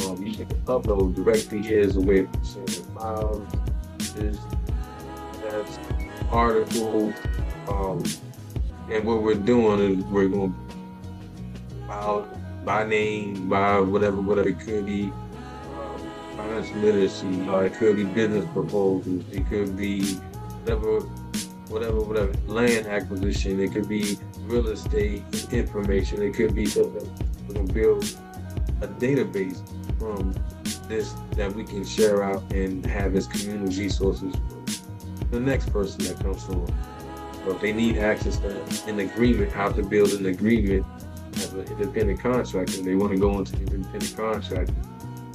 Um, 0.00 0.22
you 0.22 0.34
can 0.34 0.46
upload 0.64 1.14
directly 1.14 1.62
here 1.62 1.80
as 1.80 1.96
a 1.96 2.00
way 2.00 2.20
of 2.20 2.28
sending 2.42 2.84
files. 2.94 3.48
This, 4.14 4.38
that's 5.42 5.78
article. 6.30 7.12
Um, 7.68 8.02
and 8.90 9.04
what 9.04 9.22
we're 9.22 9.34
doing 9.34 9.98
is 9.98 10.04
we're 10.04 10.28
going 10.28 10.52
to 10.52 11.86
file 11.86 12.28
by 12.64 12.84
name, 12.84 13.48
by 13.48 13.80
whatever, 13.80 14.20
whatever 14.20 14.48
it 14.48 14.60
could 14.60 14.86
be 14.86 15.12
financial 16.36 16.76
literacy, 16.76 17.48
or 17.48 17.66
it 17.66 17.74
could 17.74 17.96
be 17.96 18.04
business 18.04 18.44
proposals, 18.52 19.24
it 19.32 19.46
could 19.48 19.76
be 19.76 20.14
whatever, 20.62 21.00
whatever, 21.68 22.00
whatever, 22.00 22.32
land 22.46 22.86
acquisition, 22.86 23.60
it 23.60 23.72
could 23.72 23.88
be 23.88 24.18
real 24.42 24.68
estate 24.68 25.22
information, 25.52 26.22
it 26.22 26.34
could 26.34 26.54
be 26.54 26.66
something 26.66 27.08
we're 27.46 27.54
gonna 27.54 27.72
build 27.72 28.04
a 28.80 28.88
database 28.88 29.60
from 29.98 30.34
this 30.88 31.14
that 31.36 31.54
we 31.54 31.64
can 31.64 31.84
share 31.84 32.22
out 32.22 32.42
and 32.52 32.84
have 32.86 33.14
as 33.14 33.26
community 33.26 33.82
resources 33.82 34.34
for 34.34 35.26
the 35.26 35.40
next 35.40 35.70
person 35.70 36.02
that 36.04 36.18
comes 36.20 36.42
forward. 36.42 36.72
If 37.46 37.60
they 37.60 37.72
need 37.72 37.98
access 37.98 38.38
to 38.38 38.88
an 38.88 39.00
agreement, 39.00 39.52
how 39.52 39.70
to 39.70 39.82
build 39.82 40.12
an 40.12 40.26
agreement 40.26 40.84
as 41.36 41.52
an 41.52 41.66
independent 41.68 42.20
contractor, 42.20 42.82
they 42.82 42.94
want 42.94 43.12
to 43.12 43.18
go 43.18 43.38
into 43.38 43.56
independent 43.56 44.16
contractor, 44.16 44.74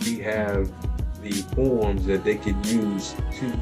we 0.06 0.20
have 0.20 0.72
the 1.22 1.32
forms 1.56 2.06
that 2.06 2.24
they 2.24 2.36
could 2.36 2.64
use 2.66 3.16
to 3.40 3.60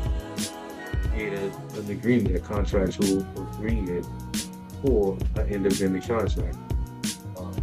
create 1.09 1.33
a, 1.33 1.45
an 1.79 1.89
agreement, 1.89 2.35
a 2.35 2.39
contractual 2.39 3.21
agreement 3.53 4.05
for 4.81 5.17
an 5.35 5.47
independent 5.47 6.05
contract. 6.05 6.57
Um, 7.37 7.55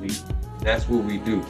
we 0.00 0.08
that's 0.62 0.88
what 0.88 1.04
we 1.04 1.18
do, 1.18 1.44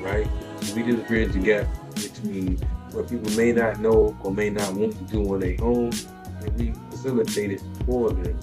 right? 0.00 0.28
We 0.74 0.82
just 0.82 1.06
bridge 1.08 1.32
the 1.32 1.40
gap 1.40 1.66
between 1.94 2.56
what 2.92 3.08
people 3.10 3.30
may 3.32 3.52
not 3.52 3.80
know 3.80 4.16
or 4.22 4.32
may 4.32 4.50
not 4.50 4.72
want 4.74 4.92
to 4.96 5.04
do 5.12 5.34
on 5.34 5.40
their 5.40 5.56
own, 5.60 5.92
and 6.40 6.56
we 6.56 6.72
facilitate 6.98 7.52
it 7.52 7.62
for 7.86 8.10
them 8.10 8.38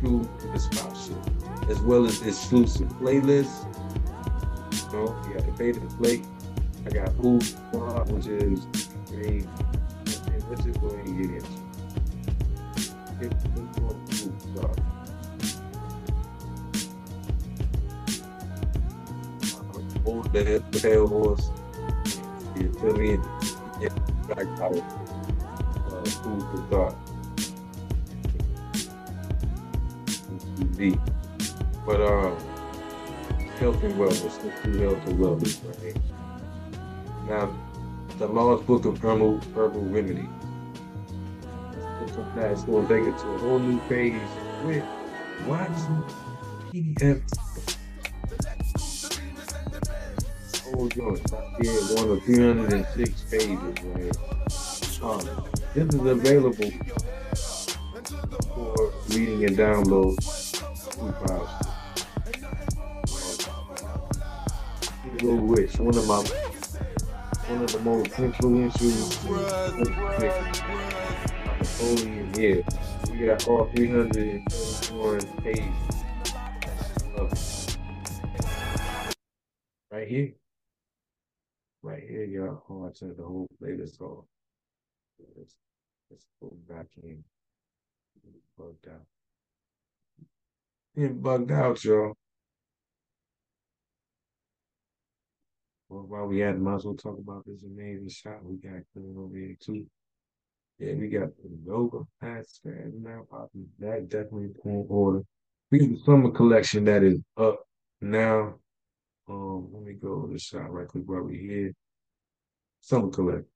through 0.00 0.28
the 0.52 0.58
scholarship, 0.58 1.16
as 1.70 1.80
well 1.80 2.04
as 2.04 2.20
exclusive 2.22 2.88
playlists. 3.00 3.64
You 4.92 4.98
know, 4.98 5.22
you 5.26 5.34
have 5.34 5.46
to 5.46 5.52
pay 5.52 5.72
to 5.72 5.80
plate. 5.96 6.24
I 6.86 6.90
got 6.90 7.14
Food 7.16 7.42
which 8.10 8.26
is 8.26 8.66
a 9.12 9.42
let's 10.50 10.64
just 10.64 10.80
go 10.80 10.88
ahead 10.88 11.06
and 11.06 11.18
get 11.18 11.26
into 11.26 11.42
it. 11.42 11.60
Old 20.06 20.32
the 20.32 20.62
Pale 20.80 21.06
Horse, 21.06 21.50
the 22.56 22.68
affiliate, 22.68 23.20
yeah, 23.80 23.90
Black 24.26 24.46
Power, 24.58 24.82
uh, 25.86 26.04
Food 26.04 26.42
for 26.42 26.66
Thought. 26.70 27.09
But 31.86 32.00
uh, 32.00 32.34
health 33.58 33.82
and 33.82 33.94
wellness, 33.94 34.40
health 34.80 35.06
and 35.06 35.18
wellness, 35.18 35.60
right? 35.82 35.96
Now, 37.28 37.54
the 38.18 38.26
Lost 38.26 38.66
Book 38.66 38.84
of 38.84 38.98
Herbal, 38.98 39.40
Herbal 39.54 39.82
Remedy. 39.82 40.28
That's 42.34 42.62
going 42.64 42.86
to 42.86 42.94
take 42.94 43.06
it 43.06 43.18
to 43.18 43.28
a 43.28 43.38
whole 43.38 43.58
new 43.58 43.78
page 43.88 44.14
with 44.64 44.84
watching 45.46 46.04
PDF. 46.72 47.22
Oh, 50.72 50.88
joint. 50.88 51.20
Yeah, 51.60 52.02
one 52.02 52.10
of 52.10 52.22
306 52.24 53.22
pages, 53.30 53.58
man. 53.84 54.10
Um, 55.02 55.20
This 55.74 55.94
is 55.94 56.04
available 56.04 56.70
for 58.54 58.92
reading 59.10 59.44
and 59.44 59.56
download 59.56 60.39
through 61.00 61.12
files. 61.12 61.50
Which 65.22 65.78
one 65.78 65.96
of 65.96 66.06
my 66.06 66.22
one 67.48 67.62
of 67.64 67.72
the 67.72 67.80
most 67.80 68.18
influential 68.18 68.90
Napoleon 71.58 72.34
Hill. 72.34 72.62
We 73.10 73.26
got 73.26 73.48
all 73.48 73.64
331 73.74 75.20
pages 75.42 75.64
of. 77.16 77.32
Right 79.90 80.06
here. 80.08 80.32
Right 81.82 82.04
here, 82.06 82.24
y'all. 82.24 82.62
Oh, 82.68 82.86
I 82.86 82.90
turned 82.92 83.16
the 83.16 83.22
whole 83.22 83.48
playlist 83.60 84.00
off. 84.00 84.26
Let's, 85.36 85.56
let's 86.10 86.26
go 86.40 86.54
back 86.68 86.86
in. 87.02 87.24
Bugged 88.56 88.88
out. 88.88 89.06
It 90.96 91.22
bugged 91.22 91.52
out, 91.52 91.84
y'all. 91.84 92.14
Well, 95.88 96.04
while 96.06 96.26
we 96.26 96.42
it, 96.42 96.58
might 96.58 96.76
as 96.76 96.84
well 96.84 96.94
talk 96.94 97.18
about 97.18 97.44
this 97.46 97.64
amazing 97.64 98.08
shot 98.08 98.44
we 98.44 98.56
got 98.56 98.82
coming 98.94 99.16
over 99.18 99.36
here 99.36 99.56
too. 99.60 99.86
Yeah, 100.78 100.94
we 100.94 101.08
got 101.08 101.28
the 101.42 101.50
Nova 101.64 102.04
hats 102.20 102.60
now 102.64 103.26
popping. 103.30 103.68
That 103.78 104.08
definitely 104.08 104.50
on 104.64 104.86
order. 104.88 105.22
We 105.70 105.78
the 105.86 105.98
summer 106.04 106.30
collection 106.30 106.84
that 106.84 107.02
is 107.02 107.20
up 107.36 107.64
now. 108.00 108.54
Um, 109.28 109.68
let 109.72 109.82
me 109.82 109.92
go 109.94 110.26
to 110.26 110.32
the 110.32 110.38
shot 110.38 110.72
right 110.72 110.88
quick 110.88 111.04
while 111.06 111.22
we 111.22 111.38
here. 111.38 111.72
Summer 112.80 113.10
collection. 113.10 113.46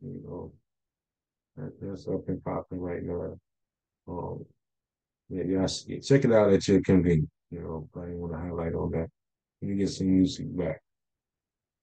You 0.00 0.22
know, 0.24 0.52
that, 1.56 1.72
that's 1.80 2.08
up 2.08 2.28
and 2.28 2.42
popping 2.42 2.80
right 2.80 3.02
now. 3.02 3.38
Um, 4.08 4.44
yeah, 5.32 5.44
y'all 5.44 6.00
check 6.00 6.24
it 6.26 6.32
out 6.32 6.52
at 6.52 6.68
your 6.68 6.82
convenience. 6.82 7.30
You 7.50 7.60
know, 7.60 7.88
I 7.96 8.06
didn't 8.06 8.18
want 8.18 8.34
to 8.34 8.38
highlight 8.38 8.74
all 8.74 8.88
that. 8.90 9.08
Let 9.62 9.70
me 9.70 9.76
get 9.76 9.88
some 9.88 10.08
music 10.08 10.54
back. 10.56 10.82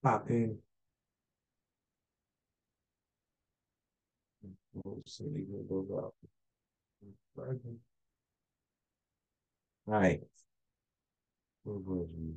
Pop 0.03 0.29
in. 0.29 0.57
All 4.75 4.99
right. 9.87 10.21
Where 11.63 11.77
was 11.77 12.07
we? 12.15 12.33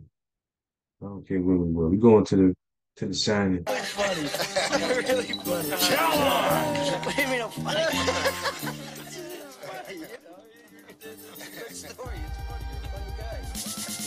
I 1.02 1.08
don't 1.10 1.28
care 1.28 1.40
where 1.40 1.56
we 1.56 1.72
were. 1.72 1.90
We're 1.90 1.96
going 1.96 2.24
to 2.24 2.36
the 2.36 2.54
to 2.96 3.06
the 3.06 3.14
shining. 3.14 3.64
Funny. 3.66 4.22
really 5.02 5.24
funny. 5.24 5.68
Challenge! 5.76 7.06
What 7.06 7.16
do 7.16 7.22
you 7.22 7.28
mean 7.28 7.42
I'm 7.42 7.50
funny? 7.50 9.11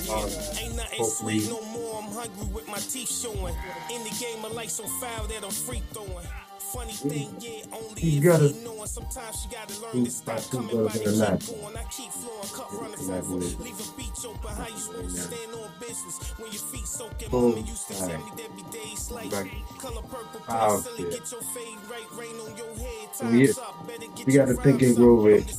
Uh, 0.09 0.29
Ain't 0.61 0.75
nothing 0.75 1.05
sweet 1.05 1.49
no 1.49 1.61
more. 1.65 2.01
I'm 2.03 2.11
hungry 2.11 2.47
with 2.53 2.67
my 2.67 2.77
teeth 2.77 3.09
showing. 3.09 3.55
In 3.93 4.03
the 4.03 4.15
game, 4.19 4.43
of 4.45 4.53
life 4.53 4.69
so 4.69 4.83
foul 4.83 5.25
that 5.27 5.43
I'm 5.43 5.49
free 5.51 5.81
throwing. 5.93 6.27
Funny 6.73 6.91
thing, 6.93 7.29
yeah, 7.39 7.63
only 7.71 8.01
you 8.01 8.21
gotta, 8.21 8.51
knowing. 8.63 8.85
Sometimes 8.85 9.41
she 9.41 9.49
gotta 9.49 9.73
learn 9.81 10.03
to 10.05 10.11
stop 10.11 10.41
coming 10.51 10.85
by 10.85 10.91
the 10.93 11.11
keep. 11.11 11.41
I 11.77 11.83
keep 11.89 12.11
flowing, 12.11 12.49
cut 12.53 12.71
running 12.73 12.97
from 12.97 13.39
leave 13.39 13.79
a 13.79 13.97
beach 13.97 14.25
open. 14.25 14.49
How 14.55 14.67
you 14.67 14.77
supposed 14.77 15.15
to 15.15 15.21
stand 15.21 15.53
on 15.53 15.71
business 15.79 16.19
when 16.37 16.51
your 16.51 16.61
feet 16.61 16.85
soaking? 16.85 17.29
Mama 17.31 17.59
used 17.61 17.87
to 17.87 17.93
tell 17.93 18.19
me 18.19 18.31
there 18.35 18.49
be 18.49 18.63
days 18.71 19.09
like 19.11 19.31
color 19.79 20.01
purple, 20.03 20.41
constantly 20.41 21.09
get 21.09 21.31
your 21.31 21.41
fade 21.41 21.79
right, 21.89 22.09
rain 22.13 22.35
on 22.43 22.57
your 22.57 22.73
head. 22.77 23.13
Time's 23.17 23.57
up, 23.57 23.87
better 23.87 24.07
get 24.15 24.27
you 24.27 24.33
gotta 24.33 24.53
think 24.55 24.81
and 24.81 24.95
grow 24.95 25.25
it. 25.27 25.49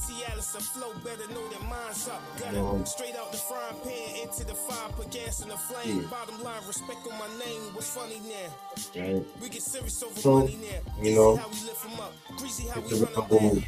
Straight 2.85 3.17
out 3.17 3.33
the 3.33 3.39
frying 3.39 3.77
pan 3.83 4.17
into 4.23 4.45
the 4.45 4.55
fire, 4.55 4.91
put 4.93 5.11
gas 5.11 5.43
in 5.43 5.49
the 5.49 5.57
flame. 5.57 6.07
Bottom 6.11 6.43
line, 6.43 6.63
respect 6.67 7.01
on 7.11 7.19
my 7.19 7.29
name. 7.45 7.75
What's 7.75 7.91
funny 7.95 8.21
now? 8.21 8.51
We 9.41 9.49
get 9.49 9.63
serious 9.63 10.03
over 10.03 10.29
money 10.29 10.59
now. 10.63 10.96
You 11.03 11.15
know, 11.15 11.41
it's 12.39 12.93
available 12.93 13.63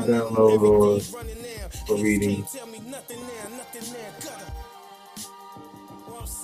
download 0.00 0.62
or 0.62 1.00
for 1.86 1.96
reading. 1.96 2.44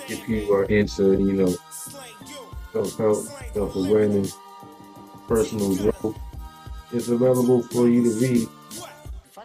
If 0.08 0.28
you 0.28 0.52
are 0.54 0.64
into, 0.64 1.12
you 1.12 1.32
know, 1.32 1.54
self-help, 2.72 3.26
self-awareness, 3.52 4.36
personal 5.28 5.76
growth, 5.76 6.18
it's 6.92 7.08
available 7.08 7.62
for 7.62 7.88
you 7.88 8.04
to 8.04 8.20
read 8.20 8.48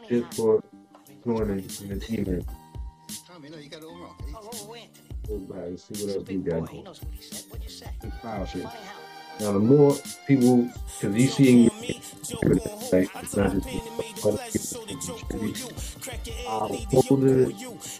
just 0.09 0.37
for 0.37 0.63
joining 1.25 1.59
in 1.81 1.89
the 1.89 1.99
team. 1.99 2.45
Tommy, 3.27 3.49
no, 3.49 3.57
you 3.57 3.69
got 3.69 3.81
it 3.81 3.85
all 3.85 3.97
wrong. 3.97 4.15
Oh, 4.35 4.73
Anthony. 4.73 5.77
see 5.77 6.05
what 6.05 6.15
else 6.15 6.27
we 6.27 6.37
got. 6.37 6.69
He 6.69 6.81
knows 6.81 7.01
what 7.01 7.13
he 7.13 7.21
said. 7.21 7.43
What'd 7.49 7.63
you? 7.63 7.87
It's 8.07 8.51
shit. 8.51 8.65
Now, 9.39 9.53
the 9.53 9.59
more 9.59 9.95
people, 10.27 10.69
because 10.99 11.15
you 11.15 11.27
see, 11.27 11.69
uh, 16.47 16.67
folder, 17.07 17.43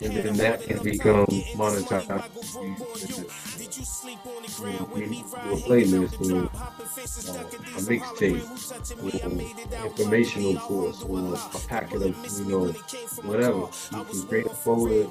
and 0.01 0.13
then 0.13 0.35
that 0.37 0.61
can 0.63 0.83
become 0.83 1.25
monetized. 1.55 2.25
You, 2.61 2.75
you, 3.15 3.25
a 4.59 5.55
playlist 5.63 6.19
or 6.19 6.45
uh, 6.45 7.43
a 7.77 7.81
mixtape 7.87 8.43
or 9.01 9.85
informational 9.85 10.55
course 10.55 11.01
or 11.03 11.35
a 11.35 11.59
packet 11.67 12.01
of, 12.01 12.39
you 12.39 12.45
know, 12.45 12.65
whatever. 13.23 13.69
You 13.91 14.05
can 14.05 14.27
create 14.27 14.45
a 14.47 14.49
folder, 14.49 15.05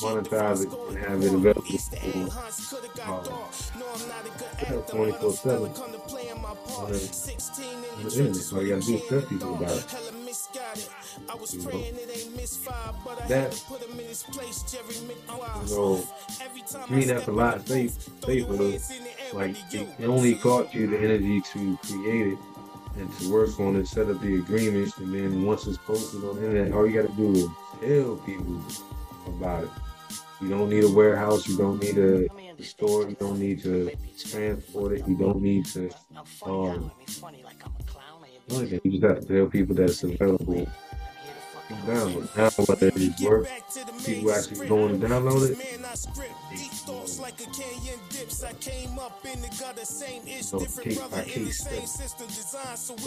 monetize 0.00 0.64
it, 0.64 0.72
and 0.88 0.98
have 1.04 1.22
it 1.22 1.34
available 1.34 1.62
for 1.62 2.34
uh, 4.66 4.80
24 4.82 5.32
7 5.32 5.63
the 5.68 5.74
internet. 8.02 8.36
So 8.36 8.60
you 8.60 8.74
gotta 8.74 8.98
tell 9.08 9.22
people 9.22 9.54
about 9.56 9.76
it. 9.76 9.84
I 11.28 11.34
was 11.36 11.54
praying 11.54 11.94
it 11.94 12.10
ain't 12.16 12.36
misfire, 12.36 12.92
but 13.04 13.22
I 13.22 13.26
that, 13.28 13.64
put 13.68 13.82
him 13.82 13.98
in 13.98 14.06
his 14.06 14.22
place, 14.24 14.62
Jerry 14.62 14.94
So, 15.66 16.04
to 16.86 16.92
me, 16.92 17.04
that's 17.04 17.28
a 17.28 17.32
lot 17.32 17.56
of 17.56 17.66
faith. 17.66 18.10
safe, 18.24 18.46
safer. 18.48 19.36
Like, 19.36 19.56
it, 19.72 19.88
it 19.98 20.06
only 20.06 20.34
cost 20.34 20.74
you 20.74 20.86
the 20.88 20.98
energy 20.98 21.40
to 21.40 21.78
create 21.86 22.26
it 22.28 22.38
and 22.96 23.12
to 23.18 23.32
work 23.32 23.58
on 23.60 23.76
it, 23.76 23.86
set 23.86 24.08
up 24.08 24.20
the 24.20 24.36
agreement, 24.36 24.96
and 24.98 25.14
then 25.14 25.44
once 25.44 25.66
it's 25.66 25.78
posted 25.78 26.24
on 26.24 26.36
the 26.36 26.46
internet, 26.46 26.72
all 26.72 26.86
you 26.86 27.02
got 27.02 27.10
to 27.10 27.16
do 27.16 27.32
is 27.32 27.46
tell 27.80 28.16
people 28.16 28.60
about 29.26 29.64
it. 29.64 29.70
You 30.40 30.48
don't 30.48 30.68
need 30.68 30.84
a 30.84 30.88
warehouse. 30.90 31.46
You 31.48 31.56
don't 31.56 31.80
need 31.80 31.98
a 31.98 32.26
store. 32.62 33.08
You 33.08 33.16
don't 33.18 33.38
need 33.38 33.62
to 33.62 33.90
transport 34.18 34.92
it. 34.92 35.08
You 35.08 35.16
don't 35.16 35.42
need 35.42 35.66
to. 35.66 35.90
Um, 36.44 36.90
you 38.48 38.80
just 38.90 39.02
have 39.02 39.20
to 39.20 39.26
tell 39.26 39.46
people 39.46 39.74
that 39.76 39.84
it's 39.84 40.02
available 40.02 40.68
now, 41.86 42.08
now 42.36 42.50
whether 42.50 42.90
it's 42.94 43.20
work, 43.22 43.48
people 44.04 44.32
actually 44.32 44.68
going 44.68 45.00
to 45.00 45.06
download 45.06 45.50
it. 45.50 45.58
So 50.42 50.58
case 50.80 51.00
by 51.08 51.22
case 51.24 51.58
study. 51.58 51.88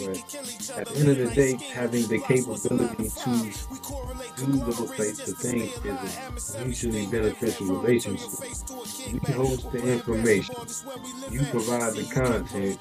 But 0.04 0.22
at 0.76 0.86
the 0.88 0.94
end 1.00 1.08
of 1.10 1.18
the 1.18 1.30
day, 1.34 1.56
having 1.72 2.06
the 2.08 2.18
capability 2.20 3.10
to 3.10 3.52
do 4.36 4.46
those 4.58 4.92
types 4.96 5.28
of 5.28 5.38
things 5.38 5.72
is 5.84 6.54
a 6.54 6.64
mutually 6.64 7.06
beneficial 7.06 7.66
relationship. 7.66 8.30
You 9.06 9.20
host 9.34 9.72
the 9.72 9.80
information, 9.92 10.56
you 11.30 11.42
provide 11.46 11.94
the 11.94 12.04
content, 12.04 12.78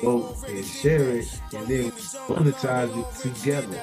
go 0.00 0.36
and 0.48 0.64
share 0.66 1.10
it, 1.18 1.40
and 1.54 1.66
then 1.68 1.90
monetize 2.28 2.92
it 2.98 3.34
together. 3.34 3.82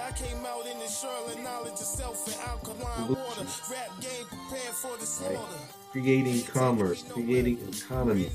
Right. 5.22 5.81
Creating 5.92 6.42
commerce, 6.44 7.04
creating 7.10 7.60
economy 7.70 8.30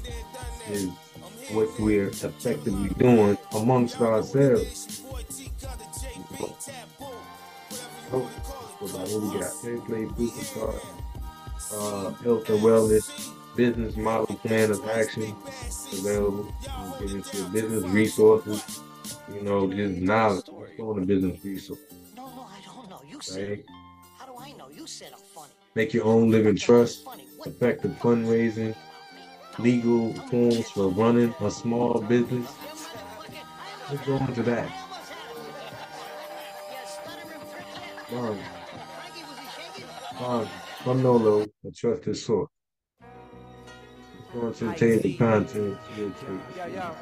is 0.68 0.90
what 1.52 1.68
we're 1.80 2.09
effectively 2.09 2.90
doing 2.98 3.38
amongst 3.54 3.98
ourselves. 4.00 5.02
Oh, 8.12 8.20
what 8.80 9.09
we 9.09 9.40
got? 9.40 9.52
Play, 9.86 10.04
superstar, 10.04 10.74
uh, 11.72 12.11
health 12.22 12.48
and 12.50 12.61
wellness, 12.61 13.32
business 13.57 13.96
model 13.96 14.36
plan 14.36 14.70
of 14.70 14.86
action 14.90 15.34
available. 15.94 16.52
Get 17.00 17.11
into 17.11 17.44
business 17.48 17.84
resources, 17.84 18.80
you 19.32 19.40
know, 19.40 19.72
just 19.72 19.98
knowledge 20.00 20.48
on 20.78 21.00
the 21.00 21.07
business 21.07 21.42
resources. 21.42 21.84
Right? 23.34 23.64
How 24.18 24.26
do 24.26 24.32
I 24.38 24.52
know? 24.52 24.68
You 24.68 24.86
said 24.86 25.12
I'm 25.14 25.18
funny. 25.34 25.52
Make 25.74 25.94
your 25.94 26.04
own 26.04 26.30
living 26.30 26.57
trust, 26.57 27.07
effective 27.47 27.92
fundraising, 27.92 28.74
legal 29.59 30.12
forms 30.28 30.68
for 30.70 30.88
running 30.88 31.34
a 31.40 31.51
small 31.51 32.01
business. 32.01 32.53
Let's 33.90 34.07
go 34.07 34.16
into 34.16 34.42
that. 34.42 34.70
Marvin. 38.12 38.44
Marvin. 40.20 40.49
From 40.84 41.03
Nolo, 41.03 41.42
a 41.42 41.70
trusted 41.72 42.16
source. 42.16 42.51
Going 44.32 44.55
to 44.55 44.74
take 44.74 45.03
the 45.03 45.16
content. 45.16 45.78
Yo, 45.97 46.12
yo. 46.66 46.94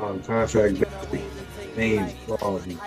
Um, 0.00 0.22
contract 0.22 0.54
names 1.76 2.14
clauses, 2.26 2.78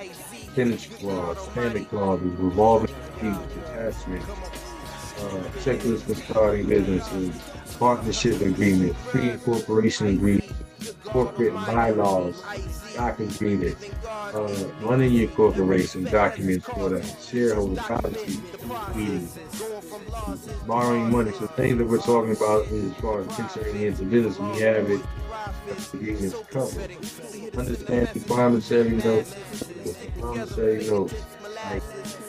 finish 0.53 0.87
clause, 0.89 1.47
payment 1.49 1.89
clauses, 1.89 2.31
revolving 2.33 2.95
fees, 3.19 3.35
attachments, 3.57 4.29
uh, 4.29 5.43
checklist 5.63 6.01
for 6.03 6.15
starting 6.15 6.67
businesses, 6.67 7.41
partnership 7.79 8.39
agreement, 8.41 8.93
pre-incorporation 9.05 10.07
agreement, 10.07 10.51
corporate 11.03 11.53
bylaws, 11.53 12.43
stock 12.83 13.19
agreement, 13.19 13.75
uh, 14.05 14.47
running 14.81 15.13
your 15.13 15.29
corporation 15.29 16.03
documents 16.03 16.65
for 16.67 16.89
the 16.89 17.03
shareholder 17.03 17.81
policy 17.81 18.39
meeting, 18.95 19.27
borrowing 20.67 21.11
money. 21.11 21.31
So 21.31 21.47
things 21.47 21.79
that 21.79 21.87
we're 21.87 21.97
talking 21.97 22.35
about 22.35 22.67
is 22.67 22.91
as 22.91 22.97
far 22.97 23.21
as 23.21 23.39
entering 23.39 23.81
into 23.81 24.03
business, 24.03 24.39
we 24.39 24.59
have 24.61 24.89
it 24.89 25.01
agreements 25.93 26.35
covered. 26.49 26.91
Understand 27.57 28.27
promissory 28.27 28.91
notes, 28.91 29.35
promissory 30.23 30.87
notes, 30.87 31.13
like 31.65 31.83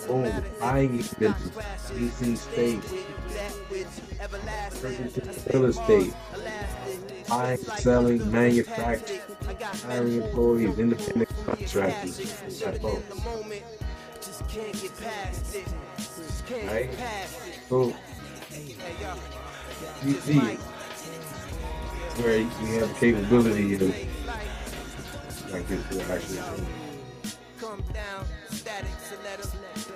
boom, 0.08 0.44
buying 0.58 0.96
business, 0.96 1.90
leasing 1.92 2.34
space, 2.34 2.94
real 5.52 5.64
estate, 5.66 6.12
buying, 7.28 7.56
selling, 7.56 8.32
manufacturing, 8.32 9.20
hiring 9.86 10.22
employees, 10.22 10.76
independent 10.76 11.30
contractors. 11.46 12.34
Right? 16.66 16.90
So, 17.68 17.94
you 20.04 20.14
see 20.14 20.40
where 22.20 22.38
you 22.38 22.80
have 22.80 22.88
the 22.88 22.94
capability 22.98 23.74
of 23.74 23.82
like 25.52 25.68
this 25.68 25.88
to 25.90 26.12
actually 26.12 26.93
come 27.84 27.94
down, 27.94 28.26
static, 28.50 28.90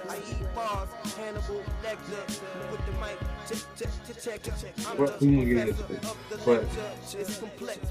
I 0.09 0.16
eat 0.30 0.55
bars, 0.55 0.89
Hannibal 1.16 1.62
Lecter. 1.82 2.24
With 2.70 2.86
the 2.86 2.93
mic. 2.93 3.18
Check, 3.49 3.91
check, 4.22 4.43
check, 4.43 4.99
Well, 4.99 5.14
we 5.20 5.26
can 5.26 5.49
get 5.49 5.68
into? 5.68 5.93
it. 5.93 6.03
But 6.45 6.64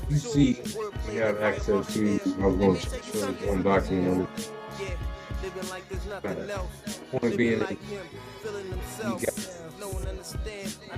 you 0.09 0.17
see, 0.17 0.61
we 1.07 1.15
have 1.17 1.41
access 1.41 1.93
to, 1.93 2.19
I 2.41 2.45
was 2.47 2.55
going 2.55 2.77
to 2.77 2.81
show 2.81 3.27
one 3.47 3.61
document 3.63 4.07
on 4.07 4.21
it. 4.23 4.51
Point 7.11 7.37
being, 7.37 7.59
we 7.59 7.65
got, 9.19 9.33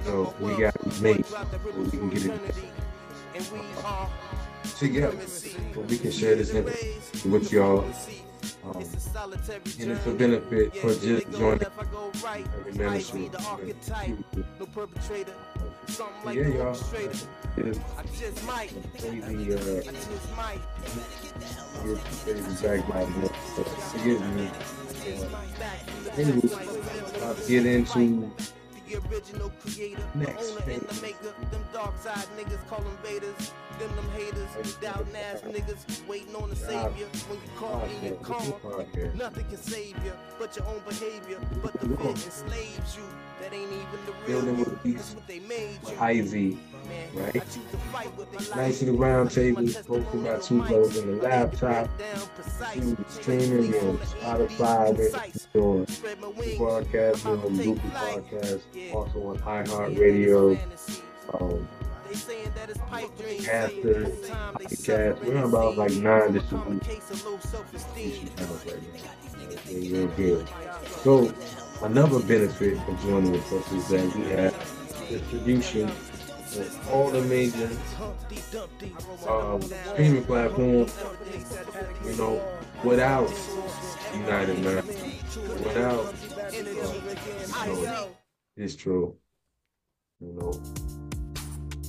so 0.04 0.34
we 0.40 0.56
got 0.56 1.02
made 1.02 1.26
we 1.76 1.90
can 1.90 2.10
get 2.10 2.26
it 2.26 2.32
and 3.36 3.52
we 3.52 3.60
together. 4.78 5.28
So 5.28 5.82
we 5.82 5.98
can 5.98 6.12
share 6.12 6.36
this 6.36 6.54
with 7.26 7.52
y'all 7.52 7.86
um, 8.64 8.84
and 9.80 9.92
it's 9.92 10.06
a 10.06 10.12
benefit 10.14 10.76
for 10.76 10.94
just 10.96 11.32
joining 11.40 11.62
every 12.60 12.74
ministry. 12.74 13.32
Yeah, 16.34 16.48
y'all. 16.50 16.76
It's 17.58 17.84
crazy, 18.98 19.34
uh, 21.74 21.98
crazy 22.24 22.58
background. 22.62 23.32
Forgive 23.92 24.22
me. 24.36 24.52
Uh, 25.24 26.12
anyway, 26.18 26.68
I'll 27.24 27.36
get 27.48 27.66
into 27.66 28.32
the 28.90 28.98
original 29.10 29.52
creator, 29.62 30.04
Next 30.16 30.52
owner 30.52 30.62
and 30.72 30.82
the 30.82 31.02
maker. 31.02 31.34
Them 31.52 31.64
dark 31.74 31.98
side 32.00 32.26
niggas 32.38 32.66
call 32.68 32.82
them 32.82 32.98
Vader's. 33.04 33.54
Them 33.78 33.96
them 33.96 34.10
haters, 34.12 34.76
doubting 34.82 35.16
ass 35.16 35.42
niggas, 35.42 36.08
waiting 36.08 36.36
on 36.36 36.50
the 36.50 36.56
savior. 36.56 37.08
When 37.28 37.40
you 37.40 37.50
call 37.56 37.88
me 37.88 38.08
and 38.08 38.22
call, 38.22 38.60
nothing 39.16 39.46
can 39.46 39.58
save 39.58 39.96
you 40.04 40.12
but 40.38 40.56
your 40.56 40.66
own 40.68 40.82
behavior. 40.88 41.40
But 41.62 41.74
the 41.74 41.90
fit 41.90 42.26
enslaves 42.26 42.98
you. 42.98 43.04
That 43.42 43.54
ain't 43.54 43.72
even 43.72 44.06
the 44.06 44.12
real 44.28 44.42
Building 44.42 44.60
with 44.60 44.84
these 44.84 45.16
Ivy, 45.98 46.58
right? 47.14 47.36
Nice 48.54 48.82
little 48.82 48.98
round 48.98 49.32
table, 49.32 49.62
hosted 49.64 50.26
by 50.26 50.40
two 50.40 50.58
brothers 50.58 51.00
on 51.00 51.08
the 51.08 51.24
laptop. 51.24 51.90
Streaming 53.08 53.74
on 53.76 53.98
Spotify, 54.00 55.39
on 55.56 55.86
podcast, 55.86 57.26
on 57.26 57.58
Google 57.58 57.76
Podcast, 57.76 58.94
also 58.94 59.28
on 59.28 59.38
iHeartRadio. 59.40 60.60
Um, 61.34 61.68
Caster, 63.44 64.06
podcast. 64.06 65.24
We're 65.24 65.46
about 65.46 65.78
like 65.78 65.94
nine 65.94 66.34
distribution 66.34 66.82
channels 68.36 68.66
right 68.66 68.82
now. 68.94 69.72
Real 69.72 70.08
good. 70.08 70.48
So 71.04 71.32
Another 71.82 72.20
benefit 72.20 72.78
of 72.90 73.02
joining 73.02 73.32
with 73.32 73.54
us 73.54 73.72
is 73.72 73.88
that 73.88 74.14
we 74.14 74.26
have 74.32 74.54
distribution 75.08 75.90
on 76.58 76.92
all 76.92 77.10
the 77.10 77.22
major 77.22 77.70
um, 79.28 79.62
streaming 79.62 80.24
platforms. 80.24 80.98
You 82.06 82.16
know, 82.16 82.42
without 82.84 83.30
United 84.14 84.60
Man, 84.60 84.86
without 85.64 86.06
uh, 86.06 86.52
you 86.54 87.84
know, 87.84 88.10
it's 88.58 88.76
true. 88.76 89.16
You 90.20 90.34
know, 90.34 90.52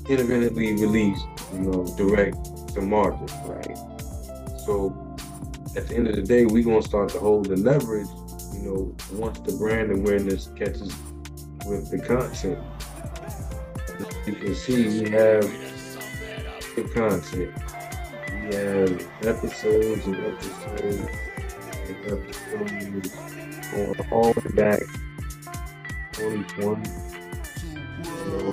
independently 0.09 0.73
released, 0.75 1.27
you 1.53 1.61
know, 1.61 1.85
direct 1.97 2.37
to 2.75 2.81
market, 2.81 3.33
right? 3.45 3.77
So 4.67 5.17
at 5.77 5.89
the 5.89 5.95
end 5.97 6.09
of 6.09 6.17
the 6.17 6.23
day, 6.23 6.47
we're 6.47 6.65
gonna 6.65 6.83
start 6.83 7.09
to 7.11 7.19
hold 7.19 7.47
the 7.47 7.57
leverage 7.57 8.09
you 8.61 8.71
know, 8.71 8.97
once 9.13 9.39
the 9.41 9.53
brand 9.53 9.91
awareness 9.91 10.51
catches 10.57 10.95
with 11.67 11.91
the 11.91 11.99
content, 11.99 12.59
you 14.27 14.35
can 14.35 14.55
see 14.55 15.03
we 15.03 15.11
have 15.11 15.43
the 16.77 16.83
content. 16.95 17.53
We 18.33 18.55
have 18.55 19.27
episodes 19.27 20.07
and 20.07 20.17
episodes 20.17 21.09
and 21.89 22.07
episodes 22.07 23.09
going 23.73 24.11
all 24.11 24.33
the 24.33 24.53
back 24.55 24.81
2020. 26.13 26.91
You 28.03 28.39
know, 28.39 28.53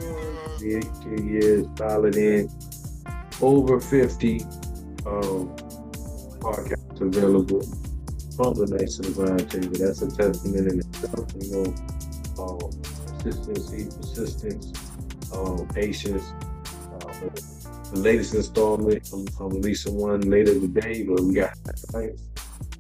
three, 0.58 0.82
three 1.02 1.24
years 1.24 1.68
solid 1.78 2.16
in 2.16 2.50
over 3.42 3.80
50 3.80 4.42
um, 5.06 5.56
podcasts 6.40 7.02
available 7.02 7.62
from 8.36 8.54
the 8.54 8.78
Nation 8.78 9.06
of 9.06 9.16
Grind 9.16 9.50
table. 9.50 9.74
That's 9.74 10.02
a 10.02 10.10
testament 10.10 10.72
in 10.72 10.80
itself, 10.80 11.28
you 11.40 11.52
know, 11.52 11.66
um, 12.44 12.72
consistency, 13.20 13.86
persistence, 13.98 14.72
um, 15.38 15.68
patience. 15.68 16.34
Uh, 16.94 17.30
the 17.92 18.00
latest 18.00 18.34
installment, 18.34 19.10
I'm, 19.14 19.26
I'm, 19.40 19.50
releasing 19.50 19.96
one 19.96 20.22
later 20.22 20.54
today, 20.54 21.04
but 21.04 21.22
we 21.22 21.36
got 21.36 21.54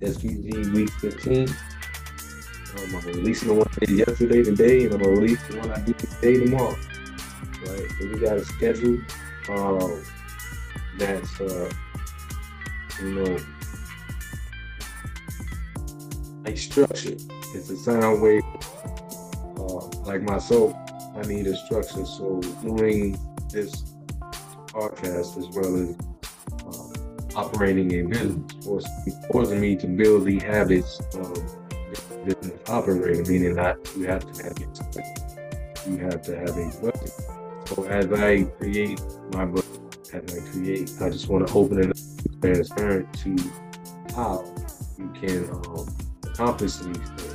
SPG 0.01 0.73
week 0.73 0.89
15. 0.89 1.47
Um, 1.47 2.95
I'm 2.95 3.05
releasing 3.07 3.47
the 3.47 3.53
one 3.53 3.67
yesterday 3.87 4.43
today, 4.43 4.85
and 4.85 4.95
I'm 4.95 5.01
gonna 5.01 5.13
release 5.13 5.41
the 5.47 5.59
one 5.59 5.71
I 5.71 5.79
did 5.79 5.97
today 5.97 6.45
tomorrow. 6.45 6.75
Right, 7.65 7.91
so 7.99 8.07
we 8.07 8.19
got 8.19 8.37
a 8.37 8.45
schedule 8.45 8.99
um, 9.49 10.03
that's 10.97 11.39
uh, 11.39 11.71
you 13.01 13.13
know 13.13 13.37
a 16.45 16.55
structure. 16.55 17.15
It's 17.55 17.69
a 17.69 17.77
sound 17.77 18.21
wave. 18.21 18.43
Uh, 19.57 19.87
like 20.05 20.21
myself, 20.21 20.75
I 21.17 21.21
need 21.27 21.47
a 21.47 21.55
structure. 21.55 22.05
So 22.05 22.39
doing 22.61 23.17
this 23.49 23.95
podcast 24.67 25.37
as 25.37 25.47
well 25.55 25.75
as 25.75 25.95
uh, 26.63 27.37
operating 27.37 27.91
a 27.93 28.03
business 28.03 28.85
forcing 29.31 29.59
me 29.59 29.75
to 29.77 29.87
build 29.87 30.25
the 30.25 30.39
habits 30.39 30.99
of 31.15 31.33
business 32.25 32.69
operating, 32.69 33.27
meaning 33.27 33.55
that 33.55 33.77
you 33.97 34.05
have 34.05 34.31
to 34.31 34.43
have 34.43 34.57
it. 34.57 34.79
You 35.87 35.97
have 35.97 36.21
to 36.23 36.37
have 36.37 36.49
a 36.49 36.81
budget. 36.81 37.11
So 37.67 37.83
as 37.85 38.11
I 38.13 38.43
create 38.43 39.01
my 39.33 39.45
book, 39.45 39.65
as 40.13 40.23
I 40.35 40.51
create, 40.51 40.91
I 41.01 41.09
just 41.09 41.27
want 41.29 41.47
to 41.47 41.53
open 41.53 41.79
it 41.79 41.89
up 41.89 41.97
transparent 42.41 43.11
to 43.13 43.35
how 44.13 44.45
you 44.97 45.09
can 45.19 45.49
um, 45.49 45.87
accomplish 46.23 46.75
these 46.75 46.97
things. 46.97 47.26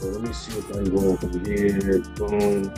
So 0.00 0.06
let 0.06 0.22
me 0.22 0.32
see 0.32 0.56
if 0.56 0.70
I 0.70 0.74
can 0.74 0.94
go 0.94 1.08
over 1.08 1.38
here. 1.40 2.00
Boom. 2.14 2.72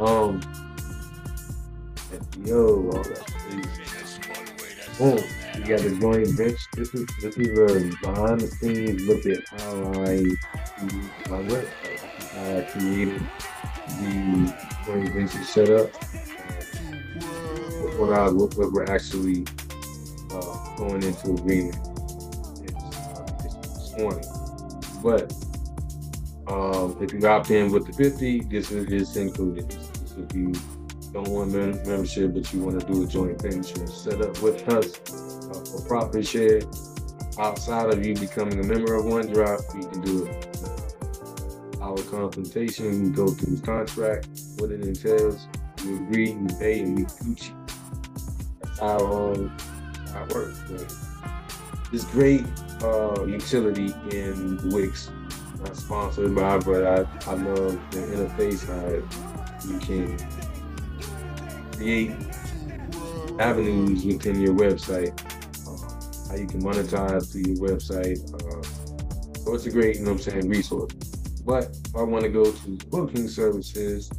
Um, 0.00 0.40
yo, 2.44 2.90
all 2.90 3.04
that 3.04 3.22
Boom. 4.98 5.18
You 5.56 5.64
got 5.68 5.80
the 5.80 5.96
joint 6.00 6.28
venture. 6.30 6.56
This 6.74 6.94
is 6.94 7.06
this 7.20 7.36
is 7.36 7.58
a 7.58 7.96
behind 8.04 8.40
the 8.40 8.48
scenes 8.48 9.02
look 9.02 9.24
at 9.26 9.46
how 9.60 9.76
I 10.02 10.24
my 11.30 11.42
website, 11.48 12.00
how 12.32 12.58
I 12.58 12.62
created 12.72 13.22
the 13.86 14.54
joint 14.84 15.12
venture 15.12 15.44
setup. 15.44 15.94
What 17.98 18.12
I 18.12 18.30
what, 18.30 18.56
we're 18.56 18.84
actually 18.92 19.44
going 20.76 21.02
into 21.02 21.32
agreement 21.32 21.76
this 23.62 23.94
morning. 23.98 24.24
But 25.02 25.32
um, 26.46 26.96
if 27.00 27.12
you 27.12 27.26
opt 27.26 27.50
in 27.50 27.70
with 27.72 27.86
the 27.86 27.92
50, 27.92 28.40
this 28.42 28.70
is 28.70 28.86
this 28.86 29.16
included. 29.16 29.70
This 29.70 29.92
if 30.18 30.36
you 30.36 30.52
don't 31.12 31.28
want 31.28 31.52
membership, 31.52 32.34
but 32.34 32.52
you 32.52 32.62
want 32.62 32.80
to 32.80 32.86
do 32.86 33.02
a 33.02 33.06
joint 33.06 33.40
venture, 33.42 33.86
set 33.86 34.20
up 34.20 34.40
with 34.40 34.66
us 34.68 34.98
uh, 35.50 35.64
for 35.64 35.86
profit 35.86 36.26
share. 36.26 36.60
Outside 37.38 37.92
of 37.92 38.04
you 38.04 38.14
becoming 38.14 38.60
a 38.60 38.62
member 38.62 38.94
of 38.94 39.04
OneDrop, 39.04 39.74
you 39.74 39.88
can 39.88 40.00
do 40.02 40.26
it. 40.26 40.48
Our 41.80 41.96
consultation, 42.04 43.04
we 43.04 43.10
go 43.10 43.28
through 43.28 43.56
the 43.56 43.62
contract, 43.62 44.28
what 44.58 44.70
it 44.70 44.82
entails, 44.82 45.48
we 45.84 45.96
agree, 45.96 46.32
we 46.34 46.54
pay, 46.58 46.80
and 46.80 46.96
we 46.96 47.04
Gucci. 47.04 47.52
That's 48.62 48.78
how 48.78 48.98
um, 48.98 49.56
how 50.12 50.24
it 50.24 50.34
works. 50.34 50.60
It's 51.92 52.04
great 52.06 52.44
uh, 52.82 53.24
utility 53.24 53.94
in 54.10 54.58
Wix. 54.70 55.10
Not 55.58 55.76
sponsored 55.76 56.34
by, 56.34 56.58
but 56.58 56.84
I, 56.84 57.30
I 57.30 57.34
love 57.34 57.78
the 57.90 57.98
interface 57.98 58.66
how 58.66 58.88
you 59.68 59.78
can 59.78 60.16
create 61.76 62.12
avenues 63.38 64.04
within 64.04 64.40
your 64.40 64.54
website, 64.54 65.12
uh, 65.66 66.28
how 66.30 66.36
you 66.36 66.46
can 66.46 66.62
monetize 66.62 67.30
through 67.30 67.52
your 67.52 67.68
website. 67.68 68.18
Uh, 68.34 68.62
so 69.38 69.54
it's 69.54 69.66
a 69.66 69.70
great, 69.70 69.96
you 69.96 70.04
know 70.04 70.12
what 70.12 70.26
I'm 70.26 70.32
saying, 70.32 70.48
resource. 70.48 70.92
But 71.44 71.76
if 71.84 71.96
I 71.96 72.02
want 72.02 72.24
to 72.24 72.30
go 72.30 72.50
to 72.50 72.68
booking 72.88 73.28
services, 73.28 74.10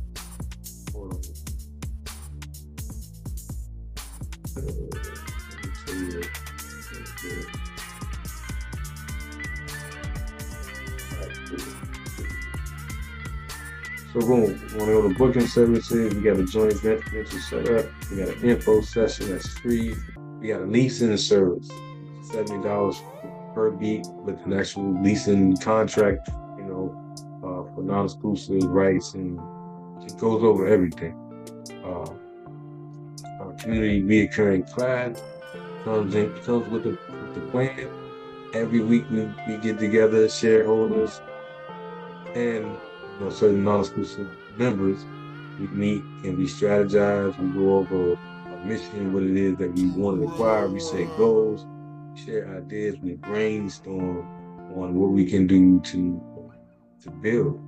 So 14.23 14.29
boom, 14.29 14.43
want 14.43 14.57
to 14.71 14.85
go 14.85 15.09
to 15.09 15.15
booking 15.15 15.47
services. 15.47 16.15
We 16.15 16.21
got 16.21 16.39
a 16.39 16.45
joint 16.45 16.79
venture 16.79 17.39
set 17.41 17.69
up. 17.69 17.85
We 18.09 18.17
got 18.17 18.29
an 18.29 18.41
info 18.41 18.79
session 18.79 19.31
that's 19.31 19.49
free. 19.59 19.95
We 20.39 20.47
got 20.47 20.61
a 20.61 20.65
leasing 20.65 21.17
service, 21.17 21.67
seventy 22.31 22.63
dollars 22.63 23.01
per 23.53 23.71
beat 23.71 24.07
with 24.23 24.39
an 24.45 24.53
actual 24.53 25.01
leasing 25.03 25.57
contract. 25.57 26.29
You 26.57 26.63
know, 26.63 27.15
uh, 27.43 27.75
for 27.75 27.83
non-exclusive 27.83 28.63
rights, 28.63 29.13
and 29.13 29.41
it 30.05 30.17
goes 30.17 30.41
over 30.41 30.67
everything. 30.67 31.19
Uh, 31.83 32.09
our 33.41 33.53
community 33.59 34.03
reoccurring 34.03 34.71
plan 34.71 35.17
comes 35.83 36.15
in 36.15 36.33
comes 36.43 36.69
with 36.69 36.83
the, 36.83 36.91
with 36.91 37.35
the 37.35 37.41
plan. 37.51 37.89
Every 38.53 38.79
week 38.79 39.03
we, 39.11 39.29
we 39.49 39.57
get 39.57 39.79
together, 39.79 40.29
shareholders, 40.29 41.19
and 42.35 42.77
know, 43.19 43.29
certain 43.29 43.63
non-exclusive 43.63 44.29
members, 44.57 45.05
we 45.59 45.67
meet 45.67 46.03
and 46.23 46.37
we 46.37 46.45
strategize. 46.45 47.37
We 47.39 47.49
go 47.49 47.77
over 47.77 48.17
our 48.49 48.65
mission, 48.65 49.13
what 49.13 49.23
it 49.23 49.37
is 49.37 49.57
that 49.57 49.73
we 49.73 49.89
want 49.89 50.21
to 50.21 50.27
acquire. 50.27 50.67
We 50.67 50.79
set 50.79 51.07
goals, 51.17 51.65
share 52.15 52.57
ideas, 52.57 52.97
we 53.01 53.15
brainstorm 53.15 54.27
on 54.75 54.95
what 54.95 55.11
we 55.11 55.25
can 55.25 55.47
do 55.47 55.79
to 55.81 56.51
to 57.01 57.11
build 57.11 57.59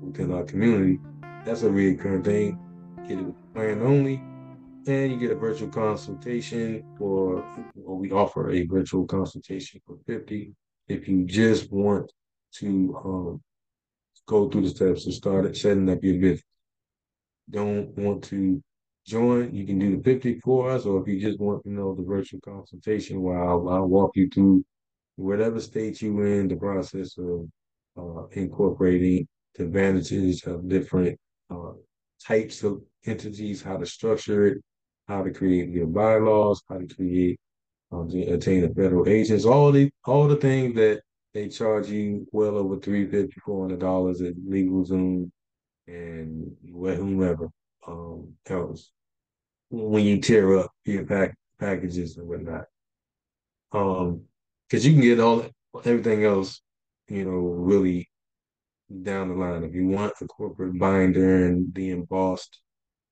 within 0.00 0.32
our 0.32 0.44
community. 0.44 0.98
That's 1.44 1.62
a 1.62 1.70
recurring 1.70 2.22
thing. 2.22 2.58
Get 3.06 3.18
it 3.18 3.54
plan 3.54 3.82
only, 3.82 4.22
and 4.86 5.12
you 5.12 5.18
get 5.18 5.30
a 5.30 5.34
virtual 5.34 5.68
consultation 5.68 6.84
or 6.98 7.44
we 7.74 8.10
offer 8.10 8.50
a 8.50 8.66
virtual 8.66 9.06
consultation 9.06 9.80
for 9.86 9.96
50 10.06 10.52
if 10.88 11.06
you 11.08 11.24
just 11.24 11.70
want 11.70 12.10
to 12.52 13.00
um, 13.04 13.42
go 14.28 14.48
through 14.48 14.62
the 14.62 14.68
steps 14.68 15.04
to 15.04 15.12
start 15.12 15.56
setting 15.56 15.88
up 15.88 16.04
your 16.04 16.20
business. 16.20 16.44
Don't 17.50 17.96
want 17.96 18.22
to 18.24 18.62
join, 19.06 19.54
you 19.54 19.66
can 19.66 19.78
do 19.78 19.96
the 19.96 20.02
50 20.02 20.40
for 20.40 20.70
us, 20.70 20.84
or 20.84 21.00
if 21.00 21.08
you 21.08 21.18
just 21.18 21.40
want, 21.40 21.64
you 21.64 21.72
know, 21.72 21.94
the 21.94 22.02
virtual 22.02 22.40
consultation 22.40 23.22
where 23.22 23.42
I'll, 23.42 23.66
I'll 23.68 23.88
walk 23.88 24.12
you 24.14 24.28
through 24.28 24.64
whatever 25.16 25.60
state 25.60 26.02
you 26.02 26.20
in 26.20 26.46
the 26.46 26.56
process 26.56 27.16
of 27.16 27.48
uh, 27.98 28.26
incorporating 28.32 29.26
the 29.54 29.64
advantages 29.64 30.44
of 30.44 30.68
different 30.68 31.18
uh, 31.50 31.72
types 32.24 32.62
of 32.62 32.82
entities, 33.06 33.62
how 33.62 33.78
to 33.78 33.86
structure 33.86 34.46
it, 34.46 34.58
how 35.08 35.22
to 35.22 35.32
create 35.32 35.70
your 35.70 35.86
bylaws, 35.86 36.62
how 36.68 36.76
to 36.76 36.86
create 36.94 37.40
um, 37.90 38.10
to 38.10 38.20
attain 38.34 38.60
the 38.60 38.68
federal 38.74 39.08
agents, 39.08 39.46
all 39.46 39.72
the 39.72 39.90
all 40.04 40.28
the 40.28 40.36
things 40.36 40.74
that 40.74 41.00
they 41.38 41.48
charge 41.48 41.88
you 41.88 42.26
well 42.32 42.56
over 42.56 42.78
three 42.78 43.06
fifty, 43.06 43.38
four 43.44 43.62
hundred 43.62 43.78
dollars 43.78 44.20
at 44.20 44.34
LegalZoom 44.34 45.30
and 45.86 46.56
whomever 46.72 47.48
um, 47.86 48.34
else 48.48 48.90
when 49.70 50.04
you 50.04 50.20
tear 50.20 50.58
up 50.58 50.72
your 50.84 51.04
pack 51.04 51.36
packages 51.60 52.16
and 52.16 52.26
whatnot. 52.26 52.64
Um, 53.70 54.22
because 54.68 54.84
you 54.84 54.92
can 54.92 55.02
get 55.02 55.20
all 55.20 55.46
everything 55.84 56.24
else, 56.24 56.60
you 57.06 57.24
know, 57.24 57.38
really 57.38 58.08
down 59.02 59.28
the 59.28 59.34
line. 59.34 59.62
If 59.62 59.74
you 59.74 59.86
want 59.86 60.14
a 60.20 60.26
corporate 60.26 60.76
binder 60.76 61.46
and 61.46 61.72
the 61.72 61.90
embossed, 61.90 62.60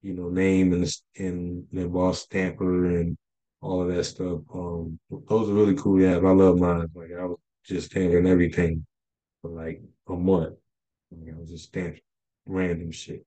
you 0.03 0.15
know, 0.15 0.31
name 0.31 0.73
and 0.73 0.85
the, 0.85 0.97
and 1.19 1.65
the 1.73 1.83
embossed 1.83 2.25
stamper 2.25 2.87
and 2.87 3.17
all 3.61 3.83
of 3.83 3.95
that 3.95 4.05
stuff, 4.05 4.41
um, 4.53 4.99
those 5.29 5.49
are 5.49 5.55
really 5.55 5.77
cool. 5.77 6.01
Yeah, 6.01 6.17
I 6.17 6.33
love 6.33 6.59
mine. 6.59 6.89
Like 6.95 7.11
I 7.19 7.25
was 7.25 7.39
just 7.67 7.91
stamping 7.91 8.27
everything 8.27 8.87
for 9.43 9.51
like 9.51 9.83
a 10.09 10.15
month. 10.15 10.57
You 11.11 11.33
know, 11.33 11.45
just 11.47 11.67
stamping 11.67 12.01
random 12.47 12.93
shit. 12.93 13.25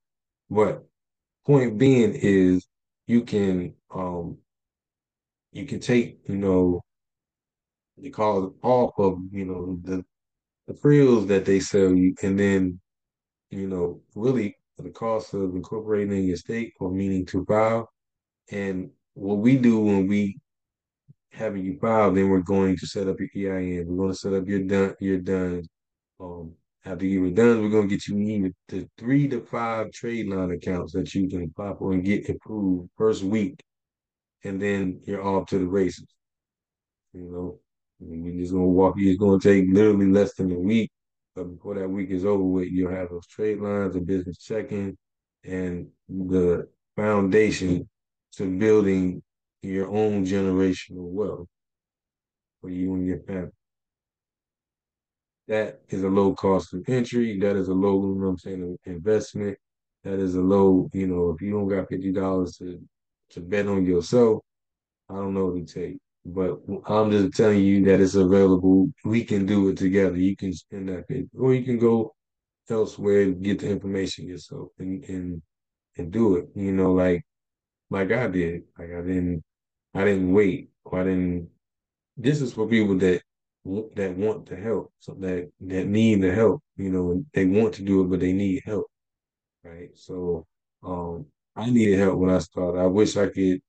But 0.50 0.84
point 1.46 1.78
being 1.78 2.14
is 2.14 2.66
you 3.08 3.24
can 3.24 3.74
um 3.94 4.38
you 5.52 5.66
can 5.66 5.80
take, 5.80 6.20
you 6.28 6.38
know, 6.38 6.82
you 7.98 8.12
call 8.12 8.46
it 8.46 8.54
off 8.62 8.94
of, 8.98 9.20
you 9.32 9.46
know, 9.46 9.80
the 9.84 10.04
the 10.68 10.74
frills 10.76 11.26
that 11.28 11.46
they 11.46 11.60
sell 11.60 11.94
you 11.94 12.14
and 12.22 12.40
then, 12.40 12.80
you 13.50 13.68
know, 13.68 14.02
really 14.16 14.56
the 14.78 14.92
cost 14.92 15.34
of 15.34 15.56
incorporating 15.56 16.16
in 16.16 16.24
your 16.26 16.38
state 16.38 16.74
or 16.80 16.92
meaning 16.92 17.26
to 17.26 17.44
file. 17.46 17.90
And 18.52 18.92
what 19.16 19.40
we 19.40 19.58
do 19.58 19.80
when 19.80 20.08
we 20.08 20.40
having 21.40 21.66
you 21.66 21.80
file, 21.80 22.12
then 22.12 22.30
we're 22.30 22.42
going 22.42 22.78
to 22.78 22.86
set 22.86 23.08
up 23.08 23.18
your 23.20 23.56
EIN. 23.58 23.88
We're 23.88 23.98
going 23.98 24.12
to 24.12 24.18
set 24.18 24.34
up 24.34 24.48
your 24.48 24.60
done 24.60 24.96
your 25.00 25.18
done. 25.18 25.64
Um, 26.20 26.54
after 26.86 27.06
you're 27.06 27.32
done, 27.32 27.62
we're 27.62 27.70
going 27.70 27.88
to 27.88 27.96
get 27.96 28.08
you 28.08 28.18
either 28.20 28.52
the 28.68 28.90
three 28.98 29.28
to 29.30 29.42
five 29.42 29.92
trade 29.92 30.28
line 30.28 30.52
accounts 30.52 30.94
that 30.94 31.14
you 31.16 31.28
can 31.28 31.44
apply 31.44 31.74
for 31.78 31.94
and 31.94 32.04
get 32.04 32.30
approved 32.30 32.90
first 32.98 33.24
week, 33.24 33.62
and 34.44 34.62
then 34.62 35.02
you're 35.06 35.26
off 35.26 35.48
to 35.48 35.60
the 35.60 35.68
races. 35.68 36.08
You 37.14 37.24
know, 37.24 37.60
we're 38.00 38.40
just 38.40 38.52
gonna 38.52 38.66
walk. 38.66 38.96
you. 38.98 39.10
It's 39.10 39.20
gonna 39.20 39.40
take 39.40 39.66
literally 39.70 40.08
less 40.08 40.34
than 40.36 40.52
a 40.52 40.60
week, 40.60 40.92
but 41.36 41.46
before 41.46 41.76
that 41.76 41.90
week 41.90 42.12
is 42.12 42.26
over 42.26 42.44
with, 42.44 42.68
you'll 42.70 42.92
have 42.92 43.10
those 43.10 43.28
trade 43.28 43.60
lines, 43.60 43.96
a 43.96 44.00
business 44.00 44.38
checking, 44.38 44.98
and 45.44 45.88
the 46.08 46.68
foundation 46.96 47.90
to 48.34 48.58
building 48.58 49.22
your 49.62 49.88
own 49.90 50.26
generational 50.26 51.10
wealth 51.12 51.48
for 52.62 52.70
you 52.70 52.94
and 52.96 53.08
your 53.08 53.20
family. 53.20 53.52
That 55.48 55.82
is 55.90 56.04
a 56.04 56.10
low 56.10 56.36
cost 56.36 56.74
of 56.74 56.88
entry. 56.88 57.40
That 57.40 57.56
is 57.56 57.70
a 57.70 57.74
low, 57.74 58.02
you 58.02 58.16
know 58.16 58.26
what 58.26 58.30
I'm 58.32 58.38
saying, 58.38 58.78
investment. 58.86 59.58
That 60.04 60.20
is 60.20 60.36
a 60.36 60.42
low, 60.42 60.90
you 60.94 61.08
know, 61.08 61.32
if 61.32 61.42
you 61.42 61.52
don't 61.52 61.68
got 61.68 61.90
fifty 61.90 62.12
dollars 62.12 62.56
to 62.58 62.80
to 63.32 63.42
bet 63.42 63.68
on 63.68 63.86
yourself, 63.86 64.42
I 65.10 65.16
don't 65.16 65.34
know 65.34 65.48
what 65.48 65.68
to 65.68 65.74
take. 65.74 65.98
But 66.26 66.60
I'm 66.88 67.12
just 67.12 67.36
telling 67.36 67.64
you 67.64 67.84
that 67.86 68.02
it's 68.02 68.16
available. 68.16 68.92
We 69.06 69.24
can 69.24 69.46
do 69.46 69.70
it 69.70 69.78
together. 69.78 70.18
You 70.18 70.36
can 70.36 70.54
spend 70.54 70.90
that, 70.90 71.06
or 71.38 71.54
you 71.56 71.64
can 71.64 71.80
go 71.80 72.14
elsewhere 72.70 73.24
and 73.24 73.44
get 73.44 73.60
the 73.60 73.70
information 73.70 74.28
yourself 74.28 74.70
and 74.80 75.04
and 75.06 75.42
and 75.98 76.12
do 76.12 76.38
it. 76.38 76.50
You 76.56 76.72
know, 76.74 76.94
like 76.94 77.24
like 77.90 78.12
I 78.12 78.28
did. 78.28 78.64
Like 78.78 78.92
I 78.92 79.02
didn't 79.02 79.44
I 79.94 80.04
didn't 80.06 80.34
wait. 80.34 80.70
I 80.92 81.04
didn't. 81.04 81.50
This 82.18 82.42
is 82.42 82.54
for 82.54 82.68
people 82.68 82.98
that 83.00 83.22
that 83.96 84.18
want 84.18 84.48
the 84.48 84.56
help, 84.56 84.92
so 85.00 85.14
that 85.16 85.52
that 85.62 85.88
need 85.88 86.22
the 86.22 86.34
help. 86.34 86.64
You 86.78 86.92
know, 86.92 87.26
they 87.34 87.46
want 87.46 87.76
to 87.76 87.84
do 87.84 88.04
it, 88.04 88.08
but 88.10 88.20
they 88.20 88.34
need 88.34 88.64
help. 88.66 88.88
Right. 89.64 89.90
So, 89.96 90.46
um, 90.84 91.26
I 91.56 91.70
needed 91.70 92.00
help 92.00 92.20
when 92.20 92.30
I 92.32 92.40
started. 92.40 92.80
I 92.80 92.88
wish 92.88 93.18
I 93.18 93.28
could 93.30 93.62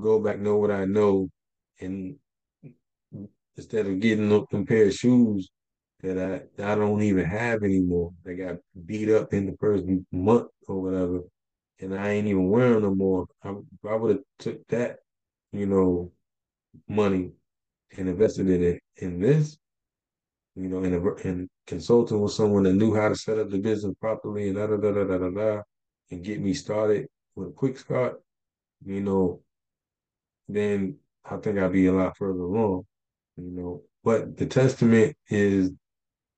go 0.00 0.20
back, 0.20 0.38
know 0.40 0.56
what 0.56 0.70
I 0.70 0.84
know, 0.84 1.28
and 1.80 2.16
instead 3.56 3.86
of 3.86 4.00
getting 4.00 4.28
them 4.28 4.66
pair 4.66 4.86
of 4.86 4.94
shoes 4.94 5.48
that 6.02 6.18
I 6.18 6.62
I 6.72 6.74
don't 6.76 7.02
even 7.02 7.24
have 7.24 7.62
anymore. 7.62 8.12
They 8.24 8.36
got 8.36 8.56
beat 8.86 9.10
up 9.10 9.32
in 9.34 9.46
the 9.46 9.56
first 9.60 9.84
month 10.12 10.48
or 10.68 10.80
whatever, 10.80 11.20
and 11.80 11.94
I 11.94 12.10
ain't 12.10 12.28
even 12.28 12.48
wearing 12.50 12.82
them 12.82 12.98
more. 12.98 13.26
I, 13.42 13.54
I 13.88 13.94
would 13.96 14.16
have 14.16 14.24
took 14.38 14.66
that, 14.68 14.98
you 15.52 15.66
know, 15.66 16.12
money 16.88 17.32
and 17.96 18.08
invested 18.08 18.48
in 18.48 18.62
it 18.62 18.82
in 18.96 19.20
this, 19.20 19.58
you 20.54 20.68
know, 20.68 20.82
in 20.82 20.94
a, 20.94 21.14
in 21.26 21.48
consulting 21.66 22.20
with 22.20 22.32
someone 22.32 22.64
that 22.64 22.74
knew 22.74 22.94
how 22.94 23.08
to 23.08 23.16
set 23.16 23.38
up 23.38 23.50
the 23.50 23.58
business 23.58 23.94
properly 24.00 24.48
and 24.48 24.56
da 24.56 24.66
da 24.66 24.76
da 24.76 24.92
da 24.92 25.04
da 25.04 25.18
da, 25.18 25.30
da 25.30 25.62
and 26.10 26.24
get 26.24 26.40
me 26.40 26.54
started 26.54 27.06
with 27.34 27.48
a 27.48 27.52
quick 27.52 27.78
start, 27.78 28.20
you 28.84 29.00
know, 29.00 29.40
then 30.48 30.96
I 31.24 31.36
think 31.36 31.58
I'd 31.58 31.72
be 31.72 31.86
a 31.86 31.92
lot 31.92 32.16
further 32.16 32.40
along, 32.40 32.84
you 33.36 33.50
know. 33.50 33.82
But 34.02 34.36
the 34.36 34.46
testament 34.46 35.16
is 35.28 35.70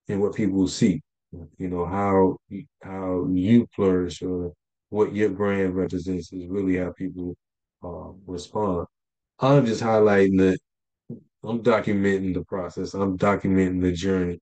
in 0.08 0.20
what 0.20 0.34
people 0.34 0.66
see, 0.66 1.00
you 1.32 1.68
know, 1.68 1.86
how 1.86 2.36
how 2.82 3.26
you 3.30 3.68
flourish 3.74 4.22
or 4.22 4.52
what 4.88 5.14
your 5.14 5.30
brand 5.30 5.76
represents 5.76 6.32
is 6.32 6.48
really 6.48 6.76
how 6.76 6.92
people 6.92 7.36
uh, 7.84 8.10
respond. 8.26 8.86
I'm 9.42 9.64
just 9.64 9.82
highlighting 9.82 10.38
that 10.38 10.58
I'm 11.42 11.62
documenting 11.62 12.34
the 12.34 12.44
process. 12.44 12.92
I'm 12.94 13.16
documenting 13.16 13.80
the 13.80 13.92
journey. 13.92 14.38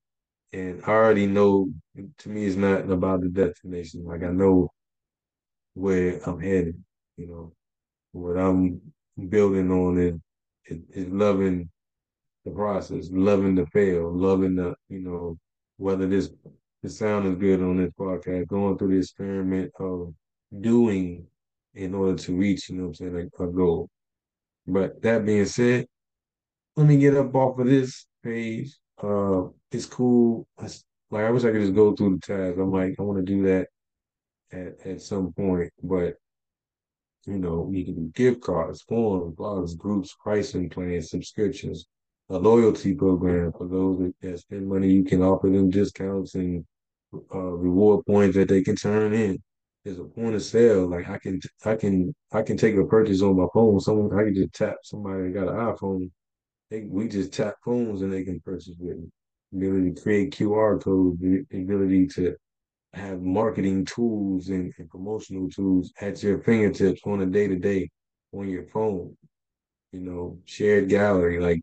And 0.51 0.83
I 0.85 0.89
already 0.89 1.25
know 1.25 1.69
to 2.17 2.29
me 2.29 2.45
it's 2.45 2.57
not 2.57 2.89
about 2.89 3.21
the 3.21 3.29
destination. 3.29 4.03
Like 4.03 4.23
I 4.23 4.29
know 4.29 4.69
where 5.73 6.19
I'm 6.27 6.39
headed, 6.39 6.83
you 7.17 7.27
know. 7.27 7.53
What 8.11 8.37
I'm 8.37 8.81
building 9.29 9.71
on 9.71 9.99
is, 9.99 10.15
is, 10.65 11.05
is 11.05 11.13
loving 11.13 11.69
the 12.43 12.51
process, 12.51 13.09
loving 13.11 13.55
the 13.55 13.67
fail, 13.67 14.11
loving 14.11 14.55
the, 14.55 14.75
you 14.89 14.99
know, 14.99 15.37
whether 15.77 16.07
this 16.07 16.31
the 16.83 16.89
sound 16.89 17.27
is 17.27 17.35
good 17.35 17.61
on 17.61 17.77
this 17.77 17.91
podcast, 17.99 18.47
going 18.47 18.77
through 18.77 18.93
the 18.93 18.97
experiment 18.97 19.71
of 19.79 20.13
doing 20.61 21.27
in 21.75 21.93
order 21.93 22.17
to 22.17 22.35
reach, 22.35 22.69
you 22.69 22.75
know 22.75 22.83
what 22.83 22.99
I'm 23.01 23.13
saying, 23.13 23.29
a 23.39 23.47
goal. 23.47 23.89
But 24.69 25.01
that 25.01 25.25
being 25.25 25.45
said, 25.45 25.87
let 26.75 26.87
me 26.87 26.97
get 26.97 27.17
up 27.17 27.33
off 27.35 27.59
of 27.59 27.67
this 27.67 28.05
page. 28.23 28.77
Uh 29.01 29.47
it's 29.71 29.85
cool. 29.85 30.47
It's, 30.61 30.83
like 31.11 31.25
I 31.25 31.31
wish 31.31 31.43
I 31.43 31.51
could 31.51 31.61
just 31.61 31.75
go 31.75 31.95
through 31.95 32.19
the 32.19 32.27
tabs. 32.27 32.57
I'm 32.59 32.71
like, 32.71 32.95
I 32.99 33.01
want 33.01 33.19
to 33.19 33.25
do 33.25 33.43
that 33.43 33.67
at, 34.51 34.85
at 34.85 35.01
some 35.01 35.33
point, 35.33 35.71
but 35.83 36.15
you 37.25 37.37
know, 37.37 37.69
you 37.71 37.85
can 37.85 37.95
do 37.95 38.11
gift 38.15 38.41
cards, 38.41 38.81
forums, 38.81 39.35
blogs, 39.35 39.77
groups, 39.77 40.15
pricing 40.21 40.69
plans, 40.69 41.09
subscriptions, 41.09 41.85
a 42.29 42.37
loyalty 42.37 42.93
program 42.93 43.51
for 43.51 43.67
those 43.67 43.99
that, 43.99 44.13
that 44.21 44.39
spend 44.39 44.67
money. 44.67 44.89
You 44.91 45.03
can 45.03 45.21
offer 45.21 45.49
them 45.49 45.69
discounts 45.69 46.35
and 46.35 46.65
uh, 47.33 47.37
reward 47.39 48.05
points 48.05 48.35
that 48.35 48.47
they 48.47 48.61
can 48.61 48.75
turn 48.75 49.13
in. 49.13 49.41
There's 49.83 49.99
a 49.99 50.03
point 50.03 50.35
of 50.35 50.43
sale. 50.43 50.89
Like 50.89 51.09
I 51.09 51.17
can, 51.17 51.39
I 51.65 51.75
can, 51.75 52.13
I 52.31 52.41
can 52.41 52.57
take 52.57 52.75
a 52.75 52.85
purchase 52.85 53.21
on 53.21 53.37
my 53.37 53.47
phone. 53.53 53.79
Someone 53.79 54.17
I 54.19 54.25
can 54.25 54.35
just 54.35 54.53
tap 54.53 54.77
somebody 54.83 55.31
got 55.31 55.47
an 55.47 55.55
iPhone. 55.55 56.11
They, 56.69 56.81
we 56.81 57.07
just 57.07 57.33
tap 57.33 57.55
phones 57.63 58.01
and 58.01 58.11
they 58.11 58.23
can 58.23 58.39
purchase 58.41 58.75
with 58.79 58.97
me. 58.97 59.09
Ability 59.53 59.93
to 59.93 60.01
create 60.01 60.35
QR 60.35 60.81
codes, 60.81 61.19
the 61.21 61.43
ability 61.53 62.07
to 62.07 62.35
have 62.93 63.21
marketing 63.21 63.85
tools 63.85 64.49
and, 64.49 64.73
and 64.77 64.89
promotional 64.89 65.49
tools 65.49 65.91
at 66.01 66.21
your 66.21 66.39
fingertips 66.39 67.01
on 67.05 67.21
a 67.21 67.25
day 67.25 67.47
to 67.47 67.55
day 67.55 67.89
on 68.33 68.47
your 68.49 68.65
phone. 68.67 69.15
You 69.91 70.01
know, 70.01 70.39
shared 70.45 70.89
gallery. 70.89 71.39
Like 71.39 71.61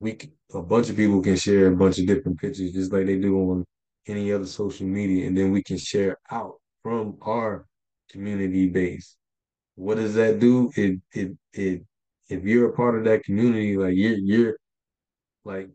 we, 0.00 0.18
a 0.54 0.62
bunch 0.62 0.88
of 0.88 0.96
people 0.96 1.20
can 1.22 1.36
share 1.36 1.66
a 1.66 1.76
bunch 1.76 1.98
of 1.98 2.06
different 2.06 2.40
pictures, 2.40 2.72
just 2.72 2.92
like 2.92 3.06
they 3.06 3.18
do 3.18 3.36
on 3.50 3.64
any 4.06 4.32
other 4.32 4.46
social 4.46 4.86
media, 4.86 5.26
and 5.26 5.36
then 5.36 5.52
we 5.52 5.62
can 5.62 5.76
share 5.76 6.16
out 6.30 6.59
from 6.82 7.18
our 7.22 7.66
community 8.10 8.68
base. 8.68 9.16
What 9.76 9.96
does 9.96 10.14
that 10.14 10.40
do? 10.40 10.70
If 10.76 11.00
if 11.12 11.32
it. 11.52 11.82
If 12.28 12.44
you're 12.44 12.70
a 12.70 12.72
part 12.72 12.96
of 12.96 13.04
that 13.04 13.24
community, 13.24 13.76
like 13.76 13.94
you're 13.96 14.16
you're 14.18 14.56
like 15.44 15.70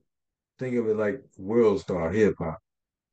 think 0.60 0.78
of 0.78 0.88
it 0.88 0.98
like 0.98 1.22
world 1.38 1.82
star 1.82 2.12
hip 2.12 2.36
hop 2.40 2.60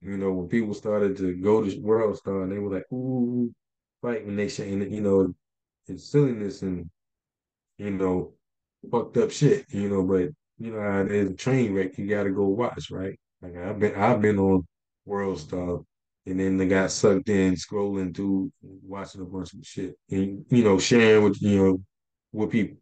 you 0.02 0.16
know, 0.18 0.32
when 0.32 0.48
people 0.48 0.74
started 0.74 1.16
to 1.18 1.34
go 1.36 1.62
to 1.64 1.80
World 1.80 2.16
Star 2.18 2.42
and 2.42 2.52
they 2.52 2.58
were 2.58 2.74
like, 2.76 2.86
ooh, 2.92 3.52
fight 4.02 4.26
when 4.26 4.36
they 4.36 4.48
saying, 4.48 4.92
you 4.92 5.00
know, 5.00 5.34
it's 5.88 6.10
silliness 6.10 6.62
and, 6.62 6.90
you 7.78 7.90
know, 7.90 8.34
fucked 8.90 9.16
up 9.18 9.30
shit, 9.30 9.66
you 9.70 9.88
know, 9.88 10.04
but 10.04 10.30
you 10.58 10.72
know, 10.72 11.04
there's 11.06 11.30
a 11.30 11.34
train 11.34 11.74
wreck 11.74 11.98
you 11.98 12.08
gotta 12.08 12.30
go 12.30 12.46
watch, 12.46 12.90
right? 12.90 13.18
Like 13.42 13.56
I've 13.56 13.78
been 13.80 13.94
I've 13.96 14.20
been 14.22 14.38
on 14.38 14.66
World 15.06 15.38
Star 15.40 15.80
and 16.26 16.38
then 16.38 16.56
they 16.56 16.66
got 16.66 16.90
sucked 16.90 17.28
in 17.28 17.54
scrolling 17.54 18.14
through 18.14 18.52
watching 18.62 19.20
a 19.20 19.24
bunch 19.24 19.54
of 19.54 19.64
shit 19.64 19.94
and 20.10 20.44
you 20.50 20.64
know, 20.64 20.78
sharing 20.78 21.24
with 21.24 21.40
you 21.42 21.56
know 21.58 21.82
with 22.32 22.50
people. 22.50 22.78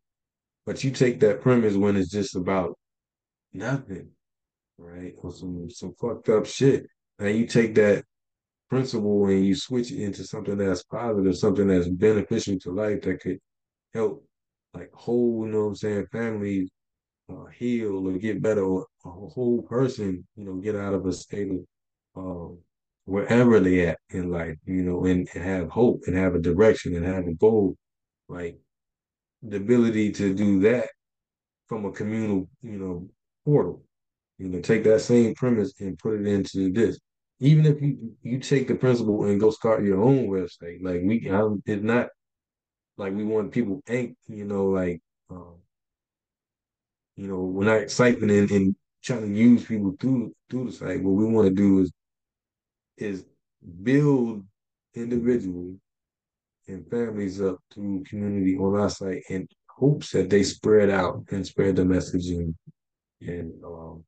But 0.66 0.84
you 0.84 0.90
take 0.90 1.20
that 1.20 1.40
premise 1.40 1.74
when 1.74 1.96
it's 1.96 2.10
just 2.10 2.36
about 2.36 2.78
nothing, 3.52 4.10
right? 4.78 5.14
Or 5.18 5.32
some 5.32 5.70
some 5.70 5.94
fucked 6.00 6.28
up 6.28 6.46
shit. 6.46 6.86
And 7.18 7.36
you 7.36 7.46
take 7.46 7.74
that 7.74 8.04
principle 8.68 9.26
and 9.26 9.44
you 9.44 9.54
switch 9.54 9.90
it 9.90 10.02
into 10.02 10.24
something 10.24 10.56
that's 10.56 10.84
positive, 10.84 11.36
something 11.36 11.66
that's 11.66 11.88
beneficial 11.88 12.58
to 12.60 12.70
life 12.70 13.02
that 13.02 13.20
could 13.20 13.38
help 13.92 14.24
like 14.74 14.90
whole, 14.92 15.44
you 15.44 15.52
know 15.52 15.62
what 15.62 15.68
I'm 15.68 15.74
saying, 15.74 16.06
families 16.12 16.70
uh, 17.30 17.46
heal 17.46 18.06
or 18.08 18.12
get 18.18 18.42
better 18.42 18.62
or 18.62 18.86
a 19.04 19.10
whole 19.10 19.62
person, 19.62 20.26
you 20.36 20.44
know, 20.44 20.54
get 20.54 20.76
out 20.76 20.94
of 20.94 21.06
a 21.06 21.12
state 21.12 21.50
of 21.50 21.58
um, 22.16 22.58
wherever 23.10 23.60
they 23.60 23.86
at 23.88 23.98
in 24.10 24.30
life, 24.30 24.56
you 24.66 24.82
know, 24.82 25.04
and, 25.04 25.28
and 25.34 25.44
have 25.44 25.68
hope 25.68 26.02
and 26.06 26.16
have 26.16 26.34
a 26.34 26.40
direction 26.40 26.94
and 26.96 27.04
have 27.04 27.26
a 27.26 27.34
goal. 27.34 27.76
Like 28.28 28.58
the 29.42 29.56
ability 29.56 30.12
to 30.12 30.34
do 30.34 30.60
that 30.60 30.88
from 31.68 31.84
a 31.84 31.92
communal, 31.92 32.48
you 32.62 32.78
know, 32.78 33.08
portal. 33.44 33.82
You 34.38 34.48
know, 34.48 34.60
take 34.60 34.84
that 34.84 35.00
same 35.00 35.34
premise 35.34 35.74
and 35.80 35.98
put 35.98 36.20
it 36.20 36.26
into 36.26 36.72
this 36.72 36.98
even 37.40 37.64
if 37.66 37.80
you 37.80 38.14
you 38.22 38.38
take 38.38 38.68
the 38.68 38.74
principle 38.74 39.24
and 39.24 39.40
go 39.40 39.50
start 39.50 39.82
your 39.82 40.02
own 40.02 40.28
website, 40.28 40.82
like 40.82 41.00
we, 41.02 41.28
I'm, 41.30 41.62
it's 41.66 41.82
not 41.82 42.08
like 42.98 43.14
we 43.14 43.24
want 43.24 43.52
people 43.52 43.80
ain't 43.88 44.16
you 44.28 44.44
know 44.44 44.66
like 44.66 45.00
um, 45.30 45.54
you 47.16 47.28
know 47.28 47.40
we're 47.40 47.64
not 47.64 47.98
and, 47.98 48.50
and 48.50 48.76
trying 49.02 49.22
to 49.22 49.38
use 49.38 49.64
people 49.64 49.96
through 49.98 50.34
through 50.50 50.66
the 50.66 50.72
site. 50.72 51.02
What 51.02 51.12
we 51.12 51.24
want 51.24 51.48
to 51.48 51.54
do 51.54 51.80
is 51.80 51.90
is 53.00 53.24
build 53.82 54.44
individuals 54.94 55.76
and 56.68 56.88
families 56.90 57.40
up 57.40 57.58
through 57.72 58.04
community 58.04 58.56
on 58.56 58.78
our 58.78 58.90
site 58.90 59.22
in 59.28 59.46
hopes 59.68 60.10
that 60.12 60.30
they 60.30 60.42
spread 60.42 60.90
out 60.90 61.24
and 61.30 61.46
spread 61.46 61.76
the 61.76 61.84
message 61.84 62.28
and 62.28 62.54
and 63.22 63.52
um, 63.64 64.04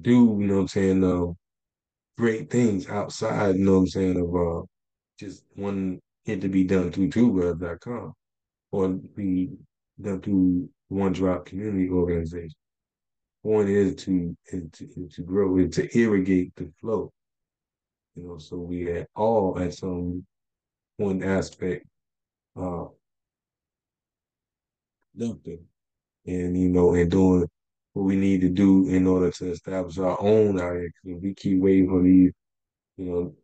do 0.00 0.36
you 0.40 0.46
know 0.46 0.54
what 0.54 0.60
I'm 0.62 0.68
saying 0.68 1.04
uh, 1.04 1.32
great 2.18 2.50
things 2.50 2.88
outside, 2.88 3.56
you 3.56 3.64
know 3.64 3.72
what 3.72 3.78
I'm 3.78 3.86
saying, 3.88 4.20
of 4.20 4.34
uh, 4.34 4.62
just 5.18 5.44
wanting 5.56 6.00
it 6.26 6.40
to 6.40 6.48
be 6.48 6.64
done 6.64 6.92
through 6.92 7.10
TubeWeb.com 7.10 8.12
or 8.70 8.88
be 8.88 9.50
done 10.00 10.20
through 10.20 10.68
One 10.88 11.12
Drop 11.12 11.46
Community 11.46 11.88
Organization. 11.90 12.54
Point 13.42 13.68
is 13.68 13.96
to, 14.04 14.36
is 14.46 14.70
to, 14.72 14.84
is 14.96 15.14
to 15.14 15.22
grow 15.22 15.56
and 15.56 15.72
to 15.72 15.98
irrigate 15.98 16.54
the 16.56 16.70
flow. 16.80 17.12
You 18.14 18.24
know, 18.24 18.38
so 18.38 18.56
we 18.58 18.92
at 18.92 19.08
all 19.16 19.58
at 19.58 19.74
some 19.74 20.26
one 20.98 21.22
aspect 21.22 21.86
uh 22.56 22.84
dumping 25.16 25.64
and 26.26 26.56
you 26.60 26.68
know 26.68 26.94
and 26.94 27.10
doing 27.10 27.48
what 27.92 28.02
we 28.02 28.16
need 28.16 28.40
to 28.42 28.48
do 28.48 28.88
in 28.88 29.06
order 29.06 29.30
to 29.30 29.50
establish 29.50 29.98
our 29.98 30.20
own. 30.20 30.56
Because 30.56 31.22
we 31.22 31.34
keep 31.34 31.60
waiting 31.60 31.88
for 31.88 32.02
these 32.02 32.32
you 32.96 33.06
know, 33.06 33.34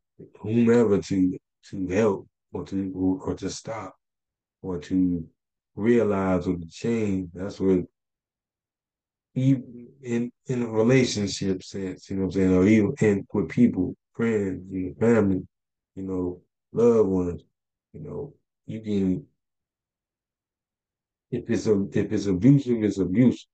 whomever 0.40 1.00
to 1.00 1.38
to 1.70 1.88
help 1.88 2.28
or 2.52 2.64
to 2.64 3.20
or 3.24 3.34
to 3.34 3.50
stop 3.50 3.94
or 4.62 4.78
to 4.78 5.26
realize 5.74 6.46
or 6.46 6.56
to 6.56 6.68
change. 6.68 7.30
That's 7.34 7.60
what 7.60 7.84
even 9.34 9.88
in 10.02 10.32
in 10.46 10.62
a 10.62 10.68
relationship 10.68 11.62
sense, 11.62 12.10
you 12.10 12.16
know 12.16 12.22
what 12.26 12.34
I'm 12.36 12.40
saying, 12.40 12.54
or 12.54 12.66
even 12.66 12.94
in 13.00 13.26
with 13.32 13.48
people, 13.48 13.94
friends, 14.18 14.64
your 14.72 14.94
family, 14.96 15.46
you 15.96 16.04
know, 16.04 16.42
loved 16.74 17.10
ones, 17.10 17.42
you 17.94 18.02
know, 18.02 18.34
you 18.66 18.82
can 18.82 19.26
if 21.30 21.50
it's 21.50 21.66
a 21.66 21.86
if 21.92 22.12
it's 22.12 22.26
abusive, 22.26 22.82
it's 22.82 22.98
abuse. 22.98 23.46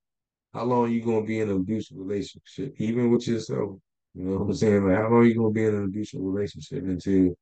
How 0.53 0.65
long 0.65 0.85
are 0.85 0.89
you 0.89 1.03
gonna 1.03 1.25
be 1.25 1.39
in 1.41 1.49
an 1.49 1.57
abusive 1.57 1.97
relationship, 1.97 2.75
even 2.79 3.11
with 3.11 3.27
yourself? 3.27 3.77
You 4.15 4.23
know 4.25 4.37
what 4.39 4.45
I'm 4.47 4.53
saying? 4.55 4.87
Like 4.87 4.97
how 4.97 5.03
long 5.09 5.21
are 5.21 5.25
you 5.25 5.35
gonna 5.35 5.51
be 5.51 5.65
in 5.65 5.75
an 5.75 5.85
abusive 5.85 6.21
relationship 6.21 6.83
until 6.85 7.35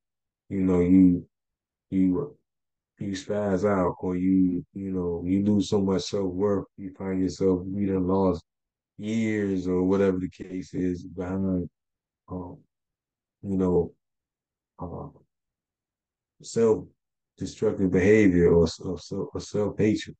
you 0.49 0.61
know 0.61 0.81
you 0.81 1.27
you 1.91 2.37
you 2.99 3.13
spaz 3.13 3.65
out 3.69 3.95
or 4.01 4.17
you 4.17 4.65
you 4.73 4.91
know 4.93 5.23
you 5.25 5.43
lose 5.45 5.69
so 5.69 5.81
much 5.81 6.03
self 6.03 6.33
worth, 6.33 6.65
you 6.77 6.93
find 6.97 7.21
yourself 7.21 7.61
you 7.71 7.87
done 7.87 8.07
lost 8.07 8.43
years 8.99 9.67
or 9.67 9.83
whatever 9.83 10.19
the 10.19 10.29
case 10.29 10.73
is 10.75 11.05
behind 11.05 11.69
um 12.29 12.57
you 13.43 13.57
know 13.57 13.91
uh, 14.79 15.07
self 16.41 16.85
destructive 17.37 17.91
behavior 17.91 18.53
or, 18.53 18.67
or, 18.83 18.97
or 19.33 19.39
self 19.41 19.77
hatred. 19.77 20.15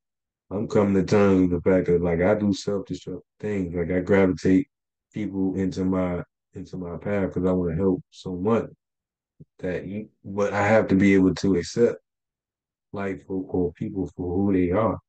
I'm 0.51 0.67
coming 0.67 0.93
to 0.95 1.03
terms 1.03 1.51
with 1.51 1.63
the 1.63 1.69
fact 1.69 1.87
that 1.87 2.01
like 2.01 2.21
I 2.21 2.35
do 2.35 2.53
self 2.53 2.85
destructive 2.85 3.23
things. 3.39 3.73
Like 3.75 3.91
I 3.91 4.01
gravitate 4.01 4.67
people 5.13 5.55
into 5.55 5.85
my 5.85 6.23
into 6.53 6.77
my 6.77 6.97
path 6.97 7.29
because 7.29 7.47
I 7.47 7.51
want 7.51 7.71
to 7.71 7.77
help 7.77 8.01
so 8.11 8.35
much 8.35 8.65
that 9.59 9.85
you 9.87 10.09
but 10.23 10.53
I 10.53 10.67
have 10.67 10.87
to 10.89 10.95
be 10.95 11.13
able 11.15 11.33
to 11.35 11.55
accept 11.55 11.97
life 12.91 13.21
or, 13.27 13.45
or 13.49 13.73
people 13.73 14.09
for 14.15 14.35
who 14.35 14.53
they 14.53 14.71
are. 14.71 14.99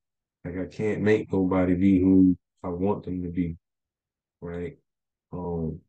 Like 0.44 0.58
I 0.58 0.66
can't 0.66 1.02
make 1.02 1.32
nobody 1.32 1.74
be 1.74 2.00
who 2.00 2.36
I 2.62 2.68
want 2.68 3.04
them 3.04 3.22
to 3.22 3.28
be, 3.28 3.56
right? 4.40 4.76
Um 5.32 5.80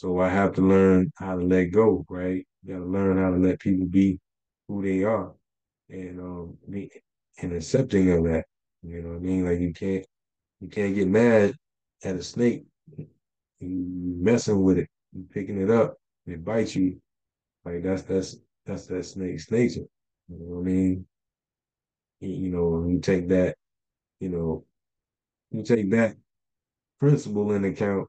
so 0.00 0.20
I 0.20 0.28
have 0.28 0.54
to 0.54 0.62
learn 0.62 1.12
how 1.16 1.36
to 1.36 1.44
let 1.44 1.66
go, 1.66 2.04
right? 2.08 2.46
You 2.64 2.74
gotta 2.74 2.84
learn 2.86 3.18
how 3.18 3.30
to 3.30 3.36
let 3.38 3.60
people 3.60 3.86
be 3.86 4.20
who 4.68 4.82
they 4.82 5.04
are 5.04 5.32
and 5.90 6.20
um 6.20 6.58
be 6.70 6.90
and 7.42 7.52
accepting 7.52 8.10
of 8.12 8.24
that. 8.24 8.46
You 8.82 9.02
know 9.02 9.10
what 9.10 9.16
I 9.16 9.20
mean? 9.20 9.44
Like 9.46 9.60
you 9.60 9.72
can't 9.72 10.06
you 10.60 10.68
can't 10.68 10.94
get 10.94 11.08
mad 11.08 11.54
at 12.04 12.16
a 12.16 12.22
snake. 12.22 12.64
You 13.60 14.16
messing 14.20 14.62
with 14.62 14.78
it, 14.78 14.88
you 15.12 15.26
picking 15.32 15.60
it 15.60 15.70
up, 15.70 15.96
it 16.26 16.44
bites 16.44 16.76
you. 16.76 17.00
Like 17.64 17.82
that's 17.82 18.02
that's 18.02 18.36
that's 18.66 18.86
that 18.88 19.04
snake's 19.04 19.50
nature. 19.50 19.86
You 20.28 20.38
know 20.38 20.46
what 20.56 20.60
I 20.60 20.64
mean? 20.64 21.06
You 22.20 22.50
know, 22.50 22.86
you 22.88 22.98
take 23.00 23.28
that, 23.28 23.56
you 24.20 24.30
know, 24.30 24.64
you 25.50 25.62
take 25.62 25.90
that 25.92 26.16
principle 27.00 27.52
in 27.52 27.64
account, 27.64 28.08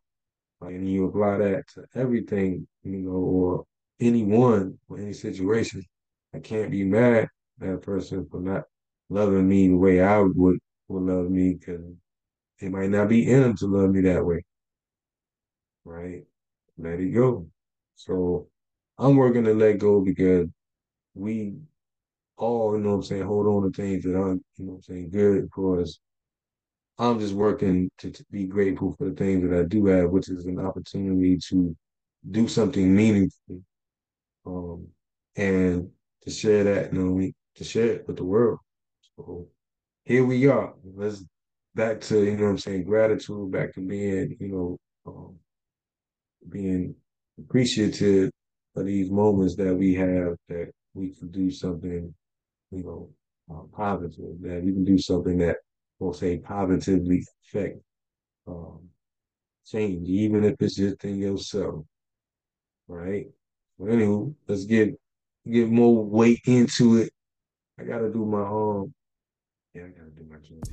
like, 0.62 0.76
and 0.76 0.90
you 0.90 1.06
apply 1.08 1.38
that 1.38 1.64
to 1.76 1.86
everything, 1.96 2.68
you 2.84 2.98
know, 3.00 3.12
or 3.12 3.66
anyone 4.00 4.78
or 4.90 4.98
any 5.00 5.14
situation. 5.14 5.84
I 6.34 6.40
can't 6.40 6.72
be 6.72 6.84
mad 6.84 7.30
at 7.62 7.70
a 7.70 7.78
person 7.78 8.28
for 8.30 8.40
not 8.42 8.64
loving 9.10 9.48
me 9.48 9.70
the 9.70 9.76
way 9.78 10.02
I 10.02 10.20
would 10.20 10.60
would 10.90 11.04
love 11.04 11.30
me 11.30 11.56
because 11.56 11.82
it 12.60 12.72
might 12.72 12.90
not 12.92 13.10
be 13.10 13.30
in 13.32 13.42
them 13.42 13.58
to 13.58 13.68
love 13.68 13.92
me 13.92 14.02
that 14.02 14.26
way, 14.26 14.44
right? 15.86 16.24
Let 16.78 17.00
it 17.00 17.10
go. 17.14 17.48
So 17.96 18.48
I'm 18.98 19.16
working 19.16 19.44
to 19.46 19.54
let 19.54 19.80
go 19.80 20.02
because 20.02 20.48
we 21.16 21.56
all, 22.38 22.78
you 22.78 22.84
know 22.84 22.92
what 22.92 22.96
I'm 22.98 23.04
saying, 23.04 23.24
hold 23.24 23.48
on 23.48 23.64
to 23.64 23.72
things 23.72 24.04
that 24.06 24.16
aren't, 24.18 24.44
you 24.58 24.66
know 24.66 24.74
what 24.74 24.78
I'm 24.78 24.84
saying, 24.84 25.10
good 25.12 25.50
for 25.56 25.82
us. 25.82 26.00
I'm 27.00 27.20
just 27.20 27.34
working 27.34 27.90
to, 28.00 28.12
to 28.12 28.26
be 28.32 28.46
grateful 28.46 28.96
for 28.98 29.10
the 29.10 29.16
things 29.16 29.48
that 29.48 29.58
I 29.58 29.64
do 29.64 29.86
have, 29.86 30.10
which 30.10 30.30
is 30.30 30.46
an 30.46 30.60
opportunity 30.60 31.38
to 31.50 31.76
do 32.32 32.48
something 32.48 32.96
meaningful 32.96 33.62
um, 34.46 34.88
and 35.36 35.90
to 36.24 36.32
share 36.32 36.64
that, 36.64 36.94
you 36.94 37.00
know, 37.00 37.32
to 37.56 37.64
share 37.64 37.88
it 37.88 38.08
with 38.08 38.18
the 38.18 38.24
world. 38.24 38.60
So 39.16 39.48
here 40.06 40.26
we 40.26 40.48
are. 40.48 40.74
Let's 40.96 41.24
back 41.76 42.02
to, 42.02 42.24
you 42.24 42.36
know 42.36 42.46
what 42.46 42.50
I'm 42.52 42.58
saying, 42.58 42.86
gratitude, 42.86 43.52
back 43.52 43.74
to 43.74 43.82
being, 43.82 44.36
you 44.40 44.48
know, 44.48 44.78
um, 45.06 45.36
being 46.50 46.96
appreciative 47.40 48.32
of 48.76 48.86
these 48.86 49.12
moments 49.12 49.56
that 49.56 49.76
we 49.76 49.94
have 49.96 50.36
that 50.50 50.72
we 50.96 51.14
can 51.14 51.30
do 51.30 51.52
something, 51.52 52.14
you 52.72 52.84
know, 52.84 53.10
uh, 53.52 53.64
positive, 53.76 54.42
that 54.42 54.64
we 54.64 54.74
can 54.74 54.84
do 54.84 54.98
something 54.98 55.38
that 55.38 55.58
will 56.00 56.14
say 56.14 56.38
positively 56.38 57.26
affect 57.44 57.80
um, 58.48 58.80
change, 59.66 60.08
even 60.08 60.44
if 60.44 60.56
it's 60.60 60.76
just 60.76 61.04
in 61.04 61.18
yourself, 61.18 61.86
right? 62.88 63.28
Well, 63.78 63.94
anywho, 63.94 64.34
let's 64.48 64.66
get 64.66 64.96
get 65.50 65.70
more 65.70 66.04
weight 66.04 66.42
into 66.46 66.98
it. 66.98 67.12
I 67.80 67.84
gotta 67.84 68.10
do 68.10 68.26
my 68.26 68.42
um, 68.42 68.94
yeah, 69.74 69.84
I 69.84 69.88
gotta 69.90 70.12
do 70.12 70.26
my 70.30 70.38
job. 70.38 70.64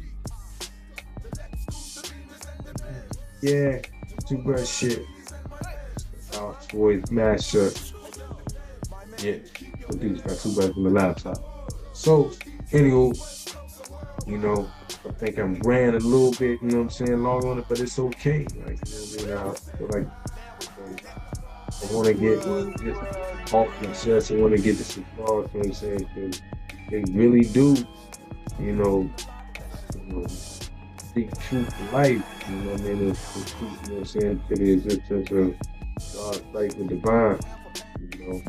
Yeah, 3.43 3.81
too 4.27 4.39
much 4.39 4.69
shit. 4.69 5.05
Our 6.39 6.57
boys 6.73 7.03
mashup. 7.05 7.93
Yeah, 9.23 9.37
produced 9.87 10.25
by 10.25 10.35
two 10.35 10.55
buttons 10.57 10.77
on 10.77 10.85
the 10.85 10.91
laptop. 10.91 11.71
So, 11.93 12.33
anywho, 12.73 13.15
you 14.27 14.39
know, 14.39 14.69
I 15.07 15.13
think 15.13 15.39
I'm 15.39 15.61
ran 15.61 15.95
a 15.95 15.99
little 15.99 16.33
bit, 16.33 16.63
you 16.63 16.69
know 16.69 16.79
what 16.79 16.83
I'm 16.85 16.91
saying, 16.91 17.23
long 17.23 17.45
on 17.47 17.59
it, 17.59 17.67
but 17.69 17.79
it's 17.81 17.99
okay. 17.99 18.47
Like, 18.65 18.79
you 18.87 19.27
know 19.27 19.37
what 19.37 19.91
I 19.91 19.99
mean? 19.99 19.99
I 19.99 19.99
like 19.99 20.09
I 21.83 21.93
want 21.93 22.07
to 22.07 22.15
get 22.15 22.47
off 23.53 23.83
my 23.83 23.93
chest. 23.93 24.31
I 24.31 24.37
want 24.37 24.57
to 24.57 24.63
get 24.63 24.79
this 24.79 24.97
across, 24.97 25.19
you 25.19 25.29
know 25.29 25.45
what 25.53 25.67
I'm 25.67 25.73
saying? 25.75 26.09
Because 26.15 26.43
they 26.91 27.05
really 27.13 27.45
do, 27.45 27.77
you 28.59 28.73
know, 28.73 29.11
you 29.97 30.13
know, 30.13 30.27
speak 30.97 31.39
truth 31.41 31.77
to 31.77 31.85
life, 31.95 32.23
you 32.49 32.57
know 32.57 32.73
what 32.73 32.81
I 32.81 32.85
mean? 32.85 33.11
It's, 33.11 33.37
it's, 33.37 33.55
you 33.61 33.67
know 33.67 33.73
what 33.73 33.91
I'm 33.91 34.05
saying? 34.05 34.43
To 34.49 34.55
the 34.55 34.73
existence 34.73 35.31
of 35.31 35.55
God's 36.15 36.43
life 36.55 36.77
with 36.77 36.89
divine, 36.89 37.39
you 38.01 38.27
know? 38.27 38.43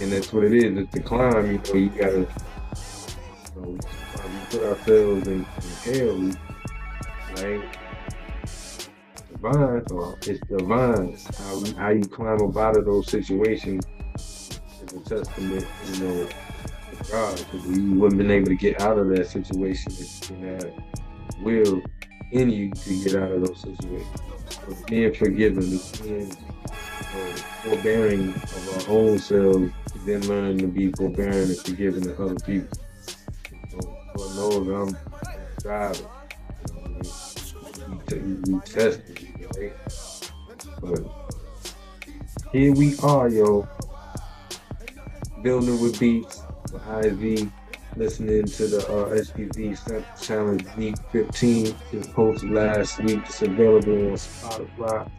And 0.00 0.12
that's 0.12 0.32
what 0.32 0.44
it 0.44 0.54
is. 0.54 0.78
It's 0.78 0.92
the 0.94 1.00
climb, 1.00 1.46
you 1.46 1.58
know, 1.58 1.74
you 1.74 1.88
gotta, 1.90 2.18
you 2.20 2.28
know, 3.60 3.70
we 3.70 4.58
put 4.58 4.62
ourselves 4.62 5.28
in, 5.28 5.46
in 5.84 5.94
hell, 5.94 6.38
right? 7.36 7.78
Divine, 9.30 9.82
or 9.90 10.18
it's 10.22 10.40
divine. 10.48 11.16
How, 11.38 11.64
how 11.76 11.90
you 11.90 12.04
climb 12.04 12.42
up 12.42 12.56
out 12.56 12.76
of 12.76 12.84
those 12.84 13.08
situations 13.10 13.84
is 14.16 14.60
a 14.92 15.00
testament, 15.00 15.66
you 15.92 16.04
know, 16.04 16.26
to 16.26 17.10
God. 17.10 17.36
Because 17.36 17.66
you 17.66 17.94
wouldn't 17.94 18.18
been 18.18 18.30
able 18.30 18.46
to 18.46 18.56
get 18.56 18.80
out 18.80 18.98
of 18.98 19.08
that 19.10 19.28
situation 19.28 19.92
if 19.92 20.30
you 20.30 20.36
had 20.46 20.74
will 21.42 21.82
in 22.32 22.50
you 22.50 22.70
to 22.70 23.04
get 23.04 23.14
out 23.14 23.30
of 23.30 23.46
those 23.46 23.60
situations. 23.60 24.20
But 24.66 24.86
being 24.86 25.14
forgiven, 25.14 25.80
being 26.02 26.36
uh, 26.70 27.36
forbearing 27.62 28.34
of 28.34 28.88
our 28.88 28.94
own 28.94 29.18
selves, 29.18 29.72
then 30.04 30.26
learning 30.26 30.58
to 30.58 30.66
be 30.66 30.92
forbearing 30.92 31.48
and 31.48 31.58
forgiving 31.58 32.02
to 32.02 32.22
other 32.22 32.34
people. 32.36 32.78
I'm 34.38 34.96
driving. 35.60 36.06
We, 38.46 38.60
tested, 38.60 39.28
right? 39.56 39.72
But 40.80 41.00
here 42.52 42.72
we 42.72 42.96
are, 43.00 43.28
yo. 43.28 43.68
Building 45.42 45.80
with 45.80 45.98
beats, 45.98 46.42
with 46.72 46.82
IZ, 46.82 47.50
listening 47.96 48.44
to 48.46 48.66
the 48.68 48.78
uh, 48.88 49.10
SPV 49.16 50.22
Challenge 50.22 50.64
Week 50.76 50.96
15. 51.10 51.74
It 51.92 52.12
posted 52.14 52.50
last 52.50 53.02
week. 53.02 53.20
It's 53.26 53.42
available 53.42 54.10
on 54.10 54.14
Spotify 54.14 55.10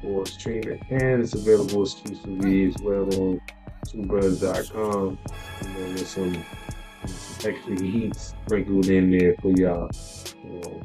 for 0.00 0.26
streaming, 0.26 0.80
and 0.90 1.22
it's 1.22 1.34
available 1.34 1.82
exclusively 1.82 2.68
as 2.68 2.76
well 2.82 3.02
on 3.20 3.40
twobrothers.com. 3.86 5.18
You 5.62 5.68
know, 5.68 5.88
with 5.92 6.08
some 6.08 6.44
extra 7.04 7.80
heat 7.80 8.14
sprinkled 8.14 8.86
in 8.86 9.10
there 9.10 9.34
for 9.40 9.50
y'all. 9.52 9.90
You 10.44 10.60
know, 10.60 10.82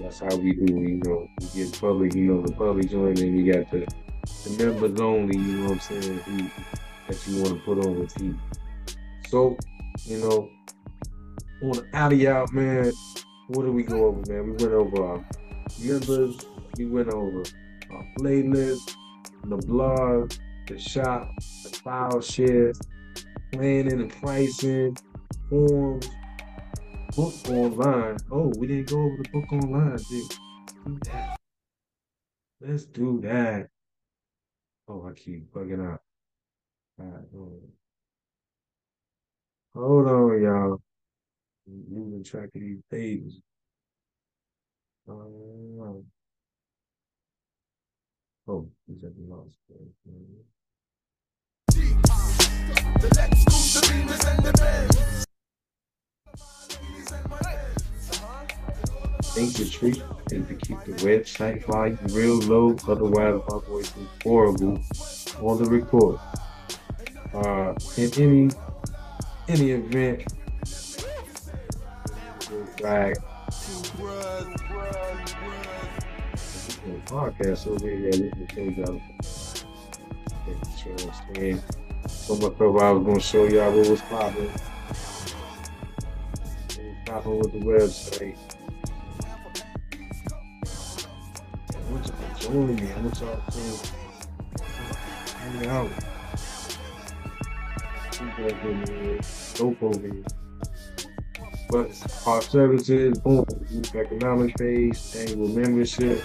that's 0.00 0.20
how 0.20 0.34
we 0.36 0.52
do. 0.52 0.74
You 0.74 1.00
know, 1.04 1.28
we 1.40 1.64
get 1.64 1.80
public. 1.80 2.14
You 2.14 2.24
know, 2.24 2.42
the 2.42 2.52
public 2.52 2.90
joint, 2.90 3.20
and 3.20 3.38
you 3.38 3.52
got 3.52 3.70
the 3.70 3.86
the 4.44 4.64
members 4.64 5.00
only. 5.00 5.38
You 5.38 5.58
know 5.58 5.70
what 5.70 5.72
I'm 5.72 6.02
saying? 6.02 6.50
That 7.08 7.26
you 7.26 7.42
want 7.42 7.54
to 7.54 7.64
put 7.64 7.78
on 7.86 8.06
the. 8.06 8.34
So, 9.28 9.56
you 10.04 10.18
know, 10.18 10.50
on 11.62 11.72
the 11.72 12.28
out, 12.28 12.52
man. 12.52 12.92
What 13.48 13.64
did 13.64 13.74
we 13.74 13.82
go 13.82 14.06
over, 14.06 14.22
man? 14.32 14.44
We 14.46 14.52
went 14.52 14.74
over 14.74 15.06
our 15.06 15.24
members. 15.80 16.46
We 16.78 16.86
went 16.86 17.08
over 17.12 17.42
our 17.90 18.04
playlist, 18.18 18.96
the 19.44 19.56
blog, 19.56 20.32
the 20.68 20.78
shop, 20.78 21.28
the 21.64 21.80
file 21.84 22.20
share, 22.20 22.72
planning 23.52 24.00
and 24.00 24.10
pricing, 24.10 24.96
forms, 25.52 26.08
book 27.14 27.34
online. 27.50 28.16
Oh, 28.30 28.50
we 28.56 28.66
didn't 28.66 28.88
go 28.88 29.02
over 29.02 29.22
the 29.22 29.28
book 29.28 29.52
online, 29.52 29.98
dude. 30.08 30.30
Do 30.86 30.98
that. 31.04 31.36
Let's 32.60 32.86
do 32.86 33.20
that. 33.22 33.68
Oh, 34.88 35.06
I 35.06 35.12
keep 35.12 35.52
bugging 35.52 35.86
out. 35.86 36.00
Right, 36.96 37.24
hold 37.34 37.62
on, 39.74 39.82
hold 39.82 40.06
on 40.08 40.42
y'all. 40.42 40.80
losing 41.66 42.24
track 42.24 42.48
of 42.54 42.60
these 42.60 42.80
pages. 42.90 43.42
Um, 45.06 46.04
oh, 48.48 48.70
he's 48.86 49.04
at 49.04 49.10
the 49.14 49.22
last 49.28 49.58
page. 49.68 50.46
Think 59.32 59.54
the 59.54 59.64
trick 59.64 59.96
is 60.30 60.46
to 60.46 60.54
keep 60.56 60.78
the 60.84 60.92
website 61.02 61.64
volume 61.64 61.98
real 62.10 62.38
low, 62.40 62.76
otherwise 62.86 63.40
my 63.48 63.58
voice 63.66 63.90
is 63.96 64.22
horrible 64.22 64.78
on 65.40 65.62
the 65.62 65.64
record. 65.70 66.18
Uh, 67.32 67.74
in 67.96 68.12
any 68.20 68.50
any 69.48 69.70
event, 69.70 70.24
like 72.80 73.16
podcast, 77.06 77.58
so 77.64 77.76
maybe 77.82 78.06
I 78.06 78.10
listen 78.10 78.46
to 78.48 78.62
y'all. 78.72 79.00
So 82.06 82.36
much 82.36 82.60
of 82.60 82.76
I 82.76 82.90
was 82.90 83.06
gonna 83.06 83.20
show 83.20 83.44
y'all 83.44 83.72
what 83.74 83.88
was 83.88 84.00
popping. 84.02 84.44
What 84.44 84.58
was 86.78 86.96
popping 87.06 87.38
with 87.38 87.52
the 87.52 87.58
website. 87.60 88.51
Me. 91.92 92.92
I'm 92.92 93.02
gonna 93.02 93.10
talk 93.10 93.46
to 93.52 93.92
hang 95.38 95.66
out. 95.66 95.90
Dope 99.54 99.82
over 99.82 100.00
here. 100.00 100.24
But 101.68 102.22
our 102.26 102.42
services, 102.42 103.18
boom, 103.18 103.46
economic 103.94 104.56
base, 104.56 105.16
annual 105.16 105.48
membership, 105.48 106.22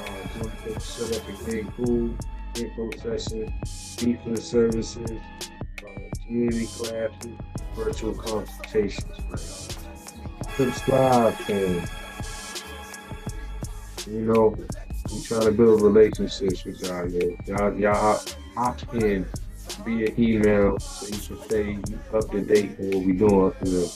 uh, 0.00 0.78
set 0.78 1.16
up 1.16 1.28
a 1.28 1.50
game 1.50 1.70
pool, 1.72 2.14
info 2.56 2.90
session, 2.98 3.52
defense 3.96 4.44
services, 4.44 5.10
uh, 5.10 6.26
community 6.26 6.66
classes, 6.66 7.36
virtual 7.74 8.14
consultations. 8.14 9.78
Subscribe, 10.56 11.34
fam. 11.34 11.82
You 14.10 14.20
know, 14.22 14.56
we 15.12 15.22
trying 15.22 15.42
to 15.42 15.52
build 15.52 15.82
relationships 15.82 16.64
with 16.64 16.82
y'all. 16.82 17.08
Yeah. 17.08 17.30
Y'all, 17.46 17.78
y'all 17.78 18.20
opt 18.56 18.94
in 18.94 19.26
via 19.84 20.08
email 20.18 20.78
so 20.78 21.06
you 21.06 21.20
can 21.20 21.42
stay 21.44 21.78
up 22.12 22.30
to 22.30 22.40
date 22.40 22.78
with 22.78 22.94
what 22.94 23.06
we're 23.06 23.70
doing. 23.70 23.90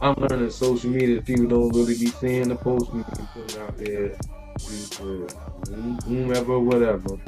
I'm 0.00 0.14
learning 0.16 0.50
social 0.50 0.90
media. 0.90 1.22
People 1.22 1.46
don't 1.46 1.68
really 1.70 1.96
be 1.96 2.06
seeing 2.06 2.48
the 2.48 2.56
posts 2.56 2.90
we 2.90 3.02
be 3.02 3.12
putting 3.32 3.60
out 3.62 3.76
there. 3.78 4.16
Whomever, 6.06 6.58
whatever. 6.58 7.18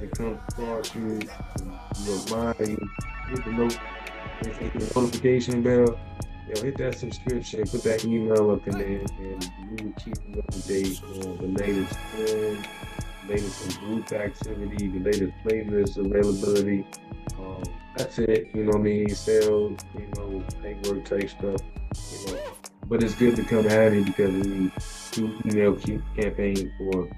it 0.00 0.10
comes 0.12 0.38
across 0.48 0.94
you, 0.94 1.20
remind 2.06 2.68
you, 2.68 2.90
the, 3.44 3.52
note, 3.52 3.78
hit 4.44 4.72
the 4.72 5.00
notification 5.00 5.62
bell 5.62 5.98
yo, 6.48 6.62
hit 6.62 6.78
that 6.78 6.98
subscription, 6.98 7.64
put 7.66 7.82
that 7.82 8.04
email 8.04 8.50
up 8.50 8.66
in 8.66 8.78
there, 8.78 9.04
and 9.18 9.50
we 9.70 9.84
will 9.84 9.92
keep 9.94 10.16
you 10.26 10.40
up 10.40 10.46
to 10.50 10.60
date 10.68 11.00
on 11.04 11.36
the 11.38 11.62
latest 11.62 11.98
trends, 12.10 12.66
latest 13.26 13.80
group 13.80 14.12
activity, 14.12 14.88
the 14.88 14.98
latest 15.00 15.32
playlist 15.44 15.96
availability. 15.98 16.86
Um, 17.38 17.62
that's 17.96 18.18
it, 18.18 18.48
you 18.54 18.64
know 18.64 18.70
what 18.70 18.80
I 18.80 18.82
mean? 18.82 19.14
Sales, 19.14 19.78
you 19.94 20.08
know, 20.16 20.44
paperwork 20.62 21.04
type 21.04 21.28
stuff, 21.28 21.60
you 22.12 22.32
know. 22.32 22.40
But 22.86 23.02
it's 23.02 23.14
good 23.14 23.36
to 23.36 23.44
come 23.44 23.64
handy 23.64 24.04
because 24.04 24.32
we 24.32 24.72
do 25.12 25.38
email 25.44 25.76
campaign 25.76 26.72
for 26.78 27.08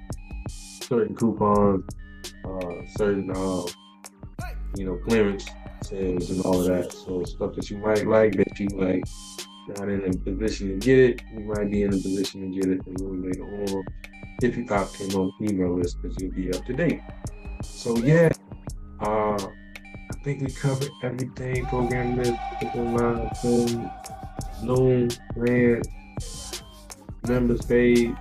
certain 0.49 1.15
coupons, 1.15 1.85
uh, 2.43 2.85
certain, 2.97 3.31
uh, 3.31 3.63
you 4.75 4.85
know, 4.85 4.97
clearance 5.07 5.45
sales 5.83 6.29
and 6.29 6.41
all 6.45 6.59
of 6.59 6.65
that. 6.67 6.91
So 6.91 7.23
stuff 7.23 7.55
that 7.55 7.69
you 7.69 7.77
might 7.77 8.07
like 8.07 8.35
that 8.37 8.59
you 8.59 8.67
like 8.69 9.03
not 9.67 9.89
in 9.89 10.03
a 10.05 10.17
position 10.17 10.67
to 10.79 10.85
get 10.85 10.97
it, 10.97 11.21
you 11.33 11.41
might 11.41 11.69
be 11.69 11.83
in 11.83 11.93
a 11.93 11.97
position 11.97 12.41
to 12.41 12.59
get 12.59 12.69
it 12.69 12.81
a 12.85 12.89
little 12.89 13.15
later 13.15 13.43
on 13.43 13.85
if 14.41 14.57
you 14.57 14.65
opt 14.69 14.99
in 14.99 15.13
on 15.13 15.31
email 15.41 15.77
list 15.77 16.01
because 16.01 16.19
you'll 16.19 16.33
be 16.33 16.51
up 16.51 16.65
to 16.65 16.73
date. 16.73 17.01
So 17.63 17.95
yeah, 17.97 18.31
uh, 18.99 19.37
I 19.37 20.23
think 20.23 20.41
we 20.41 20.51
covered 20.51 20.89
everything. 21.03 21.65
Program 21.67 22.17
list, 22.17 22.33
online, 22.75 23.29
phone, 23.41 23.91
loan, 24.63 25.09
grant, 25.33 25.87
members 27.27 27.61
paid. 27.65 28.15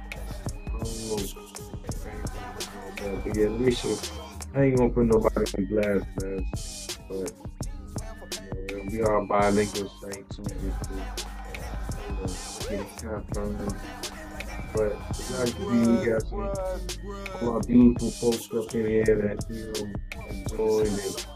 Um, 0.74 1.18
yeah, 3.34 3.46
Alicia, 3.46 3.96
I 4.54 4.62
ain't 4.62 4.76
gonna 4.76 4.90
put 4.90 5.06
nobody 5.06 5.44
on 5.56 5.64
blast, 5.66 6.06
man. 6.20 6.46
But 7.08 7.49
we 8.88 9.00
are 9.02 9.24
bilingual 9.26 9.90
saints 10.02 10.36
too, 10.36 10.42
just 10.42 10.84
to 10.84 10.94
you 12.08 12.14
know, 12.14 12.26
get 12.68 12.80
it 12.80 12.96
confirmed. 12.98 13.74
But 14.74 14.96
it's 15.10 15.30
nice 15.30 15.52
to 15.52 15.58
be 15.58 15.78
we 15.86 16.06
got 16.06 16.22
some 16.22 16.40
a 16.40 17.44
lot 17.44 17.60
of 17.60 17.66
beautiful 17.66 18.10
folks 18.10 18.48
up 18.54 18.74
in 18.74 18.86
here 18.86 19.04
that 19.04 19.44
you 19.50 19.72
know 19.72 20.30
enjoyed 20.30 20.88
and 20.88 21.26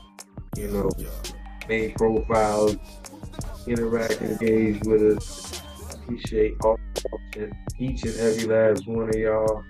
you 0.56 0.68
know 0.68 0.90
made 1.68 1.94
profiles, 1.96 2.76
interact, 3.66 4.22
engage 4.22 4.82
with 4.84 5.18
us. 5.18 5.62
Appreciate 5.94 6.54
all 6.62 6.78
and 7.36 7.52
each 7.78 8.04
and 8.04 8.16
every 8.18 8.44
last 8.44 8.86
one 8.86 9.08
of 9.08 9.14
y'all 9.14 9.64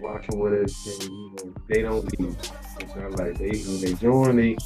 watching 0.00 0.38
with 0.38 0.52
us, 0.64 0.86
and 0.86 1.02
you 1.02 1.36
know 1.36 1.54
they 1.68 1.82
don't 1.82 2.18
leave. 2.18 2.36
It's 2.80 2.96
not 2.96 3.12
like 3.18 3.38
they 3.38 3.50
when 3.50 3.80
they 3.80 3.94
join, 3.94 4.36
they 4.36 4.56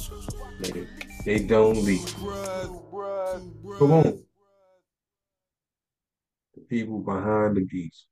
they, 0.59 0.87
they 1.25 1.39
don't 1.39 1.83
leave. 1.83 2.15
Come 2.15 3.91
on. 3.91 4.23
The 6.53 6.61
people 6.69 6.99
behind 6.99 7.57
the 7.57 7.61
geese. 7.61 8.05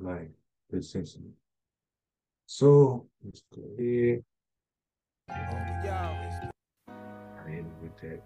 Like, 0.00 0.30
essentially. 0.72 1.34
So, 2.46 3.06
let's 3.22 3.42
go 3.54 3.62
here. 3.78 4.22
I 5.28 5.34
hit 7.46 7.58
it 7.60 7.66
with 7.82 7.96
that. 7.98 8.20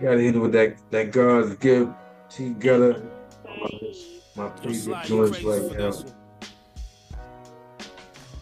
Gotta 0.00 0.20
hit 0.20 0.36
it 0.36 0.38
with 0.38 0.52
that 0.52 0.90
that 0.90 1.10
God's 1.12 1.54
gift. 1.56 1.92
T 2.28 2.50
Gutter. 2.50 3.02
My 4.36 4.50
favorite 4.56 5.04
joints 5.04 5.42
right 5.42 5.78
now 5.78 5.92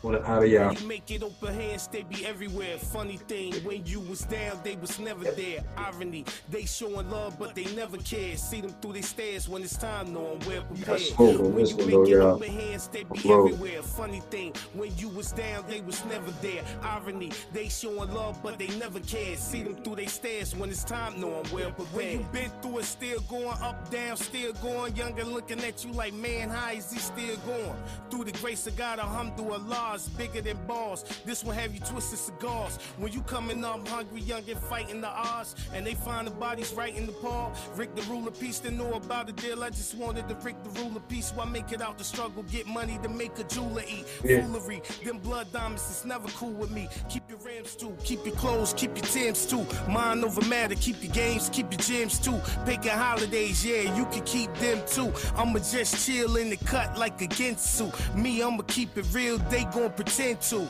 on 0.03 0.13
the 0.13 0.31
out 0.31 0.43
of 0.43 0.49
y'all. 0.49 0.75
Make 0.87 1.11
it 1.11 1.23
open 1.23 1.55
hands, 1.55 1.87
they 1.89 2.03
be 2.03 2.25
everywhere. 2.25 2.79
Funny 2.79 3.17
thing, 3.17 3.53
when 3.65 3.85
you 3.85 4.01
was 4.01 4.21
down, 4.23 4.61
they 4.65 4.77
was 4.77 4.99
never 4.99 5.25
there. 5.33 5.63
Irony, 5.77 6.25
they 6.51 6.65
showing 6.65 7.11
love, 7.11 7.39
but 7.39 7.55
they 7.55 7.65
never 7.75 7.97
care. 7.99 8.37
See 8.37 8.61
them 8.61 8.75
through 8.81 8.95
their 8.95 9.03
stairs 9.03 9.49
when 9.49 9.63
it's 9.63 9.77
time, 9.77 10.13
know 10.13 10.39
I'm 10.41 10.49
well 10.49 10.63
prepared. 10.63 11.03
When 11.19 11.67
you 11.67 11.77
make 11.77 12.09
it 12.09 12.21
open 12.21 12.49
hands, 12.49 12.89
they 12.89 13.05
be 13.05 13.31
everywhere. 13.31 13.83
Funny 13.83 14.21
thing, 14.31 14.55
when 14.75 14.97
you 14.97 15.09
was 15.09 15.33
down, 15.33 15.65
they 15.69 15.81
was 15.81 16.05
never 16.07 16.31
there. 16.43 16.65
Irony, 16.83 17.33
they 17.53 17.69
showing 17.69 18.13
love, 18.13 18.43
but 18.43 18.59
they 18.59 18.69
never 18.79 19.01
care. 19.01 19.37
See 19.37 19.63
them 19.63 19.77
through 19.77 19.97
their 19.97 20.09
stairs 20.09 20.55
when 20.57 20.71
it's 20.71 20.85
time, 20.85 21.21
know 21.21 21.43
I'm 21.45 21.53
well 21.53 21.71
prepared. 21.73 21.95
When 21.95 22.11
you 22.11 22.27
been 22.33 22.51
through 22.63 22.79
it, 22.79 22.85
still 22.85 23.21
going 23.23 23.59
up, 23.61 23.91
down, 23.91 24.17
still 24.17 24.53
going. 24.55 24.97
Younger 24.97 25.25
looking 25.25 25.61
at 25.61 25.85
you 25.85 25.93
like, 25.93 26.15
man, 26.15 26.49
how 26.49 26.73
is 26.73 26.91
he 26.93 26.99
still 26.99 27.37
going? 27.47 27.75
Through 28.11 28.25
the 28.25 28.33
grace 28.33 28.67
of 28.67 28.77
God, 28.77 28.99
alhamdulillah 28.99 29.90
bigger 29.99 30.41
than 30.41 30.57
balls. 30.67 31.05
This 31.25 31.45
will 31.45 31.53
have 31.53 31.75
you 31.75 31.81
twisted 31.81 32.19
cigars. 32.19 32.79
When 32.99 33.13
you 33.13 33.23
coming 33.23 33.65
up 33.65 33.71
I'm 33.81 33.87
hungry, 33.87 34.21
young 34.21 34.43
and 34.51 34.59
fighting 34.59 35.01
the 35.01 35.09
odds, 35.09 35.55
and 35.73 35.87
they 35.87 35.95
find 35.95 36.27
the 36.27 36.33
bodies 36.33 36.75
right 36.75 36.95
in 36.95 37.07
the 37.07 37.13
paw. 37.13 37.53
Rick 37.77 37.95
the 37.95 38.03
ruler 38.03 38.31
piece, 38.31 38.59
they 38.59 38.71
know 38.71 38.93
about 38.95 39.27
the 39.29 39.33
deal. 39.33 39.63
I 39.63 39.71
just 39.71 39.95
wanted 39.95 40.29
to 40.29 40.35
Rick 40.35 40.57
the 40.65 40.71
ruler 40.83 41.01
piece. 41.01 41.33
Why 41.33 41.45
make 41.45 41.71
it 41.73 41.81
out 41.81 41.99
the 41.99 42.05
struggle? 42.05 42.43
Get 42.45 42.67
money 42.67 42.99
to 43.03 43.09
make 43.09 43.39
a 43.39 43.45
jeweler 43.45 43.85
eat. 43.89 44.07
Yeah. 44.25 44.43
Foolery, 44.43 44.83
them 45.05 45.19
blood 45.19 45.53
diamonds 45.53 45.89
is 45.91 46.05
never 46.05 46.29
cool 46.31 46.53
with 46.53 46.71
me. 46.71 46.89
Keep 47.09 47.31
your 47.31 47.39
rims 47.39 47.77
too, 47.77 47.97
keep 48.05 48.25
your 48.27 48.35
clothes, 48.35 48.75
keep 48.75 48.97
your 48.97 49.07
Timbs 49.07 49.47
too. 49.47 49.67
Mind 49.89 50.25
over 50.25 50.45
matter, 50.47 50.75
keep 50.75 51.03
your 51.03 51.13
games, 51.13 51.49
keep 51.51 51.71
your 51.73 51.81
gyms 51.81 52.23
too. 52.23 52.39
Picking 52.65 52.91
holidays, 52.91 53.65
yeah, 53.65 53.97
you 53.97 54.05
can 54.07 54.23
keep 54.25 54.53
them 54.55 54.81
too. 54.87 55.13
I'ma 55.37 55.59
just 55.59 56.07
chill 56.07 56.37
in 56.37 56.51
the 56.51 56.57
cut 56.57 56.99
like 56.99 57.21
a 57.23 57.27
Ginsu. 57.27 57.91
Me, 58.15 58.43
I'ma 58.43 58.63
keep 58.67 58.97
it 58.97 59.07
real, 59.13 59.39
they 59.51 59.65
go 59.65 59.80
gon' 59.81 59.93
pretend 59.93 60.41
to. 60.43 60.67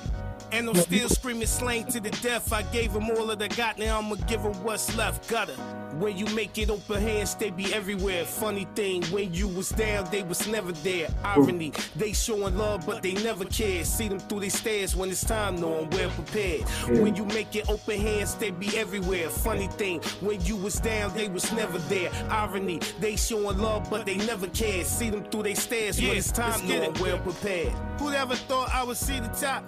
And 0.53 0.69
I'm 0.69 0.75
still 0.77 1.09
screaming 1.09 1.47
slang 1.47 1.87
to 1.87 2.01
the 2.01 2.11
death. 2.11 2.53
I 2.53 2.63
gave 2.63 2.93
them 2.93 3.11
all 3.11 3.27
that 3.27 3.43
I 3.43 3.49
got, 3.49 3.79
now 3.79 3.99
I'ma 3.99 4.17
give 4.27 4.43
them 4.43 4.55
what's 4.65 4.97
left. 4.97 5.29
Gutter. 5.29 5.55
When 5.99 6.17
you 6.17 6.27
make 6.35 6.57
it 6.59 6.71
open 6.71 7.01
hands, 7.01 7.35
they 7.35 7.51
be 7.51 7.75
everywhere. 7.75 8.25
Funny 8.25 8.67
thing, 8.75 9.03
when 9.07 9.35
you 9.35 9.49
was 9.49 9.71
down, 9.71 10.09
they 10.11 10.23
was 10.23 10.47
never 10.47 10.73
there. 10.73 11.09
Irony, 11.25 11.73
they 11.97 12.13
showing 12.13 12.57
love, 12.57 12.87
but 12.87 13.03
they 13.03 13.15
never 13.15 13.45
care. 13.45 13.85
See 13.85 14.09
them 14.09 14.19
through 14.21 14.41
their 14.41 14.51
stairs 14.51 14.95
when 14.95 15.11
it's 15.11 15.25
time, 15.25 15.61
know 15.61 15.81
I'm 15.81 15.91
well 15.91 16.11
prepared. 16.11 16.63
When 17.01 17.17
you 17.17 17.25
make 17.27 17.55
it 17.57 17.69
open 17.69 18.01
hands, 18.01 18.35
they 18.37 18.51
be 18.51 18.77
everywhere. 18.77 19.29
Funny 19.29 19.67
thing, 19.67 20.01
when 20.21 20.41
you 20.45 20.57
was 20.57 20.77
down, 20.81 21.15
they 21.15 21.29
was 21.29 21.53
never 21.53 21.79
there. 21.79 22.11
Irony, 22.31 22.81
they 23.01 23.17
showing 23.17 23.59
love, 23.59 23.91
but 23.91 24.07
they 24.07 24.17
never 24.17 24.47
care. 24.49 24.85
See 24.85 25.11
them 25.11 25.25
through 25.25 25.45
their 25.45 25.57
stairs 25.57 26.01
when 26.01 26.17
it's 26.17 26.33
time, 26.33 26.67
know 26.69 26.85
I'm 26.85 27.01
well 27.01 27.19
prepared. 27.19 27.73
Who'd 27.99 28.15
ever 28.15 28.37
thought 28.37 28.75
I 28.75 28.85
would 28.85 28.97
see 28.97 29.21
the 29.21 29.29
top? 29.29 29.65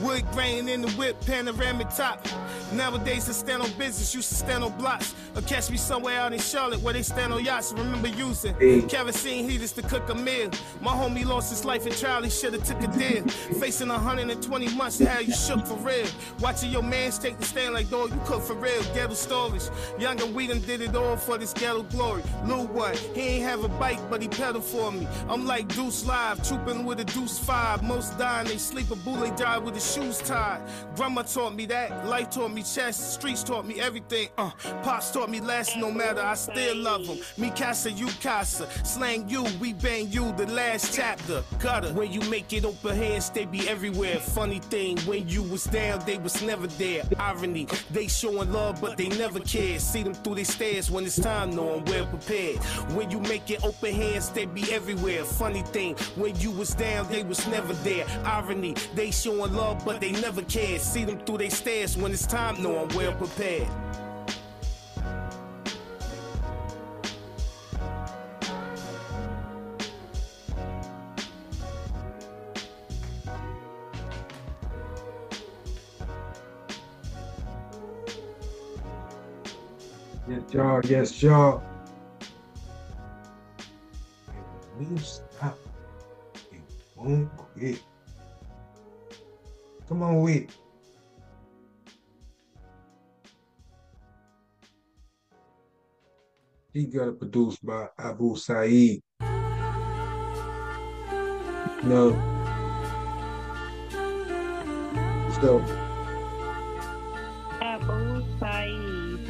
Wood 0.00 0.24
grain 0.32 0.68
in 0.68 0.82
the 0.82 0.90
whip, 0.92 1.20
panoramic 1.26 1.88
top. 1.90 2.26
Nowadays, 2.72 3.28
I 3.28 3.32
stand 3.32 3.62
on 3.62 3.70
business, 3.72 4.14
used 4.14 4.28
to 4.28 4.34
stand 4.34 4.62
on 4.62 4.76
blocks. 4.78 5.14
Or 5.34 5.42
catch 5.42 5.70
me 5.70 5.76
somewhere 5.76 6.18
out 6.20 6.32
in 6.32 6.38
Charlotte 6.38 6.80
where 6.82 6.94
they 6.94 7.02
stand 7.02 7.32
on 7.32 7.44
yachts. 7.44 7.72
Remember 7.72 8.08
using 8.08 8.54
Hey. 8.58 8.82
kerosene 8.82 9.48
heaters 9.48 9.72
to 9.72 9.82
cook 9.82 10.08
a 10.10 10.14
meal. 10.14 10.50
My 10.80 10.92
homie 10.92 11.24
lost 11.24 11.50
his 11.50 11.64
life 11.64 11.86
in 11.86 11.92
trial, 11.92 12.22
he 12.22 12.30
shoulda 12.30 12.58
took 12.58 12.82
a 12.82 12.86
deal. 12.88 13.24
Facing 13.60 13.88
120 13.88 14.68
months, 14.74 14.98
how 15.00 15.18
you 15.20 15.32
shook 15.32 15.66
for 15.66 15.76
real. 15.76 16.06
Watching 16.40 16.70
your 16.70 16.82
mans 16.82 17.18
take 17.18 17.38
the 17.38 17.44
stand 17.44 17.74
like, 17.74 17.90
dog, 17.90 18.10
you 18.10 18.20
cook 18.24 18.42
for 18.42 18.54
real. 18.54 18.82
Ghetto 18.94 19.14
stories. 19.14 19.70
Younger 19.98 20.26
we 20.26 20.46
done 20.46 20.60
did 20.60 20.80
it 20.80 20.94
all 20.94 21.16
for 21.16 21.38
this 21.38 21.52
ghetto 21.52 21.82
glory. 21.84 22.22
Lil 22.44 22.66
one, 22.68 22.94
he 23.14 23.20
ain't 23.20 23.44
have 23.44 23.64
a 23.64 23.68
bike, 23.68 24.00
but 24.10 24.22
he 24.22 24.28
pedal 24.28 24.60
for 24.60 24.92
me. 24.92 25.06
I'm 25.28 25.46
like 25.46 25.68
Deuce 25.68 26.04
Live, 26.06 26.46
trooping 26.46 26.84
with 26.84 27.00
a 27.00 27.04
Deuce 27.04 27.38
5. 27.38 27.82
Most 27.82 28.18
dying, 28.18 28.46
they 28.46 28.58
sleep 28.58 28.90
a 28.90 28.96
bullet 28.96 29.36
die 29.36 29.58
with 29.58 29.74
the 29.74 29.80
shoes 29.94 30.18
tied. 30.18 30.60
Grandma 30.96 31.22
taught 31.22 31.54
me 31.54 31.66
that, 31.66 32.06
life 32.06 32.30
taught 32.30 32.52
me 32.52 32.62
chess, 32.62 32.96
streets 33.14 33.42
taught 33.42 33.66
me 33.66 33.80
everything. 33.80 34.28
Uh, 34.36 34.50
Pops 34.82 35.10
taught 35.10 35.30
me 35.30 35.40
less, 35.40 35.76
no 35.76 35.90
matter, 35.90 36.20
I 36.20 36.34
still 36.34 36.76
love 36.76 37.06
him. 37.06 37.18
Me 37.36 37.50
casa, 37.50 37.90
you 37.90 38.08
casa. 38.20 38.68
Slang 38.84 39.28
you, 39.28 39.44
we 39.60 39.72
bang 39.72 40.10
you, 40.10 40.32
the 40.32 40.46
last 40.46 40.94
chapter. 40.94 41.42
Gutter. 41.58 41.92
When 41.92 42.12
you 42.12 42.20
make 42.30 42.52
it 42.52 42.64
open 42.64 42.96
hands, 42.96 43.30
they 43.30 43.44
be 43.44 43.68
everywhere. 43.68 44.18
Funny 44.18 44.58
thing, 44.58 44.98
when 45.00 45.28
you 45.28 45.42
was 45.42 45.64
down, 45.64 46.04
they 46.04 46.18
was 46.18 46.42
never 46.42 46.66
there. 46.66 47.02
Irony, 47.18 47.66
they 47.90 48.08
showing 48.08 48.52
love, 48.52 48.80
but 48.80 48.96
they 48.96 49.08
never 49.08 49.40
care. 49.40 49.78
See 49.78 50.02
them 50.02 50.14
through 50.14 50.36
their 50.36 50.44
stairs 50.44 50.90
when 50.90 51.04
it's 51.04 51.20
time, 51.20 51.50
know 51.50 51.74
I'm 51.74 51.84
well 51.86 52.06
prepared. 52.06 52.58
When 52.94 53.10
you 53.10 53.20
make 53.20 53.50
it 53.50 53.64
open 53.64 53.94
hands, 53.94 54.30
they 54.30 54.46
be 54.46 54.72
everywhere. 54.72 55.24
Funny 55.24 55.62
thing, 55.62 55.94
when 56.16 56.38
you 56.40 56.50
was 56.50 56.74
down, 56.74 57.08
they 57.08 57.22
was 57.22 57.46
never 57.48 57.72
there. 57.84 58.06
Irony, 58.24 58.74
they 58.94 59.10
showing 59.10 59.54
love, 59.54 59.77
but 59.84 60.00
they 60.00 60.12
never 60.12 60.42
cared. 60.42 60.80
See 60.80 61.04
them 61.04 61.18
through 61.20 61.38
their 61.38 61.50
stairs 61.50 61.96
when 61.96 62.12
it's 62.12 62.26
time, 62.26 62.62
know 62.62 62.78
I'm 62.78 62.88
well 62.96 63.12
prepared. 63.14 63.68
Yes, 80.28 80.52
y'all. 80.52 80.80
Yes, 80.84 81.22
y'all. 81.22 81.62
It 84.28 84.34
won't 84.78 85.00
stop. 85.00 85.58
It 86.52 86.60
won't 86.96 87.34
quit. 87.36 87.82
Come 89.88 90.02
on 90.02 90.20
with. 90.20 90.36
it. 90.36 90.50
He 96.74 96.84
got 96.84 97.08
it 97.08 97.18
produced 97.18 97.64
by 97.64 97.88
Abu 97.98 98.36
Saeed. 98.36 99.00
No. 101.82 102.12
So, 105.40 105.64
Abu 107.62 108.22
Saeed. 108.38 109.20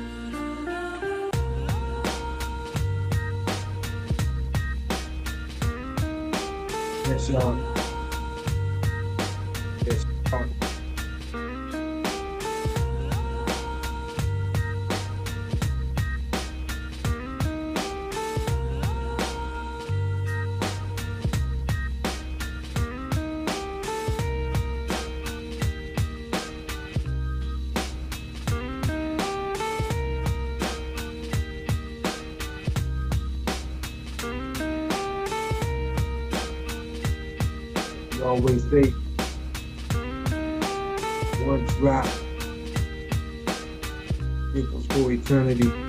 yes, 7.07 7.31
y'all. 7.31 7.88
You 10.31 10.37
always 38.25 38.69
say 38.71 38.93
eternity, 45.29 45.88